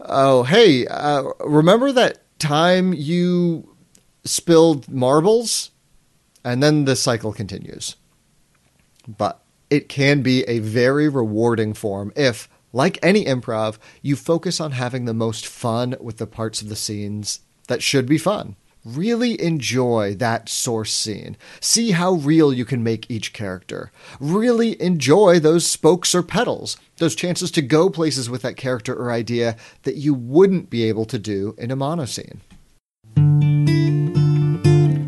Oh, 0.01 0.43
hey, 0.43 0.87
uh, 0.87 1.25
remember 1.41 1.93
that 1.93 2.23
time 2.39 2.93
you 2.93 3.77
spilled 4.25 4.89
marbles? 4.89 5.71
And 6.45 6.63
then 6.63 6.87
the 6.87 6.97
cycle 6.97 7.33
continues. 7.33 7.97
But 9.07 9.43
it 9.71 9.89
can 9.89 10.23
be 10.23 10.43
a 10.45 10.59
very 10.59 11.09
rewarding 11.09 11.73
form 11.73 12.13
if, 12.17 12.49
like 12.73 12.99
any 13.03 13.25
improv, 13.25 13.79
you 14.01 14.17
focus 14.17 14.61
on 14.61 14.73
having 14.73 15.05
the 15.05 15.15
most 15.15 15.47
fun 15.47 15.95
with 16.01 16.17
the 16.17 16.27
parts 16.27 16.63
of 16.63 16.69
the 16.69 16.77
scenes 16.77 17.41
that 17.69 17.83
should 17.83 18.07
be 18.07 18.19
fun. 18.19 18.57
Really 18.85 19.41
enjoy 19.41 20.17
that 20.17 20.49
source 20.49 20.93
scene. 20.93 21.37
See 21.61 21.93
how 21.93 22.15
real 22.15 22.53
you 22.53 22.65
can 22.65 22.83
make 22.83 23.09
each 23.09 23.33
character. 23.33 23.93
Really 24.19 24.81
enjoy 24.83 25.39
those 25.39 25.65
spokes 25.65 26.17
or 26.17 26.23
pedals, 26.25 26.77
those 26.97 27.15
chances 27.15 27.53
to 27.53 27.63
go 27.63 27.89
places 27.89 28.29
with 28.29 28.43
that 28.43 28.57
character 28.57 28.93
or 28.93 29.13
idea 29.13 29.57
that 29.85 29.99
you 29.99 30.15
wouldn't 30.15 30.69
be 30.69 30.83
able 30.83 31.05
to 31.05 31.19
do 31.19 31.55
in 31.59 31.71
a 31.71 31.77
mono 31.77 32.07
scene. 32.07 32.41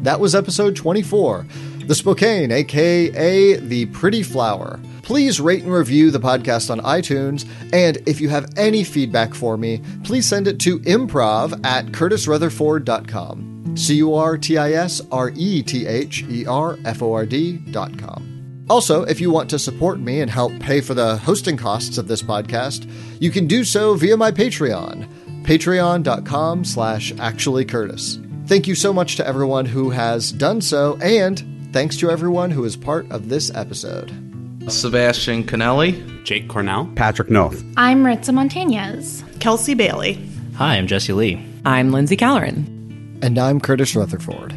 That 0.04 0.20
was 0.20 0.36
episode 0.36 0.76
24, 0.76 1.44
The 1.86 1.96
Spokane, 1.96 2.52
aka 2.52 3.56
The 3.56 3.86
Pretty 3.86 4.22
Flower. 4.22 4.78
Please 5.04 5.38
rate 5.38 5.62
and 5.62 5.72
review 5.72 6.10
the 6.10 6.18
podcast 6.18 6.70
on 6.70 6.80
iTunes, 6.80 7.46
and 7.74 7.98
if 8.06 8.22
you 8.22 8.30
have 8.30 8.50
any 8.56 8.82
feedback 8.82 9.34
for 9.34 9.58
me, 9.58 9.82
please 10.02 10.26
send 10.26 10.48
it 10.48 10.58
to 10.60 10.80
improv 10.80 11.64
at 11.64 11.86
curtisrutherford.com. 11.88 13.76
C 13.76 13.96
U 13.96 14.14
R 14.14 14.38
T 14.38 14.56
I 14.56 14.72
S 14.72 15.02
R 15.12 15.30
E 15.36 15.62
T 15.62 15.86
H 15.86 16.22
E 16.22 16.46
R 16.46 16.78
F 16.86 17.02
O 17.02 17.12
R 17.12 17.26
D.com. 17.26 18.64
Also, 18.70 19.02
if 19.02 19.20
you 19.20 19.30
want 19.30 19.50
to 19.50 19.58
support 19.58 20.00
me 20.00 20.22
and 20.22 20.30
help 20.30 20.58
pay 20.58 20.80
for 20.80 20.94
the 20.94 21.18
hosting 21.18 21.58
costs 21.58 21.98
of 21.98 22.08
this 22.08 22.22
podcast, 22.22 22.90
you 23.20 23.30
can 23.30 23.46
do 23.46 23.62
so 23.62 23.94
via 23.94 24.16
my 24.16 24.32
Patreon, 24.32 25.06
patreon.com 25.42 26.64
slash 26.64 27.12
actuallycurtis. 27.14 28.48
Thank 28.48 28.66
you 28.66 28.74
so 28.74 28.90
much 28.90 29.16
to 29.16 29.26
everyone 29.26 29.66
who 29.66 29.90
has 29.90 30.32
done 30.32 30.62
so, 30.62 30.96
and 31.02 31.44
thanks 31.74 31.98
to 31.98 32.10
everyone 32.10 32.50
who 32.52 32.64
is 32.64 32.76
part 32.76 33.10
of 33.10 33.28
this 33.28 33.54
episode. 33.54 34.23
Sebastian 34.68 35.44
Canelli. 35.44 36.24
Jake 36.24 36.48
Cornell. 36.48 36.88
Patrick 36.96 37.30
Noth. 37.30 37.62
I'm 37.76 38.02
Maritza 38.02 38.32
Montañez. 38.32 39.22
Kelsey 39.38 39.74
Bailey. 39.74 40.18
Hi, 40.56 40.76
I'm 40.76 40.86
Jesse 40.86 41.12
Lee. 41.12 41.44
I'm 41.66 41.92
Lindsay 41.92 42.16
Callerin. 42.16 43.18
And 43.22 43.38
I'm 43.38 43.60
Curtis 43.60 43.94
Rutherford. 43.94 44.54